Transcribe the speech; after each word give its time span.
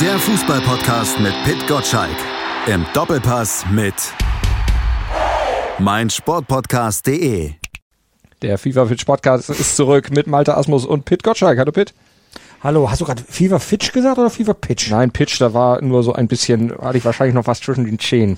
Der 0.00 0.18
Fußballpodcast 0.18 1.20
mit 1.20 1.32
Pit 1.44 1.66
Gottschalk. 1.66 2.16
Im 2.66 2.84
Doppelpass 2.92 3.64
mit 3.70 3.94
meinsportpodcast.de. 5.78 7.52
Der 8.42 8.58
FIFA 8.58 8.84
Fitch 8.84 9.06
Podcast 9.06 9.48
ist 9.48 9.74
zurück 9.74 10.10
mit 10.10 10.26
Malte 10.26 10.54
Asmus 10.54 10.84
und 10.84 11.06
Pit 11.06 11.22
Gottschalk. 11.22 11.58
Hallo 11.58 11.72
Pit. 11.72 11.94
Hallo, 12.62 12.90
hast 12.90 13.00
du 13.00 13.06
gerade 13.06 13.22
Fever 13.26 13.58
Fitch 13.58 13.92
gesagt 13.92 14.18
oder 14.18 14.28
Fever 14.28 14.52
Pitch? 14.52 14.90
Nein, 14.90 15.12
Pitch, 15.12 15.40
da 15.40 15.54
war 15.54 15.80
nur 15.80 16.02
so 16.02 16.12
ein 16.12 16.28
bisschen, 16.28 16.76
hatte 16.76 16.98
ich 16.98 17.04
wahrscheinlich 17.06 17.34
noch 17.34 17.46
was 17.46 17.62
zwischen 17.62 17.86
den 17.86 17.98
Zehen. 17.98 18.36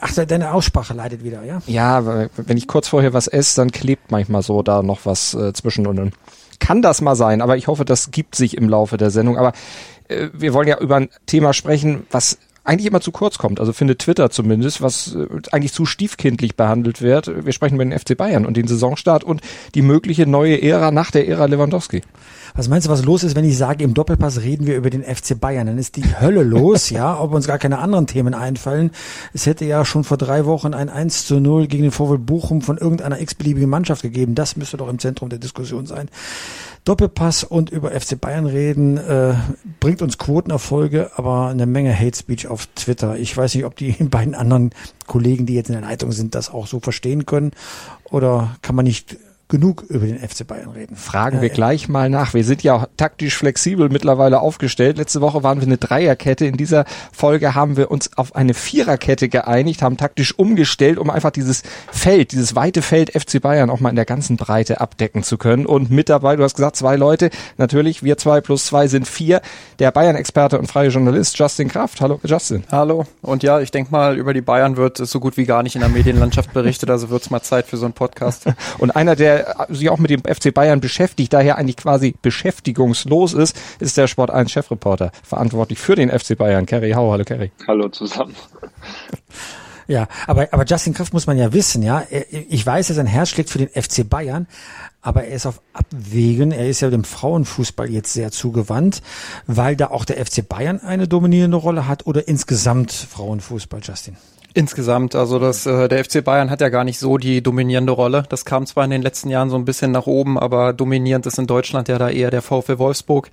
Ach, 0.00 0.14
deine 0.14 0.54
Aussprache 0.54 0.94
leidet 0.94 1.24
wieder, 1.24 1.42
ja? 1.42 1.60
Ja, 1.66 2.28
wenn 2.36 2.56
ich 2.56 2.68
kurz 2.68 2.86
vorher 2.86 3.12
was 3.12 3.26
esse, 3.26 3.56
dann 3.56 3.72
klebt 3.72 4.12
manchmal 4.12 4.42
so 4.42 4.62
da 4.62 4.84
noch 4.84 5.00
was 5.06 5.34
äh, 5.34 5.52
zwischen 5.54 5.88
und 5.88 5.96
dann 5.96 6.12
kann 6.60 6.82
das 6.82 7.00
mal 7.00 7.16
sein, 7.16 7.40
aber 7.40 7.56
ich 7.56 7.66
hoffe, 7.66 7.84
das 7.84 8.12
gibt 8.12 8.36
sich 8.36 8.56
im 8.56 8.68
Laufe 8.68 8.96
der 8.96 9.10
Sendung. 9.10 9.36
Aber 9.36 9.52
wir 10.32 10.54
wollen 10.54 10.68
ja 10.68 10.78
über 10.78 10.96
ein 10.96 11.08
Thema 11.26 11.52
sprechen, 11.52 12.06
was 12.10 12.38
eigentlich 12.64 12.86
immer 12.86 13.00
zu 13.00 13.10
kurz 13.10 13.38
kommt, 13.38 13.58
also 13.58 13.72
findet 13.72 14.00
Twitter 14.00 14.30
zumindest, 14.30 14.82
was 14.82 15.14
äh, 15.14 15.26
eigentlich 15.50 15.72
zu 15.72 15.86
stiefkindlich 15.86 16.56
behandelt 16.56 17.02
wird. 17.02 17.44
Wir 17.44 17.52
sprechen 17.52 17.76
über 17.76 17.84
den 17.84 17.98
FC 17.98 18.16
Bayern 18.16 18.46
und 18.46 18.56
den 18.56 18.68
Saisonstart 18.68 19.24
und 19.24 19.40
die 19.74 19.82
mögliche 19.82 20.26
neue 20.26 20.62
Ära 20.62 20.90
nach 20.90 21.10
der 21.10 21.26
Ära 21.26 21.46
Lewandowski. 21.46 22.02
Was 22.54 22.68
meinst 22.68 22.86
du, 22.86 22.90
was 22.90 23.04
los 23.04 23.22
ist, 23.22 23.36
wenn 23.36 23.44
ich 23.44 23.56
sage, 23.56 23.84
im 23.84 23.94
Doppelpass 23.94 24.42
reden 24.42 24.66
wir 24.66 24.76
über 24.76 24.90
den 24.90 25.02
FC 25.02 25.38
Bayern? 25.38 25.66
Dann 25.66 25.78
ist 25.78 25.96
die 25.96 26.04
Hölle 26.20 26.42
los, 26.42 26.90
ja, 26.90 27.18
ob 27.20 27.32
uns 27.32 27.46
gar 27.46 27.58
keine 27.58 27.78
anderen 27.78 28.06
Themen 28.06 28.34
einfallen. 28.34 28.90
Es 29.32 29.46
hätte 29.46 29.64
ja 29.64 29.84
schon 29.84 30.04
vor 30.04 30.16
drei 30.16 30.46
Wochen 30.46 30.74
ein 30.74 30.88
1 30.88 31.26
zu 31.26 31.40
0 31.40 31.66
gegen 31.66 31.84
den 31.84 31.92
Vorwurf 31.92 32.20
Bochum 32.20 32.62
von 32.62 32.78
irgendeiner 32.78 33.20
x-beliebigen 33.20 33.68
Mannschaft 33.68 34.02
gegeben. 34.02 34.34
Das 34.34 34.56
müsste 34.56 34.76
doch 34.76 34.88
im 34.88 34.98
Zentrum 34.98 35.28
der 35.28 35.38
Diskussion 35.38 35.86
sein. 35.86 36.08
Doppelpass 36.84 37.44
und 37.44 37.70
über 37.70 37.90
FC 37.90 38.18
Bayern 38.18 38.46
reden, 38.46 38.96
äh, 38.96 39.34
bringt 39.80 40.00
uns 40.00 40.16
Quotenerfolge, 40.16 41.10
aber 41.16 41.48
eine 41.48 41.66
Menge 41.66 41.94
Hate 41.98 42.16
Speech 42.16 42.46
auf 42.46 42.66
Twitter. 42.74 43.18
Ich 43.18 43.36
weiß 43.36 43.54
nicht, 43.54 43.64
ob 43.64 43.76
die 43.76 43.92
beiden 44.00 44.34
anderen 44.34 44.70
Kollegen, 45.06 45.46
die 45.46 45.54
jetzt 45.54 45.68
in 45.68 45.74
der 45.74 45.82
Leitung 45.82 46.12
sind, 46.12 46.34
das 46.34 46.50
auch 46.50 46.66
so 46.66 46.80
verstehen 46.80 47.26
können. 47.26 47.52
Oder 48.04 48.56
kann 48.62 48.76
man 48.76 48.86
nicht 48.86 49.16
genug 49.50 49.84
über 49.88 50.06
den 50.06 50.18
FC 50.18 50.46
Bayern 50.46 50.70
reden. 50.70 50.96
Fragen 50.96 51.42
wir 51.42 51.50
gleich 51.50 51.88
mal 51.88 52.08
nach. 52.08 52.32
Wir 52.32 52.44
sind 52.44 52.62
ja 52.62 52.86
taktisch 52.96 53.36
flexibel 53.36 53.90
mittlerweile 53.90 54.40
aufgestellt. 54.40 54.96
Letzte 54.96 55.20
Woche 55.20 55.42
waren 55.42 55.58
wir 55.60 55.66
eine 55.66 55.76
Dreierkette. 55.76 56.46
In 56.46 56.56
dieser 56.56 56.86
Folge 57.12 57.54
haben 57.54 57.76
wir 57.76 57.90
uns 57.90 58.16
auf 58.16 58.34
eine 58.34 58.54
Viererkette 58.54 59.28
geeinigt, 59.28 59.82
haben 59.82 59.96
taktisch 59.96 60.38
umgestellt, 60.38 60.98
um 60.98 61.10
einfach 61.10 61.30
dieses 61.30 61.62
Feld, 61.90 62.32
dieses 62.32 62.54
weite 62.54 62.80
Feld 62.80 63.10
FC 63.10 63.42
Bayern 63.42 63.68
auch 63.68 63.80
mal 63.80 63.90
in 63.90 63.96
der 63.96 64.04
ganzen 64.04 64.36
Breite 64.36 64.80
abdecken 64.80 65.22
zu 65.22 65.36
können. 65.36 65.66
Und 65.66 65.90
mit 65.90 66.08
dabei, 66.08 66.36
du 66.36 66.44
hast 66.44 66.54
gesagt, 66.54 66.76
zwei 66.76 66.96
Leute. 66.96 67.30
Natürlich, 67.58 68.02
wir 68.02 68.16
zwei 68.16 68.40
plus 68.40 68.66
zwei 68.66 68.86
sind 68.86 69.06
vier. 69.06 69.42
Der 69.80 69.90
Bayern-Experte 69.90 70.58
und 70.58 70.68
freie 70.68 70.88
Journalist 70.88 71.38
Justin 71.38 71.68
Kraft. 71.68 72.00
Hallo, 72.00 72.20
Justin. 72.22 72.62
Hallo. 72.70 73.04
Und 73.20 73.42
ja, 73.42 73.60
ich 73.60 73.72
denke 73.72 73.90
mal, 73.90 74.16
über 74.16 74.32
die 74.32 74.40
Bayern 74.40 74.76
wird 74.76 74.98
so 74.98 75.18
gut 75.18 75.36
wie 75.36 75.44
gar 75.44 75.64
nicht 75.64 75.74
in 75.74 75.80
der 75.80 75.90
Medienlandschaft 75.90 76.52
berichtet. 76.52 76.88
Also 76.88 77.10
wird 77.10 77.22
es 77.22 77.30
mal 77.30 77.42
Zeit 77.42 77.66
für 77.66 77.76
so 77.76 77.84
einen 77.84 77.94
Podcast. 77.94 78.44
und 78.78 78.94
einer, 78.94 79.16
der 79.16 79.39
sich 79.68 79.90
auch 79.90 79.98
mit 79.98 80.10
dem 80.10 80.22
FC 80.22 80.52
Bayern 80.52 80.80
beschäftigt, 80.80 81.32
daher 81.32 81.58
eigentlich 81.58 81.76
quasi 81.76 82.14
beschäftigungslos 82.20 83.34
ist, 83.34 83.56
ist 83.78 83.96
der 83.96 84.06
Sport 84.06 84.30
1 84.30 84.50
Chefreporter, 84.50 85.12
verantwortlich 85.22 85.78
für 85.78 85.94
den 85.94 86.10
FC 86.10 86.36
Bayern. 86.36 86.66
Kerry 86.66 86.92
Hau, 86.92 87.12
hallo 87.12 87.24
Kerry. 87.24 87.50
Hallo 87.66 87.88
zusammen. 87.88 88.34
Ja, 89.90 90.06
aber, 90.28 90.46
aber 90.52 90.64
Justin 90.64 90.94
Kraft 90.94 91.12
muss 91.12 91.26
man 91.26 91.36
ja 91.36 91.52
wissen, 91.52 91.82
ja. 91.82 92.04
Ich 92.30 92.64
weiß, 92.64 92.86
dass 92.86 92.96
sein 92.96 93.06
Herz 93.06 93.30
schlägt 93.30 93.50
für 93.50 93.58
den 93.58 93.68
FC 93.70 94.08
Bayern, 94.08 94.46
aber 95.02 95.24
er 95.24 95.34
ist 95.34 95.46
auf 95.46 95.60
Abwägen. 95.72 96.52
Er 96.52 96.68
ist 96.68 96.80
ja 96.80 96.90
dem 96.90 97.02
Frauenfußball 97.02 97.90
jetzt 97.90 98.12
sehr 98.12 98.30
zugewandt, 98.30 99.02
weil 99.48 99.74
da 99.74 99.88
auch 99.88 100.04
der 100.04 100.24
FC 100.24 100.48
Bayern 100.48 100.78
eine 100.78 101.08
dominierende 101.08 101.56
Rolle 101.56 101.88
hat 101.88 102.06
oder 102.06 102.28
insgesamt 102.28 102.92
Frauenfußball, 102.92 103.80
Justin. 103.82 104.16
Insgesamt, 104.52 105.14
also 105.14 105.38
das, 105.38 105.64
äh, 105.66 105.88
der 105.88 106.04
FC 106.04 106.24
Bayern 106.24 106.50
hat 106.50 106.60
ja 106.60 106.70
gar 106.70 106.82
nicht 106.82 106.98
so 106.98 107.18
die 107.18 107.42
dominierende 107.42 107.92
Rolle. 107.92 108.24
Das 108.28 108.44
kam 108.44 108.66
zwar 108.66 108.84
in 108.84 108.90
den 108.90 109.02
letzten 109.02 109.30
Jahren 109.30 109.48
so 109.48 109.56
ein 109.56 109.64
bisschen 109.64 109.92
nach 109.92 110.06
oben, 110.06 110.38
aber 110.38 110.72
dominierend 110.72 111.26
ist 111.26 111.38
in 111.38 111.46
Deutschland 111.46 111.88
ja 111.88 111.98
da 111.98 112.10
eher 112.10 112.30
der 112.30 112.42
VfL 112.42 112.78
Wolfsburg. 112.78 113.30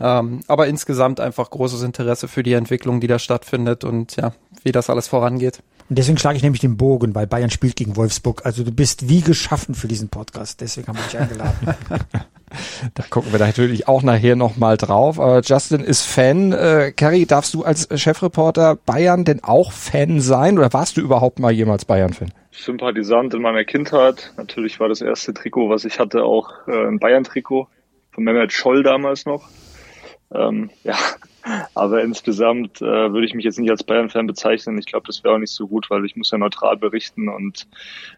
Ähm, 0.00 0.40
aber 0.46 0.68
insgesamt 0.68 1.18
einfach 1.18 1.50
großes 1.50 1.82
Interesse 1.82 2.28
für 2.28 2.44
die 2.44 2.52
Entwicklung, 2.52 3.00
die 3.00 3.08
da 3.08 3.18
stattfindet 3.18 3.82
und 3.82 4.14
ja, 4.16 4.32
wie 4.62 4.72
das 4.72 4.90
alles 4.90 5.08
vorangeht. 5.08 5.60
Und 5.88 5.98
deswegen 5.98 6.18
schlage 6.18 6.36
ich 6.36 6.44
nämlich 6.44 6.60
den 6.60 6.76
Bogen, 6.76 7.16
weil 7.16 7.26
Bayern 7.26 7.50
spielt 7.50 7.74
gegen 7.74 7.96
Wolfsburg. 7.96 8.46
Also 8.46 8.62
du 8.62 8.70
bist 8.70 9.08
wie 9.08 9.22
geschaffen 9.22 9.74
für 9.74 9.88
diesen 9.88 10.08
Podcast. 10.08 10.60
Deswegen 10.60 10.86
haben 10.86 10.98
wir 10.98 11.04
dich 11.04 11.18
eingeladen. 11.18 11.74
Da 12.94 13.02
gucken 13.08 13.32
wir 13.32 13.38
natürlich 13.38 13.88
auch 13.88 14.02
nachher 14.02 14.36
nochmal 14.36 14.76
drauf. 14.76 15.18
Aber 15.20 15.40
Justin 15.40 15.80
ist 15.80 16.04
Fan. 16.04 16.52
Äh, 16.52 16.92
Kerry, 16.96 17.26
darfst 17.26 17.54
du 17.54 17.64
als 17.64 17.88
Chefreporter 18.00 18.76
Bayern 18.76 19.24
denn 19.24 19.42
auch 19.42 19.72
Fan 19.72 20.20
sein 20.20 20.58
oder 20.58 20.72
warst 20.72 20.96
du 20.96 21.00
überhaupt 21.00 21.38
mal 21.38 21.52
jemals 21.52 21.84
Bayern-Fan? 21.84 22.32
Sympathisant 22.52 23.34
in 23.34 23.42
meiner 23.42 23.64
Kindheit. 23.64 24.32
Natürlich 24.36 24.80
war 24.80 24.88
das 24.88 25.00
erste 25.00 25.34
Trikot, 25.34 25.68
was 25.68 25.84
ich 25.84 25.98
hatte, 25.98 26.24
auch 26.24 26.52
äh, 26.66 26.86
ein 26.86 26.98
Bayern-Trikot 26.98 27.68
von 28.12 28.24
Mehmet 28.24 28.52
Scholl 28.52 28.82
damals 28.82 29.26
noch. 29.26 29.48
Ähm, 30.32 30.70
ja, 30.84 30.96
aber 31.74 32.02
insgesamt 32.02 32.80
äh, 32.80 33.12
würde 33.12 33.26
ich 33.26 33.34
mich 33.34 33.44
jetzt 33.44 33.58
nicht 33.58 33.70
als 33.70 33.84
Bayern-Fan 33.84 34.26
bezeichnen. 34.26 34.78
Ich 34.78 34.86
glaube, 34.86 35.06
das 35.06 35.24
wäre 35.24 35.34
auch 35.34 35.38
nicht 35.38 35.52
so 35.52 35.66
gut, 35.66 35.90
weil 35.90 36.04
ich 36.04 36.16
muss 36.16 36.30
ja 36.30 36.38
neutral 36.38 36.76
berichten 36.76 37.28
und 37.28 37.66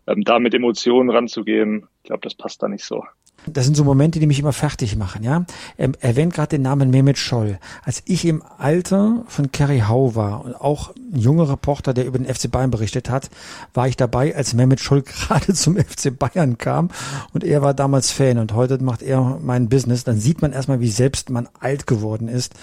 ähm, 0.06 0.22
da 0.22 0.38
mit 0.38 0.54
Emotionen 0.54 1.10
ranzugehen, 1.10 1.88
ich 2.02 2.08
glaube, 2.08 2.22
das 2.22 2.34
passt 2.34 2.62
da 2.62 2.68
nicht 2.68 2.84
so. 2.84 3.04
Das 3.46 3.64
sind 3.64 3.76
so 3.76 3.84
Momente, 3.84 4.20
die 4.20 4.26
mich 4.26 4.38
immer 4.38 4.52
fertig 4.52 4.96
machen, 4.96 5.24
ja. 5.24 5.44
Er 5.76 5.90
erwähnt 6.00 6.34
gerade 6.34 6.50
den 6.50 6.62
Namen 6.62 6.90
Mehmet 6.90 7.18
Scholl. 7.18 7.58
Als 7.84 8.02
ich 8.06 8.24
im 8.24 8.42
Alter 8.58 9.24
von 9.26 9.50
Kerry 9.50 9.80
Hau 9.88 10.14
war 10.14 10.44
und 10.44 10.54
auch 10.54 10.94
ein 10.94 11.18
junger 11.18 11.48
Reporter, 11.48 11.92
der 11.92 12.06
über 12.06 12.18
den 12.18 12.32
FC 12.32 12.50
Bayern 12.50 12.70
berichtet 12.70 13.10
hat, 13.10 13.30
war 13.74 13.88
ich 13.88 13.96
dabei, 13.96 14.36
als 14.36 14.54
Mehmet 14.54 14.80
Scholl 14.80 15.02
gerade 15.26 15.54
zum 15.54 15.76
FC 15.76 16.16
Bayern 16.16 16.58
kam 16.58 16.90
und 17.32 17.42
er 17.42 17.62
war 17.62 17.74
damals 17.74 18.10
Fan 18.10 18.38
und 18.38 18.54
heute 18.54 18.82
macht 18.82 19.02
er 19.02 19.38
mein 19.42 19.68
Business. 19.68 20.04
Dann 20.04 20.20
sieht 20.20 20.40
man 20.40 20.52
erstmal, 20.52 20.80
wie 20.80 20.90
selbst 20.90 21.30
man 21.30 21.48
alt 21.60 21.86
geworden 21.86 22.28
ist 22.28 22.54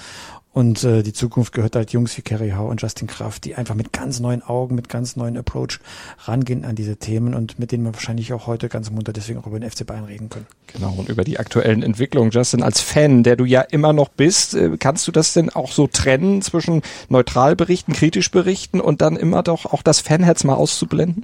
und 0.60 0.84
äh, 0.84 1.04
die 1.04 1.14
Zukunft 1.14 1.54
gehört 1.54 1.78
halt 1.78 1.94
Jungs 1.94 2.18
wie 2.18 2.22
Kerry 2.22 2.50
Howe 2.50 2.68
und 2.68 2.82
Justin 2.82 3.08
Kraft, 3.08 3.46
die 3.46 3.56
einfach 3.56 3.76
mit 3.76 3.94
ganz 3.94 4.20
neuen 4.20 4.44
Augen, 4.44 4.76
mit 4.76 4.90
ganz 4.90 5.16
neuen 5.16 5.38
Approach 5.38 5.80
rangehen 6.26 6.66
an 6.66 6.76
diese 6.76 6.98
Themen 6.98 7.34
und 7.34 7.60
mit 7.60 7.72
denen 7.72 7.86
wir 7.86 7.94
wahrscheinlich 7.94 8.34
auch 8.34 8.46
heute 8.46 8.68
ganz 8.68 8.92
munter 8.92 9.14
deswegen 9.14 9.40
auch 9.40 9.48
über 9.48 9.58
den 9.58 9.72
FC 9.72 9.88
Bayern 9.88 10.04
reden 10.04 10.28
können. 10.28 10.48
Genau, 10.68 10.96
und 10.98 11.08
über 11.08 11.24
die 11.24 11.40
aktuellen 11.40 11.82
Entwicklungen. 11.82 12.32
Justin, 12.32 12.62
als 12.62 12.82
Fan, 12.82 13.24
der 13.24 13.38
du 13.38 13.46
ja 13.46 13.62
immer 13.62 13.94
noch 13.94 14.10
bist, 14.10 14.54
äh, 14.54 14.76
kannst 14.78 15.08
du 15.08 15.14
das 15.14 15.32
denn 15.32 15.50
auch 15.50 15.72
so 15.72 15.88
trennen 15.88 16.42
zwischen 16.42 16.82
neutral 17.08 17.56
berichten, 17.56 17.94
kritisch 17.94 18.30
berichten 18.30 18.82
und 18.82 19.00
dann 19.00 19.16
immer 19.16 19.44
doch 19.44 19.66
auch 19.66 19.82
das 19.82 20.02
Fanherz 20.02 20.44
mal 20.44 20.56
auszublenden? 20.56 21.24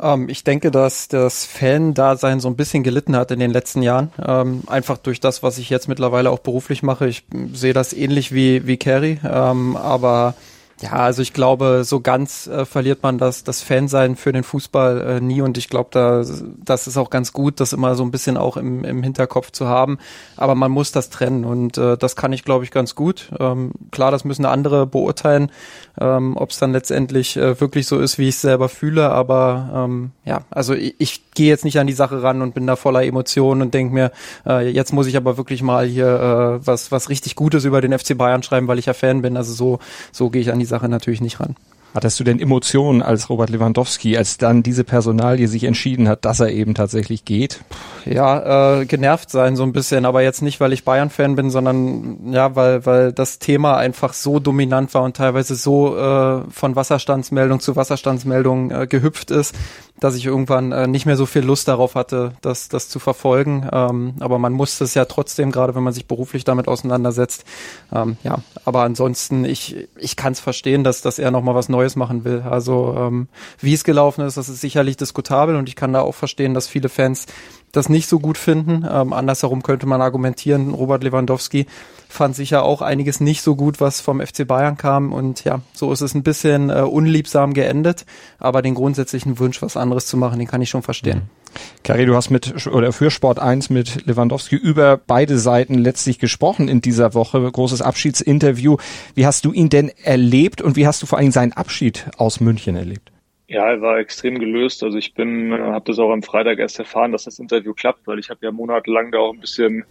Ähm, 0.00 0.28
ich 0.28 0.44
denke, 0.44 0.70
dass 0.70 1.08
das 1.08 1.44
Fan-Dasein 1.44 2.40
so 2.40 2.48
ein 2.48 2.56
bisschen 2.56 2.82
gelitten 2.82 3.16
hat 3.16 3.30
in 3.30 3.40
den 3.40 3.50
letzten 3.50 3.82
Jahren. 3.82 4.12
Ähm, 4.24 4.62
einfach 4.66 4.98
durch 4.98 5.20
das, 5.20 5.42
was 5.42 5.58
ich 5.58 5.70
jetzt 5.70 5.88
mittlerweile 5.88 6.30
auch 6.30 6.40
beruflich 6.40 6.82
mache. 6.82 7.06
Ich 7.08 7.24
sehe 7.52 7.72
das 7.72 7.92
ähnlich 7.92 8.32
wie, 8.32 8.66
wie 8.66 8.76
Carrie, 8.76 9.18
ähm, 9.24 9.76
aber 9.76 10.34
ja, 10.82 10.94
also 10.94 11.22
ich 11.22 11.32
glaube, 11.32 11.84
so 11.84 12.00
ganz 12.00 12.48
äh, 12.48 12.64
verliert 12.64 13.04
man 13.04 13.16
das, 13.16 13.44
das 13.44 13.62
Fansein 13.62 14.16
für 14.16 14.32
den 14.32 14.42
Fußball 14.42 15.00
äh, 15.00 15.20
nie 15.20 15.40
und 15.40 15.56
ich 15.56 15.68
glaube, 15.68 15.90
da, 15.92 16.24
das 16.64 16.88
ist 16.88 16.96
auch 16.96 17.08
ganz 17.08 17.32
gut, 17.32 17.60
das 17.60 17.72
immer 17.72 17.94
so 17.94 18.02
ein 18.02 18.10
bisschen 18.10 18.36
auch 18.36 18.56
im, 18.56 18.84
im 18.84 19.04
Hinterkopf 19.04 19.52
zu 19.52 19.68
haben. 19.68 19.98
Aber 20.36 20.56
man 20.56 20.72
muss 20.72 20.90
das 20.90 21.08
trennen 21.08 21.44
und 21.44 21.78
äh, 21.78 21.96
das 21.96 22.16
kann 22.16 22.32
ich, 22.32 22.42
glaube 22.42 22.64
ich, 22.64 22.72
ganz 22.72 22.96
gut. 22.96 23.30
Ähm, 23.38 23.70
klar, 23.92 24.10
das 24.10 24.24
müssen 24.24 24.44
andere 24.44 24.84
beurteilen, 24.86 25.52
ähm, 26.00 26.36
ob 26.36 26.50
es 26.50 26.58
dann 26.58 26.72
letztendlich 26.72 27.36
äh, 27.36 27.60
wirklich 27.60 27.86
so 27.86 28.00
ist, 28.00 28.18
wie 28.18 28.28
ich 28.28 28.34
es 28.34 28.40
selber 28.40 28.68
fühle. 28.68 29.10
Aber 29.10 29.70
ähm, 29.72 30.10
ja, 30.24 30.42
also 30.50 30.74
ich, 30.74 30.96
ich 30.98 31.31
gehe 31.34 31.48
jetzt 31.48 31.64
nicht 31.64 31.78
an 31.78 31.86
die 31.86 31.92
Sache 31.92 32.22
ran 32.22 32.42
und 32.42 32.54
bin 32.54 32.66
da 32.66 32.76
voller 32.76 33.04
Emotionen 33.04 33.62
und 33.62 33.74
denke 33.74 33.94
mir, 33.94 34.12
äh, 34.46 34.68
jetzt 34.68 34.92
muss 34.92 35.06
ich 35.06 35.16
aber 35.16 35.36
wirklich 35.36 35.62
mal 35.62 35.86
hier 35.86 36.60
äh, 36.62 36.66
was, 36.66 36.92
was 36.92 37.08
richtig 37.08 37.36
Gutes 37.36 37.64
über 37.64 37.80
den 37.80 37.96
FC 37.98 38.16
Bayern 38.16 38.42
schreiben, 38.42 38.68
weil 38.68 38.78
ich 38.78 38.86
ja 38.86 38.94
Fan 38.94 39.22
bin. 39.22 39.36
Also 39.36 39.52
so, 39.52 39.78
so 40.12 40.30
gehe 40.30 40.42
ich 40.42 40.52
an 40.52 40.58
die 40.58 40.64
Sache 40.64 40.88
natürlich 40.88 41.20
nicht 41.20 41.40
ran. 41.40 41.56
Hattest 41.94 42.18
du 42.18 42.24
denn 42.24 42.40
Emotionen 42.40 43.02
als 43.02 43.28
Robert 43.28 43.50
Lewandowski, 43.50 44.16
als 44.16 44.38
dann 44.38 44.62
diese 44.62 44.82
Personalie 44.82 45.46
sich 45.46 45.64
entschieden 45.64 46.08
hat, 46.08 46.24
dass 46.24 46.40
er 46.40 46.48
eben 46.48 46.74
tatsächlich 46.74 47.26
geht? 47.26 47.60
Ja, 48.06 48.80
äh, 48.80 48.86
genervt 48.86 49.30
sein 49.30 49.56
so 49.56 49.62
ein 49.62 49.74
bisschen, 49.74 50.06
aber 50.06 50.22
jetzt 50.22 50.40
nicht, 50.40 50.58
weil 50.58 50.72
ich 50.72 50.84
Bayern-Fan 50.84 51.36
bin, 51.36 51.50
sondern 51.50 52.32
ja, 52.32 52.56
weil, 52.56 52.86
weil 52.86 53.12
das 53.12 53.40
Thema 53.40 53.76
einfach 53.76 54.14
so 54.14 54.38
dominant 54.38 54.94
war 54.94 55.02
und 55.02 55.18
teilweise 55.18 55.54
so 55.54 55.94
äh, 55.94 56.44
von 56.50 56.76
Wasserstandsmeldung 56.76 57.60
zu 57.60 57.76
Wasserstandsmeldung 57.76 58.70
äh, 58.70 58.86
gehüpft 58.86 59.30
ist, 59.30 59.54
dass 60.02 60.16
ich 60.16 60.26
irgendwann 60.26 60.72
äh, 60.72 60.86
nicht 60.86 61.06
mehr 61.06 61.16
so 61.16 61.26
viel 61.26 61.42
Lust 61.42 61.68
darauf 61.68 61.94
hatte, 61.94 62.32
das, 62.40 62.68
das 62.68 62.88
zu 62.88 62.98
verfolgen. 62.98 63.68
Ähm, 63.70 64.14
aber 64.20 64.38
man 64.38 64.52
muss 64.52 64.80
es 64.80 64.94
ja 64.94 65.04
trotzdem, 65.04 65.52
gerade 65.52 65.74
wenn 65.74 65.82
man 65.82 65.92
sich 65.92 66.06
beruflich 66.06 66.44
damit 66.44 66.66
auseinandersetzt. 66.66 67.44
Ähm, 67.92 68.16
ja, 68.24 68.38
aber 68.64 68.82
ansonsten, 68.82 69.44
ich, 69.44 69.88
ich 69.96 70.16
kann 70.16 70.32
es 70.32 70.40
verstehen, 70.40 70.82
dass, 70.82 71.02
dass 71.02 71.18
er 71.18 71.30
nochmal 71.30 71.54
was 71.54 71.68
Neues 71.68 71.94
machen 71.94 72.24
will. 72.24 72.42
Also 72.48 72.94
ähm, 72.98 73.28
wie 73.60 73.74
es 73.74 73.84
gelaufen 73.84 74.24
ist, 74.26 74.36
das 74.36 74.48
ist 74.48 74.60
sicherlich 74.60 74.96
diskutabel 74.96 75.54
und 75.56 75.68
ich 75.68 75.76
kann 75.76 75.92
da 75.92 76.00
auch 76.00 76.14
verstehen, 76.14 76.54
dass 76.54 76.66
viele 76.66 76.88
Fans 76.88 77.26
das 77.72 77.88
nicht 77.88 78.06
so 78.06 78.20
gut 78.20 78.38
finden. 78.38 78.86
Ähm, 78.88 79.12
andersherum 79.12 79.62
könnte 79.62 79.86
man 79.86 80.02
argumentieren, 80.02 80.74
Robert 80.74 81.02
Lewandowski 81.02 81.66
fand 82.08 82.36
sicher 82.36 82.62
auch 82.62 82.82
einiges 82.82 83.20
nicht 83.20 83.40
so 83.40 83.56
gut, 83.56 83.80
was 83.80 84.02
vom 84.02 84.20
FC 84.20 84.46
Bayern 84.46 84.76
kam. 84.76 85.12
Und 85.12 85.44
ja, 85.44 85.62
so 85.72 85.90
ist 85.92 86.02
es 86.02 86.14
ein 86.14 86.22
bisschen 86.22 86.68
äh, 86.68 86.82
unliebsam 86.82 87.54
geendet. 87.54 88.04
Aber 88.38 88.60
den 88.60 88.74
grundsätzlichen 88.74 89.38
Wunsch, 89.38 89.62
was 89.62 89.78
anderes 89.78 90.06
zu 90.06 90.18
machen, 90.18 90.38
den 90.38 90.46
kann 90.46 90.60
ich 90.60 90.68
schon 90.68 90.82
verstehen. 90.82 91.18
Mhm. 91.18 91.42
Kari, 91.82 92.06
du 92.06 92.14
hast 92.14 92.30
mit 92.30 92.66
oder 92.66 92.92
für 92.92 93.10
Sport 93.10 93.38
1 93.38 93.70
mit 93.70 94.06
Lewandowski 94.06 94.56
über 94.56 94.98
beide 94.98 95.38
Seiten 95.38 95.74
letztlich 95.74 96.18
gesprochen 96.18 96.68
in 96.68 96.80
dieser 96.80 97.14
Woche. 97.14 97.50
Großes 97.50 97.82
Abschiedsinterview. 97.82 98.76
Wie 99.14 99.26
hast 99.26 99.44
du 99.44 99.52
ihn 99.52 99.68
denn 99.68 99.90
erlebt 100.02 100.62
und 100.62 100.76
wie 100.76 100.86
hast 100.86 101.02
du 101.02 101.06
vor 101.06 101.18
allem 101.18 101.32
seinen 101.32 101.52
Abschied 101.52 102.06
aus 102.16 102.40
München 102.40 102.76
erlebt? 102.76 103.11
Ja, 103.52 103.70
er 103.70 103.82
war 103.82 103.98
extrem 103.98 104.38
gelöst. 104.38 104.82
Also 104.82 104.96
ich 104.96 105.12
bin, 105.12 105.52
äh, 105.52 105.58
habe 105.58 105.84
das 105.84 105.98
auch 105.98 106.10
am 106.10 106.22
Freitag 106.22 106.58
erst 106.58 106.78
erfahren, 106.78 107.12
dass 107.12 107.24
das 107.24 107.38
Interview 107.38 107.74
klappt, 107.74 108.06
weil 108.06 108.18
ich 108.18 108.30
habe 108.30 108.40
ja 108.46 108.50
monatelang 108.50 109.12
da 109.12 109.18
auch 109.18 109.34
ein 109.34 109.40
bisschen 109.40 109.84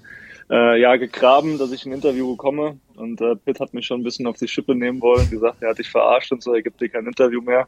äh, 0.49 0.81
ja 0.81 0.95
gegraben, 0.95 1.59
dass 1.59 1.71
ich 1.71 1.85
ein 1.85 1.91
Interview 1.91 2.31
bekomme. 2.31 2.79
Und 2.95 3.21
äh, 3.21 3.35
Pitt 3.35 3.59
hat 3.59 3.75
mich 3.75 3.85
schon 3.85 4.01
ein 4.01 4.03
bisschen 4.03 4.25
auf 4.25 4.37
die 4.37 4.47
Schippe 4.47 4.73
nehmen 4.73 4.99
wollen, 4.99 5.29
gesagt, 5.29 5.61
er 5.61 5.69
hat 5.69 5.77
dich 5.77 5.91
verarscht 5.91 6.31
und 6.31 6.41
so, 6.41 6.55
er 6.55 6.63
gibt 6.63 6.81
dir 6.81 6.89
kein 6.89 7.05
Interview 7.05 7.39
mehr. 7.39 7.67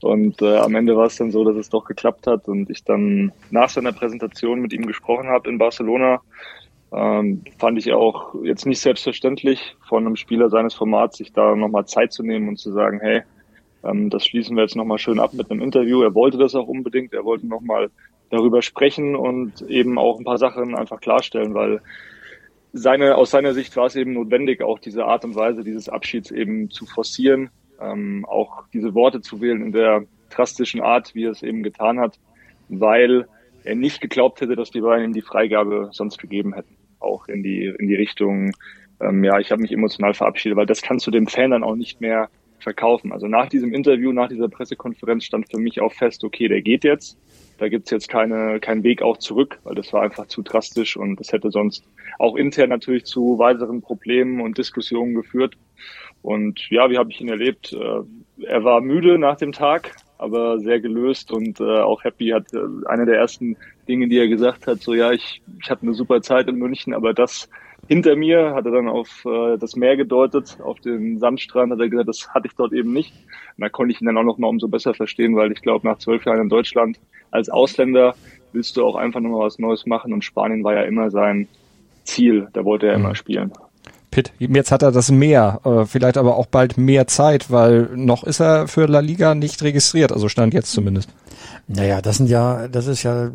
Und 0.00 0.40
äh, 0.42 0.58
am 0.58 0.76
Ende 0.76 0.96
war 0.96 1.06
es 1.06 1.16
dann 1.16 1.32
so, 1.32 1.42
dass 1.42 1.56
es 1.56 1.70
doch 1.70 1.86
geklappt 1.86 2.28
hat 2.28 2.46
und 2.46 2.70
ich 2.70 2.84
dann 2.84 3.32
nach 3.50 3.68
seiner 3.68 3.92
Präsentation 3.92 4.60
mit 4.60 4.72
ihm 4.72 4.86
gesprochen 4.86 5.26
habe 5.26 5.50
in 5.50 5.58
Barcelona. 5.58 6.20
Ähm, 6.92 7.42
fand 7.58 7.78
ich 7.78 7.92
auch 7.92 8.36
jetzt 8.44 8.66
nicht 8.66 8.80
selbstverständlich 8.80 9.74
von 9.88 10.06
einem 10.06 10.14
Spieler 10.14 10.50
seines 10.50 10.74
Formats, 10.74 11.16
sich 11.16 11.32
da 11.32 11.56
nochmal 11.56 11.86
Zeit 11.86 12.12
zu 12.12 12.22
nehmen 12.22 12.48
und 12.48 12.58
zu 12.58 12.70
sagen, 12.70 13.00
hey, 13.00 13.22
ähm, 13.84 14.10
das 14.10 14.26
schließen 14.26 14.56
wir 14.56 14.62
jetzt 14.62 14.76
nochmal 14.76 14.98
schön 14.98 15.18
ab 15.18 15.32
mit 15.34 15.50
einem 15.50 15.62
Interview. 15.62 16.02
Er 16.02 16.14
wollte 16.14 16.38
das 16.38 16.54
auch 16.54 16.68
unbedingt. 16.68 17.12
Er 17.12 17.24
wollte 17.24 17.46
nochmal 17.46 17.90
darüber 18.30 18.62
sprechen 18.62 19.14
und 19.14 19.62
eben 19.62 19.98
auch 19.98 20.18
ein 20.18 20.24
paar 20.24 20.38
Sachen 20.38 20.74
einfach 20.74 21.00
klarstellen, 21.00 21.54
weil 21.54 21.80
seine, 22.72 23.16
aus 23.16 23.30
seiner 23.30 23.52
Sicht 23.52 23.76
war 23.76 23.86
es 23.86 23.96
eben 23.96 24.14
notwendig, 24.14 24.62
auch 24.62 24.78
diese 24.78 25.04
Art 25.04 25.24
und 25.24 25.34
Weise 25.34 25.62
dieses 25.62 25.88
Abschieds 25.88 26.30
eben 26.30 26.70
zu 26.70 26.86
forcieren, 26.86 27.50
ähm, 27.80 28.24
auch 28.26 28.64
diese 28.72 28.94
Worte 28.94 29.20
zu 29.20 29.40
wählen 29.40 29.62
in 29.62 29.72
der 29.72 30.04
drastischen 30.30 30.80
Art, 30.80 31.14
wie 31.14 31.24
er 31.24 31.32
es 31.32 31.42
eben 31.42 31.62
getan 31.62 32.00
hat, 32.00 32.18
weil 32.70 33.28
er 33.64 33.74
nicht 33.74 34.00
geglaubt 34.00 34.40
hätte, 34.40 34.56
dass 34.56 34.70
die 34.70 34.80
Bayern 34.80 35.04
ihm 35.04 35.12
die 35.12 35.20
Freigabe 35.20 35.90
sonst 35.92 36.18
gegeben 36.18 36.54
hätten. 36.54 36.76
Auch 37.00 37.28
in 37.28 37.42
die, 37.42 37.66
in 37.78 37.88
die 37.88 37.94
Richtung, 37.94 38.52
ähm, 39.00 39.22
ja, 39.22 39.38
ich 39.38 39.50
habe 39.52 39.60
mich 39.60 39.72
emotional 39.72 40.14
verabschiedet, 40.14 40.56
weil 40.56 40.66
das 40.66 40.80
kannst 40.80 41.06
du 41.06 41.10
dem 41.10 41.26
Fan 41.26 41.50
dann 41.50 41.64
auch 41.64 41.76
nicht 41.76 42.00
mehr 42.00 42.30
verkaufen. 42.62 43.12
Also 43.12 43.26
nach 43.26 43.48
diesem 43.48 43.74
Interview, 43.74 44.12
nach 44.12 44.28
dieser 44.28 44.48
Pressekonferenz 44.48 45.24
stand 45.24 45.50
für 45.50 45.58
mich 45.58 45.80
auch 45.80 45.92
fest, 45.92 46.24
okay, 46.24 46.48
der 46.48 46.62
geht 46.62 46.84
jetzt. 46.84 47.18
Da 47.58 47.68
gibt's 47.68 47.90
jetzt 47.90 48.08
keine, 48.08 48.58
keinen 48.60 48.82
Weg 48.82 49.02
auch 49.02 49.18
zurück, 49.18 49.60
weil 49.62 49.74
das 49.74 49.92
war 49.92 50.02
einfach 50.02 50.26
zu 50.26 50.42
drastisch 50.42 50.96
und 50.96 51.20
das 51.20 51.32
hätte 51.32 51.50
sonst 51.50 51.84
auch 52.18 52.36
intern 52.36 52.70
natürlich 52.70 53.04
zu 53.04 53.38
weiteren 53.38 53.82
Problemen 53.82 54.40
und 54.40 54.58
Diskussionen 54.58 55.14
geführt. 55.14 55.54
Und 56.22 56.68
ja, 56.70 56.90
wie 56.90 56.98
habe 56.98 57.10
ich 57.10 57.20
ihn 57.20 57.28
erlebt? 57.28 57.72
Äh, 57.72 58.44
er 58.44 58.64
war 58.64 58.80
müde 58.80 59.18
nach 59.18 59.36
dem 59.36 59.52
Tag, 59.52 59.94
aber 60.18 60.58
sehr 60.60 60.80
gelöst 60.80 61.32
und 61.32 61.60
äh, 61.60 61.80
auch 61.80 62.04
happy. 62.04 62.28
Hat 62.28 62.52
äh, 62.54 62.58
eine 62.86 63.06
der 63.06 63.18
ersten 63.18 63.56
Dinge, 63.88 64.08
die 64.08 64.18
er 64.18 64.28
gesagt 64.28 64.66
hat, 64.66 64.80
so 64.80 64.94
ja, 64.94 65.12
ich, 65.12 65.42
ich 65.60 65.70
hatte 65.70 65.82
eine 65.82 65.94
super 65.94 66.22
Zeit 66.22 66.48
in 66.48 66.56
München, 66.56 66.94
aber 66.94 67.12
das 67.12 67.48
hinter 67.92 68.16
mir, 68.16 68.54
hat 68.54 68.64
er 68.64 68.72
dann 68.72 68.88
auf 68.88 69.24
äh, 69.26 69.58
das 69.58 69.76
Meer 69.76 69.98
gedeutet, 69.98 70.56
auf 70.64 70.80
den 70.80 71.18
Sandstrand, 71.18 71.72
hat 71.72 71.80
er 71.80 71.90
gesagt, 71.90 72.08
das 72.08 72.28
hatte 72.30 72.46
ich 72.46 72.54
dort 72.54 72.72
eben 72.72 72.92
nicht. 72.92 73.12
Und 73.56 73.60
da 73.60 73.68
konnte 73.68 73.92
ich 73.92 74.00
ihn 74.00 74.06
dann 74.06 74.16
auch 74.16 74.22
noch 74.22 74.38
mal 74.38 74.48
umso 74.48 74.66
besser 74.66 74.94
verstehen, 74.94 75.36
weil 75.36 75.52
ich 75.52 75.60
glaube, 75.60 75.86
nach 75.86 75.98
zwölf 75.98 76.24
Jahren 76.24 76.40
in 76.40 76.48
Deutschland 76.48 76.98
als 77.30 77.50
Ausländer 77.50 78.14
willst 78.52 78.78
du 78.78 78.86
auch 78.86 78.96
einfach 78.96 79.20
nochmal 79.20 79.46
was 79.46 79.58
Neues 79.58 79.84
machen 79.84 80.14
und 80.14 80.24
Spanien 80.24 80.64
war 80.64 80.74
ja 80.74 80.82
immer 80.82 81.10
sein 81.10 81.48
Ziel, 82.04 82.48
da 82.54 82.64
wollte 82.64 82.86
er 82.86 82.94
immer 82.94 83.14
spielen. 83.14 83.52
Pitt, 84.12 84.32
jetzt 84.38 84.70
hat 84.70 84.82
er 84.82 84.92
das 84.92 85.10
mehr, 85.10 85.60
äh, 85.64 85.86
vielleicht 85.86 86.18
aber 86.18 86.36
auch 86.36 86.46
bald 86.46 86.76
mehr 86.76 87.06
Zeit, 87.08 87.50
weil 87.50 87.88
noch 87.96 88.22
ist 88.22 88.40
er 88.40 88.68
für 88.68 88.86
La 88.86 89.00
Liga 89.00 89.34
nicht 89.34 89.62
registriert, 89.62 90.12
also 90.12 90.28
stand 90.28 90.54
jetzt 90.54 90.70
zumindest. 90.70 91.08
Naja, 91.66 92.02
das 92.02 92.18
sind 92.18 92.28
ja, 92.28 92.68
das 92.68 92.86
ist 92.86 93.02
ja 93.02 93.30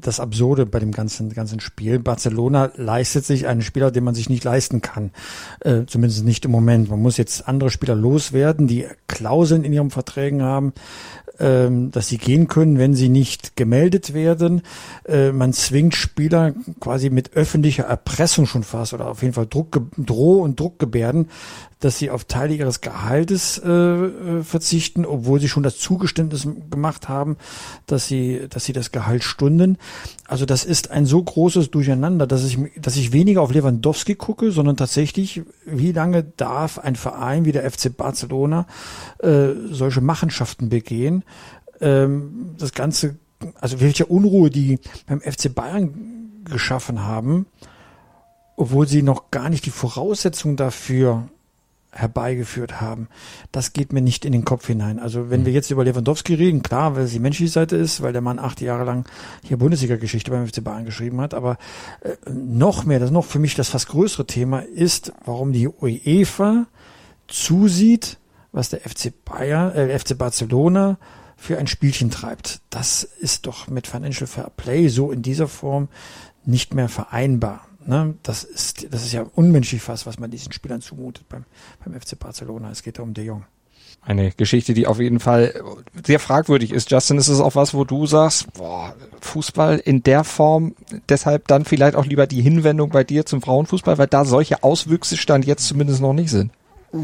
das 0.00 0.18
Absurde 0.18 0.66
bei 0.66 0.80
dem 0.80 0.92
ganzen, 0.92 1.32
ganzen 1.32 1.60
Spiel. 1.60 1.98
Barcelona 2.00 2.72
leistet 2.74 3.24
sich 3.24 3.46
einen 3.46 3.62
Spieler, 3.62 3.90
den 3.90 4.02
man 4.02 4.14
sich 4.14 4.28
nicht 4.28 4.42
leisten 4.44 4.82
kann. 4.82 5.12
Äh, 5.60 5.84
zumindest 5.86 6.24
nicht 6.24 6.44
im 6.44 6.50
Moment. 6.50 6.90
Man 6.90 7.00
muss 7.00 7.16
jetzt 7.16 7.46
andere 7.46 7.70
Spieler 7.70 7.94
loswerden, 7.94 8.66
die 8.66 8.86
Klauseln 9.06 9.62
in 9.62 9.72
ihren 9.72 9.90
Verträgen 9.90 10.42
haben, 10.42 10.72
ähm, 11.38 11.90
dass 11.90 12.08
sie 12.08 12.18
gehen 12.18 12.48
können, 12.48 12.78
wenn 12.78 12.94
sie 12.94 13.08
nicht 13.08 13.56
gemeldet 13.56 14.14
werden. 14.14 14.62
Äh, 15.04 15.32
man 15.32 15.52
zwingt 15.52 15.94
Spieler 15.94 16.54
quasi 16.80 17.10
mit 17.10 17.34
öffentlicher 17.34 17.84
Erpressung 17.84 18.46
schon 18.46 18.62
fast 18.62 18.94
oder 18.94 19.08
auf 19.08 19.22
jeden 19.22 19.34
Fall 19.34 19.46
Druck, 19.46 19.80
Droh- 19.96 20.42
und 20.42 20.58
Druckgebärden 20.58 21.28
dass 21.80 21.98
sie 21.98 22.10
auf 22.10 22.24
Teile 22.24 22.54
ihres 22.54 22.80
Gehaltes 22.80 23.58
äh, 23.58 23.70
äh, 23.70 24.42
verzichten, 24.42 25.04
obwohl 25.04 25.40
sie 25.40 25.48
schon 25.48 25.62
das 25.62 25.78
Zugeständnis 25.78 26.48
gemacht 26.70 27.08
haben, 27.08 27.36
dass 27.86 28.06
sie, 28.06 28.46
dass 28.48 28.64
sie 28.64 28.72
das 28.72 28.92
Gehalt 28.92 29.24
stunden. 29.24 29.76
Also 30.26 30.46
das 30.46 30.64
ist 30.64 30.90
ein 30.90 31.04
so 31.04 31.22
großes 31.22 31.70
Durcheinander, 31.70 32.26
dass 32.26 32.44
ich, 32.44 32.58
dass 32.80 32.96
ich 32.96 33.12
weniger 33.12 33.42
auf 33.42 33.52
Lewandowski 33.52 34.14
gucke, 34.14 34.52
sondern 34.52 34.76
tatsächlich, 34.76 35.42
wie 35.66 35.92
lange 35.92 36.24
darf 36.24 36.78
ein 36.78 36.96
Verein 36.96 37.44
wie 37.44 37.52
der 37.52 37.70
FC 37.70 37.94
Barcelona 37.94 38.66
äh, 39.18 39.48
solche 39.70 40.00
Machenschaften 40.00 40.70
begehen? 40.70 41.24
Ähm, 41.80 42.54
das 42.58 42.72
Ganze, 42.72 43.16
also 43.60 43.80
welche 43.80 44.06
Unruhe 44.06 44.48
die 44.48 44.78
beim 45.06 45.20
FC 45.20 45.54
Bayern 45.54 46.42
geschaffen 46.44 47.02
haben, 47.02 47.46
obwohl 48.56 48.88
sie 48.88 49.02
noch 49.02 49.30
gar 49.30 49.50
nicht 49.50 49.66
die 49.66 49.70
Voraussetzungen 49.70 50.56
dafür 50.56 51.28
herbeigeführt 51.96 52.80
haben. 52.80 53.08
Das 53.52 53.72
geht 53.72 53.92
mir 53.92 54.02
nicht 54.02 54.24
in 54.24 54.32
den 54.32 54.44
Kopf 54.44 54.66
hinein. 54.66 54.98
Also 54.98 55.30
wenn 55.30 55.44
wir 55.44 55.52
jetzt 55.52 55.70
über 55.70 55.84
Lewandowski 55.84 56.34
reden, 56.34 56.62
klar, 56.62 56.96
weil 56.96 57.04
es 57.04 57.12
die 57.12 57.18
menschliche 57.18 57.50
Seite 57.50 57.76
ist, 57.76 58.02
weil 58.02 58.12
der 58.12 58.22
Mann 58.22 58.38
acht 58.38 58.60
Jahre 58.60 58.84
lang 58.84 59.08
hier 59.42 59.56
Bundesliga-Geschichte 59.56 60.30
beim 60.30 60.46
FC 60.46 60.62
Bayern 60.62 60.84
geschrieben 60.84 61.20
hat, 61.20 61.34
aber 61.34 61.58
äh, 62.00 62.14
noch 62.30 62.84
mehr, 62.84 62.98
das 62.98 63.10
noch 63.10 63.24
für 63.24 63.38
mich 63.38 63.54
das 63.54 63.70
fast 63.70 63.88
größere 63.88 64.26
Thema 64.26 64.60
ist, 64.60 65.12
warum 65.24 65.52
die 65.52 65.68
UEFA 65.68 66.66
zusieht, 67.28 68.18
was 68.52 68.68
der 68.68 68.80
FC 68.80 69.12
Bayern, 69.24 69.72
äh, 69.74 69.98
FC 69.98 70.16
Barcelona 70.16 70.98
für 71.36 71.58
ein 71.58 71.66
Spielchen 71.66 72.10
treibt. 72.10 72.60
Das 72.70 73.04
ist 73.04 73.46
doch 73.46 73.68
mit 73.68 73.86
Financial 73.86 74.26
Fair 74.26 74.50
Play 74.56 74.88
so 74.88 75.12
in 75.12 75.22
dieser 75.22 75.48
Form 75.48 75.88
nicht 76.44 76.74
mehr 76.74 76.88
vereinbar. 76.88 77.66
Ne, 77.86 78.14
das 78.24 78.42
ist, 78.42 78.92
das 78.92 79.04
ist 79.04 79.12
ja 79.12 79.24
unmenschlich 79.34 79.80
fast, 79.80 80.06
was 80.06 80.18
man 80.18 80.30
diesen 80.30 80.52
Spielern 80.52 80.80
zumutet 80.80 81.28
beim, 81.28 81.44
beim 81.84 82.00
FC 82.00 82.18
Barcelona. 82.18 82.70
Es 82.70 82.82
geht 82.82 82.98
da 82.98 83.02
um 83.02 83.14
De 83.14 83.24
Jong. 83.24 83.44
Eine 84.02 84.30
Geschichte, 84.32 84.74
die 84.74 84.86
auf 84.86 85.00
jeden 85.00 85.20
Fall 85.20 85.62
sehr 86.04 86.20
fragwürdig 86.20 86.72
ist. 86.72 86.90
Justin, 86.90 87.18
ist 87.18 87.28
es 87.28 87.40
auch 87.40 87.54
was, 87.54 87.74
wo 87.74 87.84
du 87.84 88.06
sagst, 88.06 88.52
boah, 88.54 88.94
Fußball 89.20 89.78
in 89.78 90.02
der 90.02 90.24
Form, 90.24 90.74
deshalb 91.08 91.48
dann 91.48 91.64
vielleicht 91.64 91.96
auch 91.96 92.06
lieber 92.06 92.26
die 92.26 92.42
Hinwendung 92.42 92.90
bei 92.90 93.04
dir 93.04 93.26
zum 93.26 93.42
Frauenfußball, 93.42 93.98
weil 93.98 94.06
da 94.06 94.24
solche 94.24 94.62
Auswüchse 94.62 95.16
stand 95.16 95.44
jetzt 95.44 95.66
zumindest 95.66 96.00
noch 96.00 96.12
nicht 96.12 96.30
sind. 96.30 96.52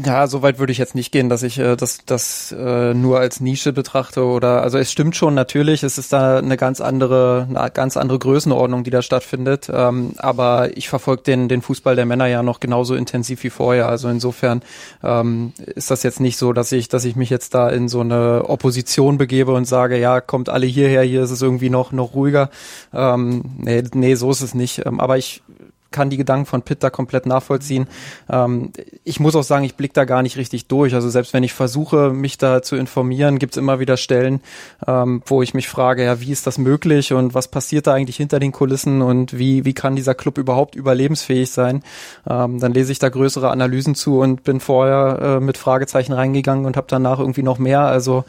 Ja, 0.05 0.27
so 0.27 0.41
weit 0.41 0.59
würde 0.59 0.71
ich 0.71 0.77
jetzt 0.77 0.95
nicht 0.95 1.11
gehen, 1.11 1.29
dass 1.29 1.43
ich 1.43 1.59
äh, 1.59 1.75
das, 1.75 1.99
das 2.05 2.53
äh, 2.57 2.93
nur 2.93 3.19
als 3.19 3.41
Nische 3.41 3.73
betrachte 3.73 4.23
oder 4.23 4.61
also 4.61 4.77
es 4.77 4.91
stimmt 4.91 5.15
schon 5.15 5.33
natürlich, 5.33 5.83
es 5.83 5.97
ist 5.97 6.13
da 6.13 6.37
eine 6.37 6.57
ganz 6.57 6.81
andere, 6.81 7.47
eine 7.49 7.69
ganz 7.69 7.97
andere 7.97 8.17
Größenordnung, 8.17 8.83
die 8.83 8.89
da 8.89 9.01
stattfindet. 9.01 9.69
Ähm, 9.71 10.13
aber 10.17 10.75
ich 10.77 10.89
verfolge 10.89 11.23
den, 11.23 11.49
den 11.49 11.61
Fußball 11.61 11.95
der 11.95 12.05
Männer 12.05 12.27
ja 12.27 12.43
noch 12.43 12.59
genauso 12.59 12.95
intensiv 12.95 13.43
wie 13.43 13.49
vorher. 13.49 13.89
Also 13.89 14.09
insofern 14.09 14.61
ähm, 15.03 15.53
ist 15.57 15.91
das 15.91 16.03
jetzt 16.03 16.19
nicht 16.19 16.37
so, 16.37 16.53
dass 16.53 16.71
ich, 16.71 16.87
dass 16.87 17.05
ich 17.05 17.15
mich 17.15 17.29
jetzt 17.29 17.53
da 17.53 17.69
in 17.69 17.89
so 17.89 17.99
eine 17.99 18.45
Opposition 18.47 19.17
begebe 19.17 19.53
und 19.53 19.65
sage, 19.65 19.99
ja, 19.99 20.21
kommt 20.21 20.49
alle 20.49 20.65
hierher, 20.65 21.03
hier 21.03 21.23
ist 21.23 21.31
es 21.31 21.41
irgendwie 21.41 21.69
noch, 21.69 21.91
noch 21.91 22.13
ruhiger. 22.13 22.49
Ähm, 22.93 23.43
nee, 23.57 23.83
nee, 23.93 24.15
so 24.15 24.31
ist 24.31 24.41
es 24.41 24.53
nicht. 24.53 24.85
Ähm, 24.85 24.99
aber 24.99 25.17
ich 25.17 25.43
kann 25.93 26.09
die 26.09 26.17
Gedanken 26.17 26.45
von 26.45 26.61
Pitt 26.61 26.83
da 26.83 26.89
komplett 26.89 27.25
nachvollziehen. 27.25 27.87
Ähm, 28.29 28.73
ich 29.05 29.21
muss 29.21 29.35
auch 29.35 29.43
sagen, 29.43 29.63
ich 29.63 29.75
blicke 29.75 29.93
da 29.93 30.03
gar 30.03 30.21
nicht 30.21 30.35
richtig 30.35 30.67
durch. 30.67 30.93
Also 30.93 31.09
selbst 31.09 31.33
wenn 31.33 31.43
ich 31.43 31.53
versuche, 31.53 32.09
mich 32.09 32.37
da 32.37 32.61
zu 32.61 32.75
informieren, 32.75 33.39
gibt 33.39 33.53
es 33.53 33.57
immer 33.57 33.79
wieder 33.79 33.95
Stellen, 33.95 34.41
ähm, 34.85 35.21
wo 35.25 35.41
ich 35.41 35.53
mich 35.53 35.69
frage, 35.69 36.03
ja, 36.03 36.19
wie 36.19 36.31
ist 36.31 36.45
das 36.47 36.57
möglich 36.57 37.13
und 37.13 37.33
was 37.33 37.47
passiert 37.47 37.87
da 37.87 37.93
eigentlich 37.93 38.17
hinter 38.17 38.39
den 38.39 38.51
Kulissen 38.51 39.01
und 39.01 39.37
wie, 39.37 39.63
wie 39.63 39.73
kann 39.73 39.95
dieser 39.95 40.15
Club 40.15 40.37
überhaupt 40.37 40.75
überlebensfähig 40.75 41.51
sein? 41.51 41.83
Ähm, 42.29 42.59
dann 42.59 42.73
lese 42.73 42.91
ich 42.91 42.99
da 42.99 43.09
größere 43.09 43.49
Analysen 43.49 43.95
zu 43.95 44.19
und 44.19 44.43
bin 44.43 44.59
vorher 44.59 45.19
äh, 45.21 45.39
mit 45.39 45.57
Fragezeichen 45.57 46.13
reingegangen 46.13 46.65
und 46.65 46.75
habe 46.75 46.87
danach 46.89 47.19
irgendwie 47.19 47.43
noch 47.43 47.59
mehr. 47.59 47.81
Also 47.81 48.25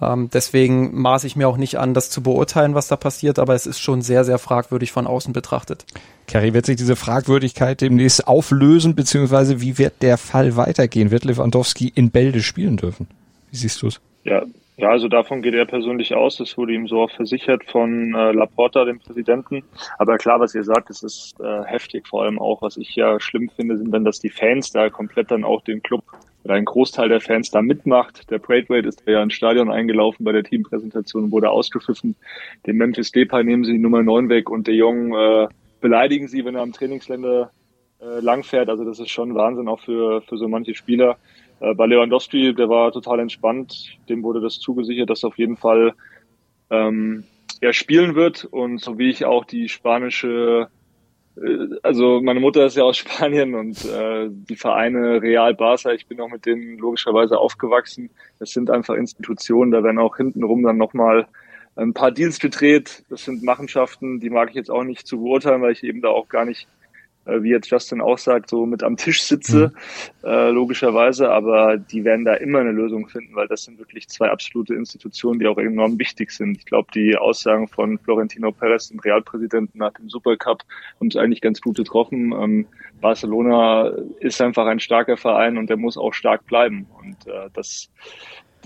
ähm, 0.00 0.30
deswegen 0.32 1.00
maße 1.00 1.26
ich 1.26 1.36
mir 1.36 1.48
auch 1.48 1.56
nicht 1.56 1.78
an, 1.78 1.94
das 1.94 2.10
zu 2.10 2.22
beurteilen, 2.22 2.74
was 2.74 2.88
da 2.88 2.96
passiert, 2.96 3.38
aber 3.38 3.54
es 3.54 3.66
ist 3.66 3.80
schon 3.80 4.02
sehr, 4.02 4.24
sehr 4.24 4.38
fragwürdig 4.38 4.92
von 4.92 5.06
außen 5.06 5.32
betrachtet. 5.32 5.84
Kerry, 6.28 6.54
wird 6.54 6.66
sich 6.66 6.76
diese 6.76 6.94
Fragwürdigkeit 6.94 7.80
demnächst 7.80 8.28
auflösen, 8.28 8.94
beziehungsweise 8.94 9.60
wie 9.60 9.78
wird 9.78 10.02
der 10.02 10.18
Fall 10.18 10.56
weitergehen? 10.56 11.10
Wird 11.10 11.24
Lewandowski 11.24 11.90
in 11.94 12.10
Bälde 12.10 12.42
spielen 12.42 12.76
dürfen? 12.76 13.08
Wie 13.50 13.56
siehst 13.56 13.82
du 13.82 13.88
es? 13.88 14.00
Ja, 14.24 14.44
Ja, 14.76 14.90
also 14.90 15.08
davon 15.08 15.42
geht 15.42 15.54
er 15.54 15.66
persönlich 15.66 16.14
aus. 16.14 16.36
Das 16.36 16.56
wurde 16.56 16.72
ihm 16.72 16.86
so 16.86 17.00
auch 17.00 17.10
versichert 17.10 17.64
von 17.64 18.14
äh, 18.14 18.30
Laporta, 18.30 18.84
dem 18.84 19.00
Präsidenten. 19.00 19.64
Aber 19.98 20.18
klar, 20.18 20.38
was 20.38 20.54
ihr 20.54 20.62
sagt, 20.62 20.88
es 20.90 21.02
ist 21.02 21.34
äh, 21.40 21.64
heftig. 21.64 22.06
Vor 22.06 22.22
allem 22.22 22.38
auch, 22.38 22.62
was 22.62 22.76
ich 22.76 22.94
ja 22.94 23.18
schlimm 23.18 23.50
finde, 23.56 23.76
sind 23.76 23.90
dann, 23.90 24.04
dass 24.04 24.20
die 24.20 24.28
Fans 24.28 24.70
da 24.70 24.88
komplett 24.88 25.32
dann 25.32 25.42
auch 25.42 25.62
den 25.62 25.82
Club 25.82 26.04
oder 26.44 26.54
ein 26.54 26.64
Großteil 26.64 27.08
der 27.08 27.20
Fans 27.20 27.50
da 27.50 27.60
mitmacht. 27.60 28.30
Der 28.30 28.38
Braithwaite 28.38 28.86
ist 28.86 29.02
ja 29.04 29.20
ins 29.20 29.34
Stadion 29.34 29.68
eingelaufen 29.68 30.24
bei 30.24 30.30
der 30.30 30.44
Teampräsentation 30.44 31.24
und 31.24 31.32
wurde 31.32 31.50
ausgepfiffen. 31.50 32.14
Den 32.64 32.76
Memphis 32.76 33.10
Depay 33.10 33.42
nehmen 33.42 33.64
sie 33.64 33.72
die 33.72 33.78
Nummer 33.78 34.04
9 34.04 34.28
weg 34.28 34.48
und 34.48 34.68
De 34.68 34.76
Jong 34.76 35.12
äh, 35.12 35.48
beleidigen 35.80 36.28
sie, 36.28 36.44
wenn 36.44 36.54
er 36.54 36.62
am 36.62 36.72
Trainingsländer 36.72 37.50
äh, 38.00 38.20
langfährt. 38.20 38.68
Also 38.68 38.84
das 38.84 38.98
ist 39.00 39.10
schon 39.10 39.34
Wahnsinn 39.34 39.68
auch 39.68 39.80
für, 39.80 40.22
für 40.22 40.36
so 40.36 40.48
manche 40.48 40.74
Spieler. 40.74 41.18
Äh, 41.60 41.74
bei 41.74 41.86
Lewandowski, 41.86 42.54
der 42.54 42.68
war 42.68 42.92
total 42.92 43.20
entspannt. 43.20 43.98
Dem 44.08 44.22
wurde 44.22 44.40
das 44.40 44.58
zugesichert, 44.58 45.10
dass 45.10 45.24
auf 45.24 45.38
jeden 45.38 45.56
Fall 45.56 45.94
ähm, 46.70 47.24
er 47.60 47.72
spielen 47.72 48.14
wird. 48.14 48.44
Und 48.44 48.80
so 48.80 48.98
wie 48.98 49.10
ich 49.10 49.24
auch 49.24 49.44
die 49.44 49.68
spanische, 49.68 50.68
äh, 51.36 51.76
also 51.82 52.20
meine 52.20 52.40
Mutter 52.40 52.66
ist 52.66 52.76
ja 52.76 52.84
aus 52.84 52.96
Spanien 52.98 53.54
und 53.54 53.84
äh, 53.84 54.28
die 54.30 54.56
Vereine 54.56 55.20
Real 55.20 55.54
Barca, 55.54 55.92
ich 55.92 56.06
bin 56.06 56.20
auch 56.20 56.30
mit 56.30 56.46
denen 56.46 56.78
logischerweise 56.78 57.38
aufgewachsen. 57.38 58.10
Das 58.38 58.50
sind 58.50 58.70
einfach 58.70 58.94
Institutionen, 58.94 59.72
da 59.72 59.82
werden 59.82 59.98
auch 59.98 60.16
hintenrum 60.16 60.62
dann 60.62 60.76
nochmal 60.76 61.26
ein 61.78 61.94
paar 61.94 62.10
Deals 62.10 62.38
gedreht. 62.38 63.04
Das 63.08 63.24
sind 63.24 63.42
Machenschaften, 63.42 64.20
die 64.20 64.30
mag 64.30 64.50
ich 64.50 64.56
jetzt 64.56 64.70
auch 64.70 64.84
nicht 64.84 65.06
zu 65.06 65.18
beurteilen, 65.18 65.62
weil 65.62 65.72
ich 65.72 65.84
eben 65.84 66.02
da 66.02 66.08
auch 66.08 66.28
gar 66.28 66.44
nicht 66.44 66.68
äh, 67.28 67.42
wie 67.42 67.50
jetzt 67.50 67.70
Justin 67.70 68.00
auch 68.00 68.18
sagt, 68.18 68.50
so 68.50 68.66
mit 68.66 68.82
am 68.82 68.96
Tisch 68.96 69.22
sitze, 69.22 69.72
mhm. 70.22 70.28
äh, 70.28 70.50
logischerweise, 70.50 71.30
aber 71.30 71.76
die 71.76 72.04
werden 72.04 72.24
da 72.24 72.34
immer 72.34 72.60
eine 72.60 72.72
Lösung 72.72 73.08
finden, 73.08 73.34
weil 73.36 73.46
das 73.46 73.64
sind 73.64 73.78
wirklich 73.78 74.08
zwei 74.08 74.30
absolute 74.30 74.74
Institutionen, 74.74 75.38
die 75.38 75.46
auch 75.46 75.58
enorm 75.58 75.98
wichtig 75.98 76.30
sind. 76.30 76.56
Ich 76.56 76.64
glaube, 76.64 76.88
die 76.94 77.16
Aussagen 77.16 77.68
von 77.68 77.98
Florentino 77.98 78.50
Perez, 78.50 78.88
dem 78.88 78.98
Realpräsidenten 78.98 79.78
nach 79.78 79.92
dem 79.92 80.08
Supercup, 80.08 80.64
haben 80.98 81.08
es 81.08 81.16
eigentlich 81.16 81.42
ganz 81.42 81.60
gut 81.60 81.76
getroffen. 81.76 82.32
Ähm, 82.32 82.66
Barcelona 83.00 83.92
ist 84.20 84.40
einfach 84.40 84.66
ein 84.66 84.80
starker 84.80 85.16
Verein 85.16 85.58
und 85.58 85.68
der 85.70 85.76
muss 85.76 85.98
auch 85.98 86.14
stark 86.14 86.46
bleiben. 86.46 86.86
Und 86.98 87.26
äh, 87.26 87.50
das 87.52 87.90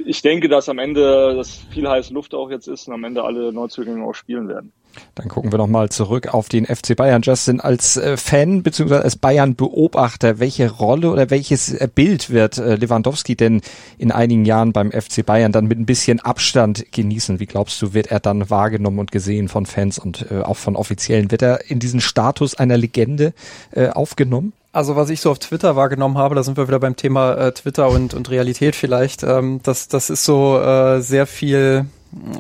ich 0.04 0.22
denke, 0.22 0.49
dass 0.49 0.68
am 0.68 0.78
Ende 0.78 1.34
das 1.37 1.56
viel 1.70 1.88
heiße 1.88 2.12
Luft 2.14 2.34
auch 2.34 2.50
jetzt 2.50 2.68
ist 2.68 2.88
und 2.88 2.94
am 2.94 3.04
Ende 3.04 3.22
alle 3.25 3.52
Neuzugänge 3.52 4.04
auch 4.04 4.14
spielen 4.14 4.49
werden. 4.49 4.72
Dann 5.14 5.28
gucken 5.28 5.52
wir 5.52 5.58
nochmal 5.58 5.88
zurück 5.88 6.32
auf 6.32 6.49
den 6.49 6.66
FC 6.66 6.96
Bayern. 6.96 7.22
Justin, 7.22 7.61
als 7.61 7.96
äh, 7.96 8.16
Fan 8.16 8.62
bzw. 8.62 8.96
als 8.96 9.16
Bayern-Beobachter, 9.16 10.38
welche 10.38 10.70
Rolle 10.70 11.11
oder 11.11 11.30
welches 11.30 11.72
äh, 11.72 11.88
Bild 11.92 12.30
wird 12.30 12.58
äh, 12.58 12.76
Lewandowski 12.76 13.37
denn 13.37 13.62
in 13.99 14.12
einigen 14.12 14.44
Jahren 14.44 14.72
beim 14.72 14.92
FC 14.92 15.25
Bayern 15.25 15.52
dann 15.52 15.66
mit 15.66 15.78
ein 15.78 15.87
bisschen 15.87 16.20
Abstand 16.20 16.92
genießen? 16.92 17.40
Wie 17.40 17.46
glaubst 17.46 17.80
du, 17.80 17.94
wird 17.94 18.08
er 18.08 18.20
dann 18.20 18.50
wahrgenommen 18.50 18.99
und 18.99 19.12
gesehen 19.12 19.49
von 19.49 19.66
Fans 19.66 19.99
und 19.99 20.30
auch 20.30 20.56
von 20.56 20.76
Offiziellen? 20.76 21.30
Wird 21.30 21.42
er 21.42 21.70
in 21.70 21.78
diesen 21.78 22.00
Status 22.00 22.54
einer 22.54 22.76
Legende 22.76 23.32
aufgenommen? 23.75 24.52
Also 24.75 24.97
was 24.97 25.11
ich 25.11 25.21
so 25.21 25.31
auf 25.31 25.38
Twitter 25.38 25.76
wahrgenommen 25.76 26.17
habe, 26.17 26.35
da 26.35 26.43
sind 26.43 26.57
wir 26.57 26.67
wieder 26.67 26.81
beim 26.81 26.97
Thema 26.97 27.35
äh, 27.35 27.52
Twitter 27.52 27.91
und, 27.91 28.14
und 28.14 28.31
Realität 28.31 28.75
vielleicht, 28.75 29.23
ähm, 29.23 29.61
das, 29.62 29.88
das 29.88 30.09
ist 30.09 30.25
so 30.25 30.59
äh, 30.59 31.02
sehr 31.02 31.26
viel, 31.26 31.85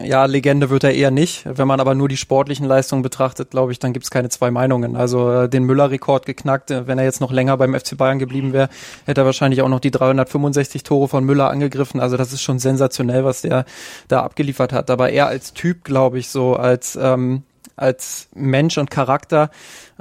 ja, 0.02 0.24
Legende 0.24 0.70
wird 0.70 0.84
er 0.84 0.94
eher 0.94 1.10
nicht. 1.10 1.44
Wenn 1.44 1.68
man 1.68 1.78
aber 1.78 1.94
nur 1.94 2.08
die 2.08 2.16
sportlichen 2.16 2.64
Leistungen 2.64 3.02
betrachtet, 3.02 3.50
glaube 3.50 3.72
ich, 3.72 3.80
dann 3.80 3.92
gibt 3.92 4.04
es 4.04 4.10
keine 4.10 4.30
zwei 4.30 4.50
Meinungen. 4.50 4.96
Also 4.96 5.30
äh, 5.30 5.48
den 5.50 5.64
Müller-Rekord 5.64 6.24
geknackt, 6.24 6.70
äh, 6.70 6.86
wenn 6.86 6.98
er 6.98 7.04
jetzt 7.04 7.20
noch 7.20 7.32
länger 7.32 7.58
beim 7.58 7.74
FC 7.78 7.98
Bayern 7.98 8.18
geblieben 8.18 8.54
wäre, 8.54 8.70
hätte 9.04 9.20
er 9.20 9.24
wahrscheinlich 9.26 9.60
auch 9.60 9.68
noch 9.68 9.80
die 9.80 9.90
365 9.90 10.84
Tore 10.84 11.08
von 11.08 11.24
Müller 11.24 11.50
angegriffen. 11.50 12.00
Also 12.00 12.16
das 12.16 12.32
ist 12.32 12.40
schon 12.40 12.58
sensationell, 12.58 13.26
was 13.26 13.42
der 13.42 13.66
da 14.08 14.22
abgeliefert 14.22 14.72
hat. 14.72 14.90
Aber 14.90 15.10
er 15.10 15.26
als 15.26 15.52
Typ, 15.52 15.84
glaube 15.84 16.18
ich, 16.18 16.28
so 16.28 16.56
als 16.56 16.96
ähm, 16.96 17.42
als 17.76 18.28
Mensch 18.34 18.78
und 18.78 18.90
Charakter 18.90 19.50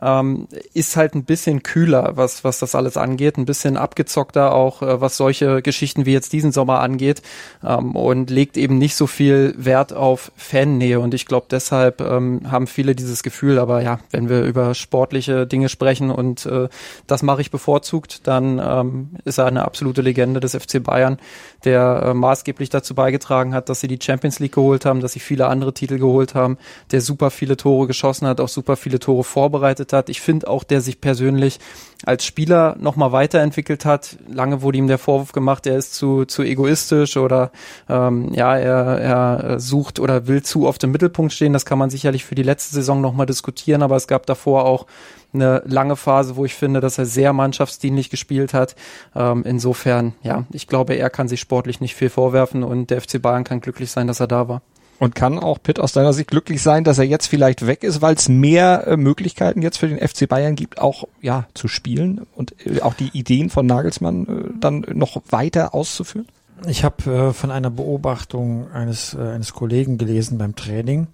ähm, 0.01 0.48
ist 0.74 0.96
halt 0.96 1.15
ein 1.15 1.25
bisschen 1.25 1.63
kühler, 1.63 2.13
was, 2.15 2.43
was 2.43 2.60
das 2.60 2.75
alles 2.75 2.98
angeht, 2.98 3.38
ein 3.38 3.46
bisschen 3.46 3.77
abgezockter 3.77 4.53
auch, 4.53 4.81
äh, 4.81 5.00
was 5.00 5.17
solche 5.17 5.62
Geschichten 5.62 6.05
wie 6.05 6.13
jetzt 6.13 6.34
diesen 6.34 6.51
Sommer 6.51 6.79
angeht 6.79 7.22
ähm, 7.63 7.96
und 7.96 8.29
legt 8.29 8.58
eben 8.58 8.77
nicht 8.77 8.96
so 8.96 9.08
viel 9.08 9.53
Wert 9.58 9.93
auf 9.93 10.31
Fannähe. 10.36 11.00
Und 11.00 11.13
ich 11.13 11.25
glaube 11.25 11.48
deshalb 11.50 12.01
ähm, 12.01 12.51
haben 12.51 12.67
viele 12.67 12.96
dieses 12.96 13.24
Gefühl, 13.24 13.60
aber 13.60 13.81
ja, 13.84 14.00
wenn 14.10 14.29
wir 14.29 14.43
über 14.43 14.74
sportliche 14.74 15.46
Dinge 15.46 15.70
sprechen 15.70 16.10
und 16.10 16.46
äh, 16.46 16.67
das 17.05 17.22
mache 17.22 17.41
ich 17.41 17.51
bevorzugt, 17.51 18.27
dann 18.27 18.60
ähm, 18.63 19.10
ist 19.25 19.38
er 19.38 19.46
eine 19.46 19.65
absolute 19.65 20.01
Legende 20.01 20.39
des 20.39 20.55
FC 20.55 20.81
Bayern, 20.81 21.17
der 21.63 22.03
äh, 22.05 22.13
maßgeblich 22.13 22.70
dazu 22.70 22.96
beigetragen 22.96 23.53
hat, 23.53 23.70
dass 23.70 23.81
sie 23.81 23.88
die 23.88 24.00
Champions 24.01 24.39
League 24.39 24.55
geholt 24.55 24.86
haben, 24.86 25.00
dass 25.00 25.13
sie 25.13 25.20
viele 25.20 25.48
andere 25.48 25.74
Titel 25.74 26.00
geholt 26.00 26.34
haben, 26.34 26.58
der 26.91 27.01
super 27.01 27.29
viele 27.29 27.58
Tore 27.58 27.88
geschossen 27.88 28.27
hat, 28.27 28.39
auch 28.41 28.48
super 28.48 28.75
viele 28.75 29.00
Tore 29.00 29.24
vorbereitet 29.24 29.91
hat. 29.94 30.10
Ich 30.10 30.22
finde 30.22 30.48
auch, 30.48 30.64
der 30.64 30.82
sich 30.82 31.02
persönlich 31.02 31.60
als 32.06 32.26
Spieler 32.26 32.76
nochmal 32.80 33.12
weiterentwickelt 33.12 33.86
hat. 33.86 34.18
Lange 34.28 34.62
wurde 34.62 34.78
ihm 34.78 34.88
der 34.88 34.98
Vorwurf 34.98 35.32
gemacht, 35.34 35.68
er 35.68 35.78
ist 35.78 35.94
zu, 35.94 36.26
zu 36.26 36.42
egoistisch 36.42 37.18
oder 37.18 37.52
ähm, 37.90 38.34
ja, 38.34 38.58
er, 38.58 39.00
er 39.00 39.60
sucht 39.60 40.00
oder 40.00 40.28
will 40.28 40.42
zu 40.42 40.68
oft 40.68 40.84
im 40.84 40.92
Mittelpunkt 40.92 41.34
stehen. 41.34 41.54
Das 41.54 41.66
kann 41.66 41.78
man 41.78 41.90
sicherlich 41.90 42.26
für 42.26 42.36
die 42.36 42.44
letzte 42.44 42.74
Saison 42.74 43.02
nochmal 43.02 43.26
diskutieren, 43.26 43.84
aber 43.84 43.96
es 43.96 44.08
gab 44.08 44.26
davor 44.26 44.66
auch 44.66 44.88
eine 45.34 45.62
lange 45.66 45.96
Phase, 45.96 46.36
wo 46.36 46.46
ich 46.46 46.56
finde, 46.56 46.82
dass 46.82 46.98
er 46.98 47.06
sehr 47.06 47.34
mannschaftsdienlich 47.34 48.10
gespielt 48.10 48.54
hat. 48.54 48.76
Ähm, 49.16 49.44
insofern, 49.46 50.14
ja, 50.24 50.46
ich 50.52 50.68
glaube, 50.68 50.96
er 50.96 51.10
kann 51.10 51.28
sich 51.28 51.40
sportlich 51.40 51.80
nicht 51.80 51.96
viel 51.96 52.10
vorwerfen 52.10 52.64
und 52.64 52.90
der 52.90 53.02
FC 53.02 53.22
Bayern 53.22 53.44
kann 53.44 53.62
glücklich 53.62 53.92
sein, 53.92 54.08
dass 54.08 54.20
er 54.20 54.28
da 54.28 54.48
war. 54.48 54.62
Und 55.01 55.15
kann 55.15 55.39
auch 55.39 55.58
Pitt 55.63 55.79
aus 55.79 55.93
deiner 55.93 56.13
Sicht 56.13 56.29
glücklich 56.29 56.62
sein, 56.62 56.84
dass 56.84 57.00
er 57.00 57.05
jetzt 57.05 57.25
vielleicht 57.25 57.65
weg 57.65 57.84
ist, 57.84 58.03
weil 58.03 58.13
es 58.13 58.29
mehr 58.29 58.86
äh, 58.86 58.98
Möglichkeiten 58.98 59.63
jetzt 59.63 59.77
für 59.77 59.88
den 59.88 59.98
FC 59.98 60.29
Bayern 60.29 60.55
gibt, 60.55 60.77
auch 60.77 61.05
ja 61.22 61.48
zu 61.55 61.67
spielen 61.67 62.27
und 62.36 62.53
äh, 62.67 62.81
auch 62.81 62.93
die 62.93 63.10
Ideen 63.12 63.50
von 63.50 63.65
Nagelsmann 63.65 64.27
äh, 64.27 64.60
dann 64.60 64.86
noch 64.93 65.20
weiter 65.31 65.74
auszuführen? 65.74 66.27
Ich 66.68 66.84
habe 66.84 67.12
äh, 67.12 67.34
von 67.34 67.50
einer 67.50 67.72
Beobachtung 67.72 68.72
eines, 68.72 69.15
äh, 69.15 69.20
eines 69.20 69.53
Kollegen 69.53 69.98
gelesen 69.98 70.38
beim 70.38 70.56
Training. 70.56 71.08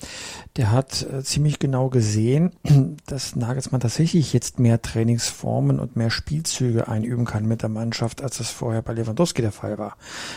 Der 0.57 0.71
hat 0.71 1.07
äh, 1.09 1.23
ziemlich 1.23 1.57
genau 1.57 1.89
gesehen, 1.89 2.51
dass 3.05 3.35
Nagelsmann 3.35 3.79
tatsächlich 3.79 4.33
jetzt 4.33 4.59
mehr 4.59 4.81
Trainingsformen 4.81 5.79
und 5.79 5.95
mehr 5.95 6.09
Spielzüge 6.09 6.89
einüben 6.89 7.23
kann 7.23 7.45
mit 7.45 7.61
der 7.61 7.69
Mannschaft, 7.69 8.21
als 8.21 8.39
das 8.39 8.51
vorher 8.51 8.81
bei 8.81 8.93
Lewandowski 8.93 9.41
der 9.41 9.53
Fall 9.53 9.77
war. 9.77 9.95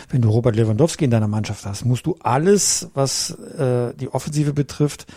Wenn 0.09 0.21
du 0.21 0.29
Robert 0.29 0.55
Lewandowski 0.55 1.03
in 1.03 1.11
deiner 1.11 1.27
Mannschaft 1.27 1.65
hast, 1.65 1.83
musst 1.83 2.05
du 2.05 2.15
alles, 2.21 2.89
was 2.93 3.31
äh, 3.31 3.93
die 3.95 4.13
Offensive 4.13 4.53
betrifft, 4.53 5.07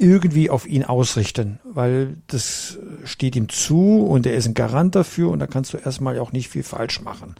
irgendwie 0.00 0.50
auf 0.50 0.66
ihn 0.66 0.84
ausrichten, 0.84 1.60
weil 1.64 2.16
das 2.26 2.78
steht 3.04 3.36
ihm 3.36 3.48
zu 3.48 4.04
und 4.04 4.26
er 4.26 4.34
ist 4.34 4.46
ein 4.46 4.54
Garant 4.54 4.94
dafür 4.94 5.30
und 5.30 5.38
da 5.38 5.46
kannst 5.46 5.72
du 5.72 5.76
erstmal 5.76 6.18
auch 6.18 6.32
nicht 6.32 6.48
viel 6.48 6.62
falsch 6.62 7.02
machen 7.02 7.34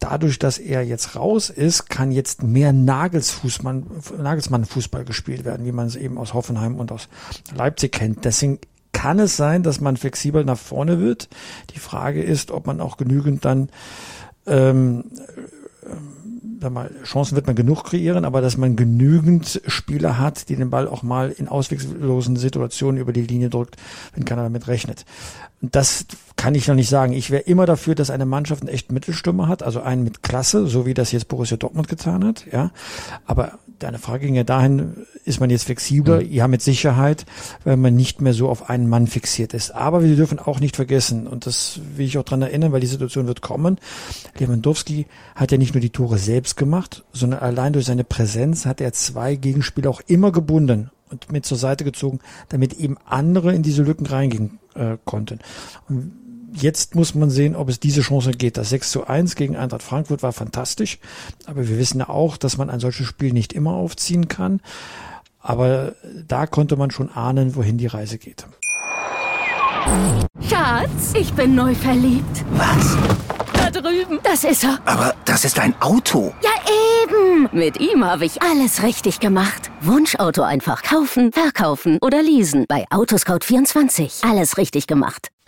dadurch, 0.00 0.38
dass 0.38 0.58
er 0.58 0.82
jetzt 0.82 1.14
raus 1.14 1.50
ist, 1.50 1.88
kann 1.88 2.10
jetzt 2.10 2.42
mehr 2.42 2.72
Nagelsfußmann, 2.72 3.86
Nagelsmann-Fußball 4.18 5.04
gespielt 5.04 5.44
werden, 5.44 5.64
wie 5.66 5.72
man 5.72 5.86
es 5.86 5.94
eben 5.94 6.18
aus 6.18 6.34
Hoffenheim 6.34 6.76
und 6.76 6.90
aus 6.90 7.08
Leipzig 7.54 7.92
kennt. 7.92 8.24
Deswegen 8.24 8.58
kann 8.92 9.20
es 9.20 9.36
sein, 9.36 9.62
dass 9.62 9.80
man 9.80 9.96
flexibel 9.96 10.44
nach 10.44 10.58
vorne 10.58 10.98
wird. 11.00 11.28
Die 11.74 11.78
Frage 11.78 12.22
ist, 12.22 12.50
ob 12.50 12.66
man 12.66 12.80
auch 12.80 12.96
genügend 12.96 13.44
dann 13.44 13.68
ähm, 14.46 15.04
sag 16.60 16.72
mal, 16.72 16.90
Chancen 17.04 17.36
wird 17.36 17.46
man 17.46 17.56
genug 17.56 17.84
kreieren, 17.84 18.24
aber 18.24 18.40
dass 18.40 18.56
man 18.56 18.76
genügend 18.76 19.60
Spieler 19.66 20.18
hat, 20.18 20.48
die 20.48 20.56
den 20.56 20.70
Ball 20.70 20.86
auch 20.88 21.02
mal 21.02 21.30
in 21.30 21.48
ausweglosen 21.48 22.36
Situationen 22.36 23.00
über 23.00 23.12
die 23.12 23.22
Linie 23.22 23.50
drückt, 23.50 23.76
wenn 24.14 24.24
keiner 24.24 24.42
damit 24.42 24.68
rechnet. 24.68 25.04
Das 25.62 26.06
kann 26.36 26.54
ich 26.54 26.68
noch 26.68 26.74
nicht 26.74 26.88
sagen. 26.88 27.12
Ich 27.12 27.30
wäre 27.30 27.42
immer 27.42 27.66
dafür, 27.66 27.94
dass 27.94 28.10
eine 28.10 28.26
Mannschaft 28.26 28.62
einen 28.62 28.70
echten 28.70 28.94
Mittelstürmer 28.94 29.48
hat, 29.48 29.62
also 29.62 29.80
einen 29.80 30.04
mit 30.04 30.22
Klasse, 30.22 30.66
so 30.66 30.86
wie 30.86 30.94
das 30.94 31.12
jetzt 31.12 31.28
Borussia 31.28 31.56
Dortmund 31.56 31.88
getan 31.88 32.24
hat, 32.24 32.46
ja. 32.50 32.70
Aber 33.26 33.58
deine 33.80 33.98
Frage 33.98 34.26
ging 34.26 34.34
ja 34.34 34.44
dahin, 34.44 35.06
ist 35.24 35.40
man 35.40 35.50
jetzt 35.50 35.64
flexibler? 35.64 36.20
Mhm. 36.20 36.32
Ja, 36.32 36.48
mit 36.48 36.62
Sicherheit, 36.62 37.26
weil 37.64 37.76
man 37.76 37.96
nicht 37.96 38.20
mehr 38.20 38.32
so 38.32 38.48
auf 38.48 38.70
einen 38.70 38.88
Mann 38.88 39.06
fixiert 39.06 39.54
ist. 39.54 39.72
Aber 39.72 40.04
wir 40.04 40.14
dürfen 40.14 40.38
auch 40.38 40.60
nicht 40.60 40.76
vergessen, 40.76 41.26
und 41.26 41.46
das 41.46 41.80
will 41.96 42.06
ich 42.06 42.18
auch 42.18 42.24
dran 42.24 42.42
erinnern, 42.42 42.72
weil 42.72 42.80
die 42.80 42.86
Situation 42.86 43.26
wird 43.26 43.40
kommen, 43.40 43.78
Lewandowski 44.38 45.06
hat 45.34 45.52
ja 45.52 45.58
nicht 45.58 45.74
nur 45.74 45.80
die 45.80 45.90
Tore 45.90 46.18
selbst 46.18 46.56
gemacht, 46.56 47.04
sondern 47.12 47.40
allein 47.40 47.72
durch 47.72 47.86
seine 47.86 48.04
Präsenz 48.04 48.66
hat 48.66 48.80
er 48.80 48.92
zwei 48.92 49.34
Gegenspieler 49.34 49.90
auch 49.90 50.02
immer 50.06 50.32
gebunden 50.32 50.90
und 51.10 51.32
mit 51.32 51.44
zur 51.44 51.58
Seite 51.58 51.84
gezogen, 51.84 52.20
damit 52.48 52.74
eben 52.74 52.96
andere 53.04 53.54
in 53.54 53.62
diese 53.62 53.82
Lücken 53.82 54.06
reingehen 54.06 54.60
äh, 54.74 54.96
konnten. 55.04 55.40
Und 55.88 56.12
jetzt 56.54 56.94
muss 56.94 57.14
man 57.14 57.30
sehen, 57.30 57.56
ob 57.56 57.68
es 57.68 57.80
diese 57.80 58.02
Chance 58.02 58.32
geht. 58.32 58.56
Das 58.56 58.70
6 58.70 58.90
zu 58.90 59.06
1 59.06 59.36
gegen 59.36 59.56
Eintracht 59.56 59.82
Frankfurt 59.82 60.22
war 60.22 60.32
fantastisch, 60.32 60.98
aber 61.46 61.68
wir 61.68 61.78
wissen 61.78 61.98
ja 61.98 62.08
auch, 62.08 62.36
dass 62.36 62.56
man 62.56 62.70
ein 62.70 62.80
solches 62.80 63.06
Spiel 63.06 63.32
nicht 63.32 63.52
immer 63.52 63.72
aufziehen 63.72 64.28
kann. 64.28 64.60
Aber 65.40 65.94
da 66.28 66.46
konnte 66.46 66.76
man 66.76 66.90
schon 66.90 67.10
ahnen, 67.10 67.56
wohin 67.56 67.78
die 67.78 67.86
Reise 67.86 68.18
geht. 68.18 68.46
Schatz, 70.48 71.14
ich 71.14 71.32
bin 71.32 71.54
neu 71.54 71.74
verliebt. 71.74 72.44
Was? 72.52 72.96
da 73.70 73.80
drüben. 73.80 74.18
Das 74.22 74.44
ist 74.44 74.64
er. 74.64 74.78
Aber 74.84 75.14
das 75.24 75.44
ist 75.44 75.58
ein 75.58 75.74
Auto. 75.80 76.32
Ja, 76.42 76.50
eben. 77.02 77.48
Mit 77.52 77.80
ihm 77.80 78.04
habe 78.04 78.24
ich 78.24 78.42
alles 78.42 78.82
richtig 78.82 79.20
gemacht. 79.20 79.70
Wunschauto 79.80 80.42
einfach 80.42 80.82
kaufen, 80.82 81.32
verkaufen 81.32 81.98
oder 82.00 82.22
leasen. 82.22 82.64
Bei 82.68 82.86
Autoscout24. 82.90 84.28
Alles 84.28 84.56
richtig 84.56 84.86
gemacht. 84.86 85.28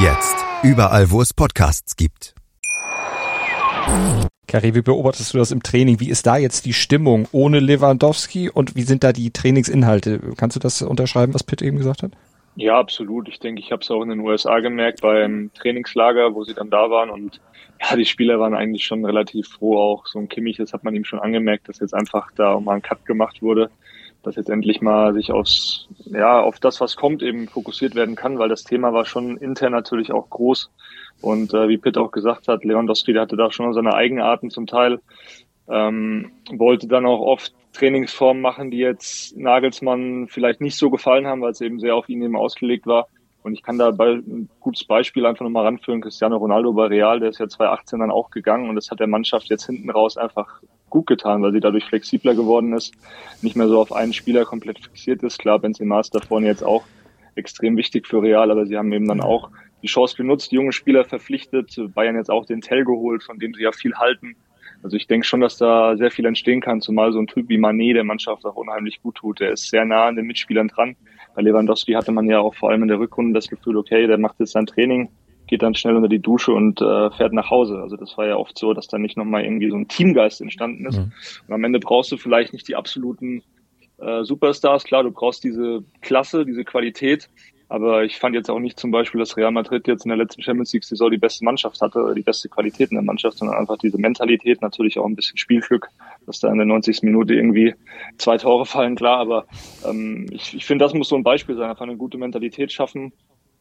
Jetzt. 0.00 0.46
Überall, 0.62 1.10
wo 1.10 1.20
es 1.20 1.34
Podcasts 1.34 1.96
gibt. 1.96 2.32
Kari, 4.46 4.72
wie 4.76 4.82
beobachtest 4.82 5.34
du 5.34 5.38
das 5.38 5.50
im 5.50 5.60
Training? 5.60 5.98
Wie 5.98 6.08
ist 6.08 6.24
da 6.24 6.36
jetzt 6.36 6.66
die 6.66 6.72
Stimmung 6.72 7.26
ohne 7.32 7.58
Lewandowski 7.58 8.48
und 8.48 8.76
wie 8.76 8.82
sind 8.82 9.02
da 9.02 9.12
die 9.12 9.32
Trainingsinhalte? 9.32 10.20
Kannst 10.36 10.54
du 10.54 10.60
das 10.60 10.82
unterschreiben, 10.82 11.34
was 11.34 11.42
Pitt 11.42 11.62
eben 11.62 11.78
gesagt 11.78 12.04
hat? 12.04 12.12
Ja, 12.54 12.78
absolut. 12.78 13.28
Ich 13.28 13.40
denke, 13.40 13.60
ich 13.60 13.72
habe 13.72 13.82
es 13.82 13.90
auch 13.90 14.02
in 14.02 14.10
den 14.10 14.20
USA 14.20 14.60
gemerkt 14.60 15.00
beim 15.00 15.50
Trainingslager, 15.54 16.32
wo 16.32 16.44
sie 16.44 16.54
dann 16.54 16.70
da 16.70 16.90
waren 16.90 17.10
und 17.10 17.40
ja, 17.80 17.96
die 17.96 18.04
Spieler 18.04 18.38
waren 18.38 18.54
eigentlich 18.54 18.84
schon 18.84 19.04
relativ 19.04 19.48
froh 19.48 19.78
auch. 19.78 20.06
So 20.06 20.20
ein 20.20 20.28
Kimmich, 20.28 20.58
das 20.58 20.72
hat 20.72 20.84
man 20.84 20.94
ihm 20.94 21.04
schon 21.04 21.18
angemerkt, 21.18 21.68
dass 21.68 21.80
jetzt 21.80 21.94
einfach 21.94 22.30
da 22.36 22.60
mal 22.60 22.76
ein 22.76 22.82
Cut 22.82 23.04
gemacht 23.04 23.42
wurde 23.42 23.68
dass 24.22 24.36
jetzt 24.36 24.50
endlich 24.50 24.80
mal 24.80 25.14
sich 25.14 25.30
aufs, 25.32 25.88
ja, 26.06 26.40
auf 26.40 26.58
das, 26.58 26.80
was 26.80 26.96
kommt, 26.96 27.22
eben 27.22 27.48
fokussiert 27.48 27.94
werden 27.94 28.16
kann, 28.16 28.38
weil 28.38 28.48
das 28.48 28.64
Thema 28.64 28.92
war 28.92 29.04
schon 29.04 29.36
intern 29.36 29.72
natürlich 29.72 30.12
auch 30.12 30.28
groß. 30.28 30.70
Und 31.20 31.54
äh, 31.54 31.68
wie 31.68 31.78
Pitt 31.78 31.98
auch 31.98 32.10
gesagt 32.10 32.48
hat, 32.48 32.64
Lewandowski, 32.64 33.12
der 33.12 33.22
hatte 33.22 33.36
da 33.36 33.50
schon 33.50 33.72
seine 33.72 33.94
Eigenarten 33.94 34.50
zum 34.50 34.66
Teil, 34.66 35.00
ähm, 35.68 36.32
wollte 36.50 36.88
dann 36.88 37.06
auch 37.06 37.20
oft 37.20 37.52
Trainingsformen 37.72 38.42
machen, 38.42 38.70
die 38.70 38.78
jetzt 38.78 39.36
Nagelsmann 39.36 40.26
vielleicht 40.28 40.60
nicht 40.60 40.76
so 40.76 40.90
gefallen 40.90 41.26
haben, 41.26 41.42
weil 41.42 41.52
es 41.52 41.60
eben 41.60 41.80
sehr 41.80 41.94
auf 41.94 42.08
ihn 42.08 42.22
eben 42.22 42.36
ausgelegt 42.36 42.86
war. 42.86 43.08
Und 43.42 43.54
ich 43.54 43.62
kann 43.62 43.78
da 43.78 43.90
ein 43.90 44.48
gutes 44.60 44.84
Beispiel 44.84 45.24
einfach 45.24 45.44
nochmal 45.44 45.64
ranführen. 45.64 46.00
Cristiano 46.00 46.36
Ronaldo 46.36 46.72
bei 46.72 46.86
Real, 46.86 47.20
der 47.20 47.30
ist 47.30 47.38
ja 47.38 47.48
2018 47.48 48.00
dann 48.00 48.10
auch 48.10 48.30
gegangen 48.30 48.68
und 48.68 48.74
das 48.74 48.90
hat 48.90 49.00
der 49.00 49.06
Mannschaft 49.06 49.48
jetzt 49.48 49.66
hinten 49.66 49.90
raus 49.90 50.16
einfach 50.16 50.60
gut 50.90 51.06
getan, 51.06 51.42
weil 51.42 51.52
sie 51.52 51.60
dadurch 51.60 51.84
flexibler 51.84 52.34
geworden 52.34 52.72
ist, 52.72 52.94
nicht 53.42 53.56
mehr 53.56 53.68
so 53.68 53.80
auf 53.80 53.92
einen 53.92 54.12
Spieler 54.12 54.44
komplett 54.44 54.78
fixiert 54.78 55.22
ist. 55.22 55.38
Klar, 55.38 55.58
Benzema 55.58 56.00
ist 56.00 56.14
da 56.14 56.20
vorne 56.20 56.46
jetzt 56.46 56.64
auch 56.64 56.84
extrem 57.34 57.76
wichtig 57.76 58.06
für 58.06 58.22
Real, 58.22 58.50
aber 58.50 58.66
sie 58.66 58.76
haben 58.76 58.92
eben 58.92 59.08
dann 59.08 59.20
auch 59.20 59.50
die 59.82 59.86
Chance 59.86 60.16
genutzt, 60.16 60.52
junge 60.52 60.72
Spieler 60.72 61.04
verpflichtet, 61.04 61.80
Bayern 61.94 62.16
jetzt 62.16 62.30
auch 62.30 62.46
den 62.46 62.60
Tell 62.60 62.84
geholt, 62.84 63.22
von 63.22 63.38
dem 63.38 63.54
sie 63.54 63.62
ja 63.62 63.72
viel 63.72 63.94
halten. 63.94 64.34
Also 64.82 64.96
ich 64.96 65.06
denke 65.06 65.26
schon, 65.26 65.40
dass 65.40 65.56
da 65.56 65.96
sehr 65.96 66.10
viel 66.10 66.26
entstehen 66.26 66.60
kann, 66.60 66.80
zumal 66.80 67.12
so 67.12 67.18
ein 67.18 67.26
Typ 67.26 67.48
wie 67.48 67.58
Manet 67.58 67.96
der 67.96 68.04
Mannschaft 68.04 68.44
auch 68.44 68.56
unheimlich 68.56 69.02
gut 69.02 69.16
tut. 69.16 69.40
Der 69.40 69.52
ist 69.52 69.70
sehr 69.70 69.84
nah 69.84 70.06
an 70.06 70.16
den 70.16 70.26
Mitspielern 70.26 70.68
dran. 70.68 70.96
Bei 71.34 71.42
Lewandowski 71.42 71.92
hatte 71.92 72.12
man 72.12 72.28
ja 72.28 72.40
auch 72.40 72.54
vor 72.54 72.70
allem 72.70 72.82
in 72.82 72.88
der 72.88 72.98
Rückrunde 72.98 73.34
das 73.34 73.48
Gefühl, 73.48 73.76
okay, 73.76 74.06
der 74.06 74.18
macht 74.18 74.38
jetzt 74.38 74.52
sein 74.52 74.66
Training, 74.66 75.08
geht 75.48 75.62
dann 75.62 75.74
schnell 75.74 75.96
unter 75.96 76.08
die 76.08 76.20
Dusche 76.20 76.52
und 76.52 76.80
äh, 76.80 77.10
fährt 77.10 77.32
nach 77.32 77.50
Hause. 77.50 77.80
Also 77.82 77.96
das 77.96 78.16
war 78.16 78.26
ja 78.26 78.36
oft 78.36 78.56
so, 78.56 78.74
dass 78.74 78.86
da 78.86 78.98
nicht 78.98 79.16
nochmal 79.16 79.44
irgendwie 79.44 79.70
so 79.70 79.76
ein 79.76 79.88
Teamgeist 79.88 80.40
entstanden 80.40 80.86
ist. 80.86 80.98
Mhm. 80.98 81.12
Und 81.48 81.54
am 81.54 81.64
Ende 81.64 81.80
brauchst 81.80 82.12
du 82.12 82.16
vielleicht 82.16 82.52
nicht 82.52 82.68
die 82.68 82.76
absoluten 82.76 83.42
äh, 83.98 84.22
Superstars. 84.24 84.84
Klar, 84.84 85.02
du 85.02 85.10
brauchst 85.10 85.42
diese 85.44 85.82
Klasse, 86.00 86.44
diese 86.44 86.64
Qualität. 86.64 87.28
Aber 87.70 88.04
ich 88.04 88.18
fand 88.18 88.34
jetzt 88.34 88.50
auch 88.50 88.60
nicht 88.60 88.80
zum 88.80 88.90
Beispiel, 88.90 89.18
dass 89.18 89.36
Real 89.36 89.50
Madrid 89.50 89.86
jetzt 89.86 90.06
in 90.06 90.08
der 90.08 90.16
letzten 90.16 90.42
Champions 90.42 90.72
League 90.72 90.84
Saison 90.84 91.10
die 91.10 91.18
beste 91.18 91.44
Mannschaft 91.44 91.82
hatte, 91.82 92.14
die 92.16 92.22
beste 92.22 92.48
Qualität 92.48 92.90
in 92.90 92.94
der 92.96 93.04
Mannschaft, 93.04 93.36
sondern 93.36 93.58
einfach 93.58 93.76
diese 93.76 93.98
Mentalität, 93.98 94.62
natürlich 94.62 94.98
auch 94.98 95.04
ein 95.04 95.14
bisschen 95.14 95.36
Spielglück, 95.36 95.88
dass 96.24 96.40
da 96.40 96.50
in 96.50 96.56
der 96.56 96.66
90. 96.66 97.02
Minute 97.02 97.34
irgendwie 97.34 97.74
zwei 98.16 98.38
Tore 98.38 98.64
fallen, 98.64 98.96
klar. 98.96 99.18
Aber 99.18 99.44
ähm, 99.86 100.28
ich, 100.30 100.54
ich 100.54 100.64
finde, 100.64 100.86
das 100.86 100.94
muss 100.94 101.10
so 101.10 101.16
ein 101.16 101.22
Beispiel 101.22 101.56
sein, 101.56 101.68
einfach 101.68 101.84
eine 101.84 101.98
gute 101.98 102.16
Mentalität 102.16 102.72
schaffen, 102.72 103.12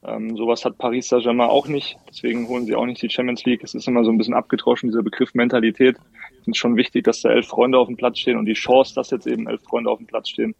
ähm, 0.07 0.37
sowas 0.37 0.63
hat 0.63 0.77
Paris 0.77 1.09
Saint-Germain 1.09 1.49
auch 1.49 1.67
nicht. 1.67 1.97
Deswegen 2.09 2.47
holen 2.47 2.65
sie 2.65 2.75
auch 2.75 2.85
nicht 2.85 3.01
die 3.01 3.09
Champions 3.09 3.43
League. 3.45 3.63
Es 3.63 3.75
ist 3.75 3.87
immer 3.87 4.03
so 4.03 4.11
ein 4.11 4.17
bisschen 4.17 4.33
abgetroschen, 4.33 4.89
dieser 4.89 5.03
Begriff 5.03 5.33
Mentalität. 5.33 5.97
Es 6.41 6.47
ist 6.47 6.57
schon 6.57 6.77
wichtig, 6.77 7.03
dass 7.03 7.21
da 7.21 7.29
elf 7.29 7.47
Freunde 7.47 7.77
auf 7.77 7.87
dem 7.87 7.97
Platz 7.97 8.19
stehen 8.19 8.37
und 8.37 8.45
die 8.45 8.53
Chance, 8.53 8.95
dass 8.95 9.11
jetzt 9.11 9.27
eben 9.27 9.47
elf 9.47 9.61
Freunde 9.63 9.89
auf 9.89 9.97
dem 9.97 10.07
Platz 10.07 10.29
stehen, 10.29 10.55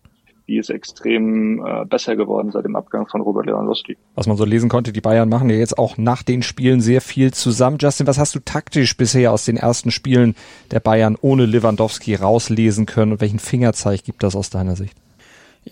die 0.47 0.57
ist 0.57 0.69
extrem 0.69 1.65
äh, 1.65 1.85
besser 1.85 2.15
geworden 2.15 2.51
seit 2.51 2.65
dem 2.65 2.75
Abgang 2.75 3.07
von 3.07 3.21
Robert 3.21 3.45
Lewandowski. 3.45 3.97
Was 4.15 4.27
man 4.27 4.37
so 4.37 4.45
lesen 4.45 4.69
konnte, 4.69 4.93
die 4.93 5.01
Bayern 5.01 5.29
machen 5.29 5.49
ja 5.49 5.57
jetzt 5.57 5.77
auch 5.77 5.97
nach 5.97 6.23
den 6.23 6.41
Spielen 6.41 6.79
sehr 6.79 7.01
viel 7.01 7.33
zusammen. 7.33 7.77
Justin, 7.79 8.07
was 8.07 8.17
hast 8.17 8.35
du 8.35 8.39
taktisch 8.39 8.95
bisher 8.95 9.33
aus 9.33 9.45
den 9.45 9.57
ersten 9.57 9.91
Spielen 9.91 10.35
der 10.71 10.79
Bayern 10.79 11.17
ohne 11.21 11.45
Lewandowski 11.45 12.15
rauslesen 12.15 12.85
können 12.85 13.13
und 13.13 13.21
welchen 13.21 13.39
Fingerzeig 13.39 14.03
gibt 14.03 14.23
das 14.23 14.35
aus 14.35 14.49
deiner 14.49 14.75
Sicht? 14.75 14.95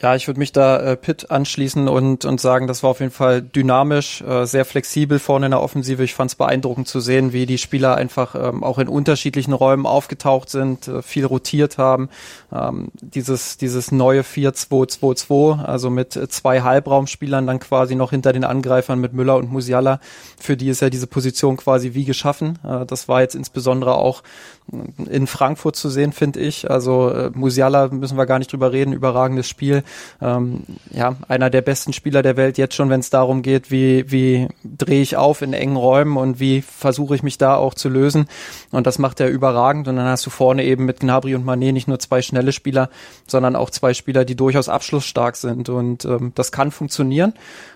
Ja, 0.01 0.15
ich 0.15 0.27
würde 0.27 0.39
mich 0.39 0.51
da 0.51 0.79
äh, 0.79 0.97
Pitt 0.97 1.31
anschließen 1.31 1.87
und, 1.87 2.25
und 2.25 2.41
sagen, 2.41 2.67
das 2.67 2.83
war 2.83 2.89
auf 2.89 2.99
jeden 2.99 3.11
Fall 3.11 3.41
dynamisch, 3.41 4.21
äh, 4.21 4.45
sehr 4.45 4.65
flexibel 4.65 5.19
vorne 5.19 5.45
in 5.47 5.51
der 5.51 5.61
Offensive. 5.61 6.03
Ich 6.03 6.15
fand 6.15 6.31
es 6.31 6.35
beeindruckend 6.35 6.87
zu 6.87 6.99
sehen, 6.99 7.31
wie 7.31 7.45
die 7.45 7.57
Spieler 7.57 7.95
einfach 7.95 8.35
ähm, 8.35 8.63
auch 8.63 8.77
in 8.77 8.89
unterschiedlichen 8.89 9.53
Räumen 9.53 9.85
aufgetaucht 9.85 10.49
sind, 10.49 10.87
äh, 10.87 11.01
viel 11.01 11.25
rotiert 11.25 11.77
haben. 11.77 12.09
Ähm, 12.51 12.89
dieses, 12.99 13.57
dieses 13.57 13.91
neue 13.91 14.21
4-2-2-2, 14.23 15.63
also 15.63 15.89
mit 15.89 16.15
äh, 16.15 16.27
zwei 16.27 16.61
Halbraumspielern 16.61 17.47
dann 17.47 17.59
quasi 17.59 17.95
noch 17.95 18.09
hinter 18.09 18.33
den 18.33 18.43
Angreifern 18.43 18.99
mit 18.99 19.13
Müller 19.13 19.37
und 19.37 19.51
Musiala, 19.51 20.01
für 20.37 20.57
die 20.57 20.69
ist 20.69 20.81
ja 20.81 20.89
diese 20.89 21.07
Position 21.07 21.55
quasi 21.55 21.93
wie 21.93 22.05
geschaffen. 22.05 22.59
Äh, 22.65 22.85
das 22.85 23.07
war 23.07 23.21
jetzt 23.21 23.35
insbesondere 23.35 23.95
auch 23.95 24.23
in 24.71 25.27
Frankfurt 25.27 25.75
zu 25.75 25.89
sehen, 25.89 26.11
finde 26.11 26.39
ich. 26.39 26.69
Also 26.71 27.09
äh, 27.09 27.31
Musiala 27.33 27.89
müssen 27.89 28.17
wir 28.17 28.25
gar 28.25 28.39
nicht 28.39 28.51
drüber 28.51 28.71
reden, 28.71 28.93
überragendes 28.93 29.47
Spiel. 29.47 29.83
Ähm, 30.21 30.63
ja, 30.91 31.15
einer 31.27 31.49
der 31.49 31.61
besten 31.61 31.93
Spieler 31.93 32.23
der 32.23 32.35
Welt 32.35 32.57
jetzt 32.57 32.73
schon, 32.73 32.89
wenn 32.89 32.99
es 32.99 33.11
darum 33.11 33.43
geht, 33.43 33.69
wie, 33.69 34.09
wie 34.11 34.47
drehe 34.63 35.01
ich 35.01 35.17
auf 35.17 35.41
in 35.41 35.53
engen 35.53 35.75
Räumen 35.75 36.17
und 36.17 36.39
wie 36.39 36.61
versuche 36.61 37.15
ich 37.15 37.23
mich 37.23 37.37
da 37.37 37.55
auch 37.55 37.75
zu 37.75 37.89
lösen. 37.89 38.27
Und 38.71 38.87
das 38.87 38.97
macht 38.97 39.19
er 39.19 39.29
überragend. 39.29 39.87
Und 39.87 39.97
dann 39.97 40.07
hast 40.07 40.25
du 40.25 40.31
vorne 40.31 40.63
eben 40.63 40.85
mit 40.85 40.99
Gnabry 40.99 41.35
und 41.35 41.45
Manet 41.45 41.73
nicht 41.73 41.87
nur 41.87 41.99
zwei 41.99 42.21
schnelle 42.23 42.51
Spieler, 42.51 42.89
sondern 43.27 43.55
auch 43.55 43.69
zwei 43.69 43.93
Spieler, 43.93 44.25
die 44.25 44.35
durchaus 44.35 44.67
abschlussstark 44.67 45.35
sind. 45.35 45.69
Und 45.69 46.05
ähm, 46.05 46.31
das 46.33 46.51
kann 46.51 46.71
funktionieren. 46.71 47.33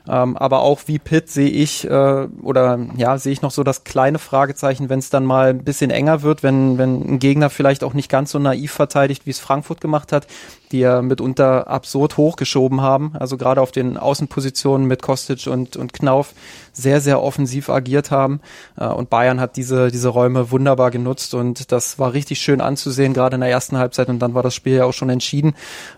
Ähm, 0.07 0.37
aber 0.37 0.61
auch 0.61 0.81
wie 0.87 0.97
Pitt 0.97 1.29
sehe 1.29 1.49
ich 1.49 1.85
äh, 1.85 2.27
oder 2.41 2.79
ja, 2.97 3.17
sehe 3.19 3.31
ich 3.31 3.43
noch 3.43 3.51
so 3.51 3.63
das 3.63 3.83
kleine 3.83 4.17
Fragezeichen, 4.17 4.89
wenn 4.89 4.99
es 4.99 5.11
dann 5.11 5.23
mal 5.23 5.49
ein 5.49 5.63
bisschen 5.63 5.91
enger 5.91 6.23
wird, 6.23 6.41
wenn, 6.41 6.78
wenn 6.79 7.13
ein 7.13 7.19
Gegner 7.19 7.51
vielleicht 7.51 7.83
auch 7.83 7.93
nicht 7.93 8.09
ganz 8.09 8.31
so 8.31 8.39
naiv 8.39 8.71
verteidigt, 8.71 9.27
wie 9.27 9.29
es 9.29 9.39
Frankfurt 9.39 9.81
gemacht 9.81 10.11
hat, 10.11 10.25
die 10.71 10.79
ja 10.79 11.01
mitunter 11.01 11.67
absurd 11.67 12.17
hochgeschoben 12.17 12.81
haben. 12.81 13.13
Also 13.19 13.37
gerade 13.37 13.61
auf 13.61 13.71
den 13.71 13.97
Außenpositionen 13.97 14.87
mit 14.87 15.03
Kostic 15.03 15.45
und, 15.47 15.77
und 15.77 15.93
Knauf 15.93 16.33
sehr, 16.73 17.01
sehr 17.01 17.21
offensiv 17.21 17.69
agiert 17.69 18.11
haben. 18.11 18.39
Äh, 18.77 18.85
und 18.87 19.09
Bayern 19.09 19.39
hat 19.39 19.57
diese, 19.57 19.91
diese 19.91 20.09
Räume 20.09 20.51
wunderbar 20.51 20.91
genutzt 20.91 21.33
und 21.33 21.71
das 21.71 21.99
war 21.99 22.13
richtig 22.13 22.39
schön 22.39 22.61
anzusehen, 22.61 23.13
gerade 23.13 23.35
in 23.35 23.41
der 23.41 23.49
ersten 23.49 23.77
Halbzeit 23.77 24.09
und 24.09 24.19
dann 24.19 24.33
war 24.33 24.43
das 24.43 24.55
Spiel 24.55 24.75
ja 24.75 24.85
auch 24.85 24.93
schon 24.93 25.09
entschieden. 25.09 25.53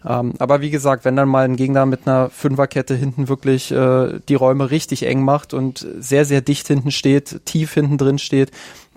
Ähm, 0.05 0.33
aber 0.39 0.61
wie 0.61 0.69
gesagt, 0.69 1.05
wenn 1.05 1.15
dann 1.15 1.29
mal 1.29 1.45
ein 1.45 1.55
Gegner 1.55 1.85
mit 1.85 2.07
einer 2.07 2.29
Fünferkette 2.29 2.95
hinten 2.95 3.27
wirklich 3.27 3.71
äh, 3.71 4.19
die 4.27 4.35
Räume 4.35 4.71
richtig 4.71 5.03
eng 5.05 5.23
macht 5.23 5.53
und 5.53 5.85
sehr, 5.99 6.25
sehr 6.25 6.41
dicht 6.41 6.67
hinten 6.67 6.91
steht, 6.91 7.45
tief 7.45 7.73
hinten 7.73 7.97
drin 7.97 8.19
steht, 8.19 8.51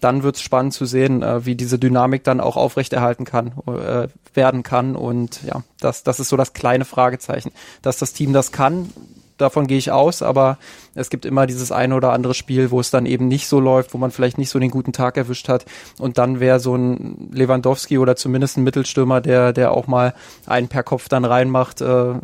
dann 0.04 0.22
wird 0.22 0.36
es 0.36 0.42
spannend 0.42 0.74
zu 0.74 0.84
sehen, 0.84 1.22
äh, 1.22 1.46
wie 1.46 1.54
diese 1.54 1.78
Dynamik 1.78 2.24
dann 2.24 2.40
auch 2.40 2.56
aufrechterhalten 2.56 3.24
kann, 3.24 3.52
äh, 3.66 4.08
werden 4.34 4.62
kann. 4.62 4.96
Und 4.96 5.42
ja, 5.44 5.62
das, 5.80 6.02
das 6.02 6.20
ist 6.20 6.28
so 6.28 6.36
das 6.36 6.52
kleine 6.52 6.84
Fragezeichen. 6.84 7.52
Dass 7.80 7.96
das 7.96 8.12
Team 8.12 8.34
das 8.34 8.52
kann, 8.52 8.90
davon 9.38 9.66
gehe 9.66 9.78
ich 9.78 9.90
aus, 9.90 10.20
aber 10.20 10.58
es 10.94 11.10
gibt 11.10 11.26
immer 11.26 11.46
dieses 11.46 11.72
eine 11.72 11.94
oder 11.94 12.12
andere 12.12 12.34
Spiel, 12.34 12.70
wo 12.70 12.80
es 12.80 12.90
dann 12.90 13.06
eben 13.06 13.28
nicht 13.28 13.48
so 13.48 13.60
läuft, 13.60 13.94
wo 13.94 13.98
man 13.98 14.10
vielleicht 14.10 14.38
nicht 14.38 14.50
so 14.50 14.58
den 14.58 14.70
guten 14.70 14.92
Tag 14.92 15.16
erwischt 15.16 15.48
hat. 15.48 15.64
Und 15.98 16.18
dann 16.18 16.40
wäre 16.40 16.60
so 16.60 16.76
ein 16.76 17.30
Lewandowski 17.32 17.98
oder 17.98 18.16
zumindest 18.16 18.56
ein 18.56 18.64
Mittelstürmer, 18.64 19.20
der, 19.20 19.52
der 19.52 19.72
auch 19.72 19.86
mal 19.86 20.14
einen 20.46 20.68
per 20.68 20.82
Kopf 20.82 21.08
dann 21.08 21.24
reinmacht 21.24 21.80
äh, 21.80 22.14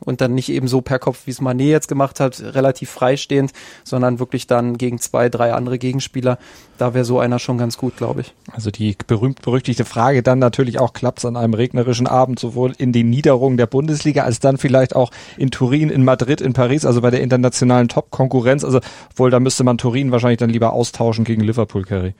und 0.00 0.20
dann 0.20 0.34
nicht 0.34 0.48
eben 0.48 0.68
so 0.68 0.80
per 0.80 0.98
Kopf, 0.98 1.22
wie 1.26 1.30
es 1.30 1.40
Manet 1.40 1.68
jetzt 1.68 1.88
gemacht 1.88 2.20
hat, 2.20 2.40
relativ 2.40 2.90
freistehend, 2.90 3.52
sondern 3.84 4.18
wirklich 4.18 4.46
dann 4.46 4.78
gegen 4.78 4.98
zwei, 4.98 5.28
drei 5.28 5.52
andere 5.52 5.78
Gegenspieler. 5.78 6.38
Da 6.78 6.94
wäre 6.94 7.04
so 7.04 7.20
einer 7.20 7.38
schon 7.38 7.58
ganz 7.58 7.78
gut, 7.78 7.96
glaube 7.96 8.22
ich. 8.22 8.34
Also 8.50 8.70
die 8.70 8.96
berühmt-berüchtigte 9.06 9.84
Frage 9.84 10.22
dann 10.22 10.38
natürlich 10.38 10.80
auch, 10.80 10.92
klappt 10.92 11.20
es 11.20 11.24
an 11.24 11.36
einem 11.36 11.54
regnerischen 11.54 12.06
Abend 12.06 12.38
sowohl 12.38 12.72
in 12.78 12.92
den 12.92 13.10
Niederungen 13.10 13.56
der 13.56 13.66
Bundesliga 13.66 14.24
als 14.24 14.40
dann 14.40 14.58
vielleicht 14.58 14.96
auch 14.96 15.10
in 15.36 15.50
Turin, 15.50 15.90
in 15.90 16.04
Madrid, 16.04 16.40
in 16.40 16.52
Paris, 16.52 16.84
also 16.84 17.00
bei 17.00 17.10
der 17.10 17.20
internationalen 17.20 17.88
Top-Konkurrenz. 18.14 18.64
Also 18.64 18.80
wohl, 19.16 19.30
da 19.30 19.40
müsste 19.40 19.64
man 19.64 19.78
Turin 19.78 20.12
wahrscheinlich 20.12 20.38
dann 20.38 20.50
lieber 20.50 20.72
austauschen 20.72 21.24
gegen 21.24 21.42
Liverpool, 21.42 21.84
Kerry. 21.84 22.14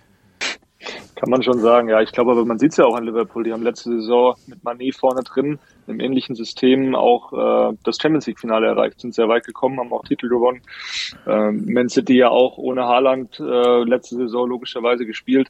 Kann 1.14 1.30
man 1.30 1.42
schon 1.42 1.60
sagen, 1.60 1.88
ja. 1.88 2.02
Ich 2.02 2.12
glaube 2.12 2.32
aber, 2.32 2.44
man 2.44 2.58
sieht 2.58 2.72
es 2.72 2.76
ja 2.76 2.84
auch 2.84 2.96
an 2.96 3.04
Liverpool. 3.04 3.44
Die 3.44 3.52
haben 3.52 3.62
letzte 3.62 3.90
Saison 3.90 4.34
mit 4.46 4.62
Manet 4.64 4.96
vorne 4.96 5.22
drin, 5.22 5.58
im 5.86 6.00
ähnlichen 6.00 6.34
System 6.34 6.94
auch 6.94 7.32
äh, 7.32 7.76
das 7.84 7.96
Champions 7.96 8.26
League-Finale 8.26 8.66
erreicht, 8.66 9.00
sind 9.00 9.14
sehr 9.14 9.28
weit 9.28 9.44
gekommen, 9.44 9.78
haben 9.78 9.92
auch 9.92 10.04
Titel 10.04 10.28
gewonnen. 10.28 10.60
Ähm, 11.26 11.64
Man 11.72 11.88
City 11.88 12.16
ja 12.16 12.28
auch 12.28 12.58
ohne 12.58 12.82
Haaland 12.82 13.40
äh, 13.40 13.84
letzte 13.84 14.16
Saison 14.16 14.48
logischerweise 14.48 15.06
gespielt. 15.06 15.48